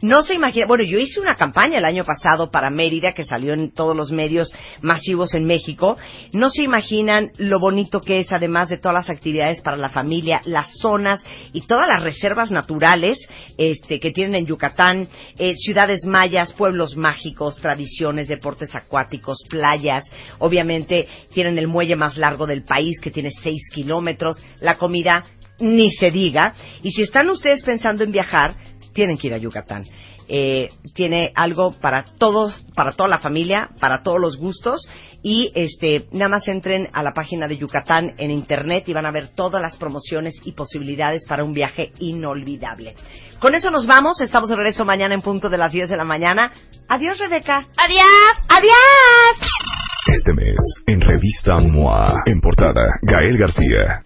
No 0.00 0.22
se 0.22 0.34
imagina, 0.34 0.66
bueno, 0.66 0.84
yo 0.84 0.96
hice 0.98 1.18
una 1.18 1.34
campaña 1.34 1.78
el 1.78 1.84
año 1.84 2.04
pasado 2.04 2.52
para 2.52 2.70
Mérida 2.70 3.14
que 3.14 3.24
salió 3.24 3.52
en 3.52 3.72
todos 3.72 3.96
los 3.96 4.12
medios 4.12 4.52
masivos 4.80 5.34
en 5.34 5.44
México. 5.44 5.96
No 6.32 6.50
se 6.50 6.62
imaginan 6.62 7.32
lo 7.36 7.58
bonito 7.58 8.00
que 8.00 8.20
es, 8.20 8.32
además 8.32 8.68
de 8.68 8.78
todas 8.78 8.94
las 8.94 9.10
actividades 9.10 9.60
para 9.60 9.76
la 9.76 9.88
familia, 9.88 10.40
las 10.44 10.68
zonas 10.80 11.20
y 11.52 11.62
todas 11.62 11.88
las 11.88 12.00
reservas 12.00 12.52
naturales 12.52 13.18
este, 13.56 13.98
que 13.98 14.12
tienen 14.12 14.36
en 14.36 14.46
Yucatán, 14.46 15.08
eh, 15.36 15.54
ciudades 15.56 16.04
mayas, 16.04 16.52
pueblos 16.52 16.96
mágicos, 16.96 17.56
tradiciones, 17.56 18.28
deportes 18.28 18.76
acuáticos, 18.76 19.38
playas. 19.50 20.04
Obviamente 20.38 21.08
tienen 21.34 21.58
el 21.58 21.66
muelle 21.66 21.96
más 21.96 22.16
largo 22.16 22.46
del 22.46 22.62
país 22.62 23.00
que 23.00 23.10
tiene 23.10 23.30
seis 23.32 23.62
kilómetros. 23.74 24.40
La 24.60 24.78
comida 24.78 25.24
ni 25.60 25.90
se 25.90 26.10
diga. 26.10 26.54
Y 26.82 26.92
si 26.92 27.02
están 27.02 27.28
ustedes 27.30 27.62
pensando 27.62 28.04
en 28.04 28.12
viajar, 28.12 28.54
tienen 28.98 29.16
que 29.16 29.28
ir 29.28 29.34
a 29.34 29.38
Yucatán. 29.38 29.84
Eh, 30.26 30.70
tiene 30.92 31.30
algo 31.36 31.70
para 31.70 32.02
todos, 32.02 32.66
para 32.74 32.90
toda 32.90 33.08
la 33.08 33.20
familia, 33.20 33.70
para 33.78 34.02
todos 34.02 34.20
los 34.20 34.36
gustos 34.36 34.88
y 35.22 35.52
este 35.54 36.08
nada 36.10 36.30
más 36.30 36.48
entren 36.48 36.88
a 36.92 37.04
la 37.04 37.12
página 37.12 37.46
de 37.46 37.56
Yucatán 37.56 38.14
en 38.18 38.32
internet 38.32 38.88
y 38.88 38.92
van 38.92 39.06
a 39.06 39.12
ver 39.12 39.28
todas 39.36 39.62
las 39.62 39.76
promociones 39.76 40.34
y 40.42 40.50
posibilidades 40.50 41.24
para 41.28 41.44
un 41.44 41.52
viaje 41.52 41.92
inolvidable. 42.00 42.96
Con 43.38 43.54
eso 43.54 43.70
nos 43.70 43.86
vamos, 43.86 44.20
estamos 44.20 44.48
de 44.48 44.56
regreso 44.56 44.84
mañana 44.84 45.14
en 45.14 45.22
punto 45.22 45.48
de 45.48 45.58
las 45.58 45.70
10 45.70 45.90
de 45.90 45.96
la 45.96 46.04
mañana. 46.04 46.52
Adiós 46.88 47.20
Rebeca. 47.20 47.68
Adiós. 47.76 48.04
Adiós. 48.48 49.77
Este 50.08 50.32
mes, 50.32 50.56
en 50.86 51.02
revista 51.02 51.60
MOA, 51.60 52.22
en 52.24 52.40
portada, 52.40 52.98
Gael 53.02 53.36
García. 53.36 54.00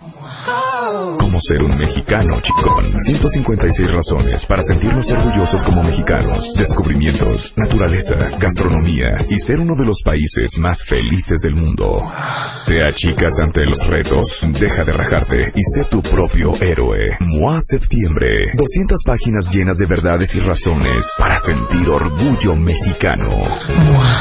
Cómo 1.18 1.38
ser 1.40 1.62
un 1.62 1.78
mexicano 1.78 2.40
chicón. 2.40 2.92
156 3.07 3.88
razones 3.88 4.44
para 4.46 4.62
sentirnos 4.62 5.09
orgullosos 5.12 5.62
como 5.64 5.84
mexicanos. 5.84 6.53
Descubrimientos, 6.57 7.55
naturaleza, 7.57 8.16
gastronomía 8.38 9.18
y 9.30 9.38
ser 9.38 9.61
uno 9.61 9.76
de 9.76 9.84
los 9.84 10.03
países 10.05 10.50
más 10.59 10.78
felices 10.88 11.40
del 11.40 11.55
mundo. 11.55 12.03
Te 12.66 12.82
achicas 12.84 13.38
ante 13.40 13.64
los 13.64 13.78
retos, 13.86 14.44
deja 14.61 14.84
de 14.84 14.92
rajarte 14.92 15.53
y 15.55 15.62
sé 15.62 15.84
tu 15.88 16.03
propio 16.03 16.55
héroe. 16.61 17.16
MOA 17.20 17.61
Septiembre. 17.61 18.53
200 18.59 19.03
páginas 19.07 19.48
llenas 19.53 19.78
de 19.78 19.86
verdades 19.86 20.34
y 20.34 20.40
razones 20.40 21.05
para 21.16 21.38
sentir 21.38 21.88
orgullo 21.88 22.57
mexicano. 22.57 23.30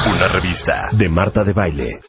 Una 0.06 0.28
revista 0.28 0.90
de 0.92 1.10
Marta 1.10 1.44
de 1.44 1.54
Baile. 1.78 2.00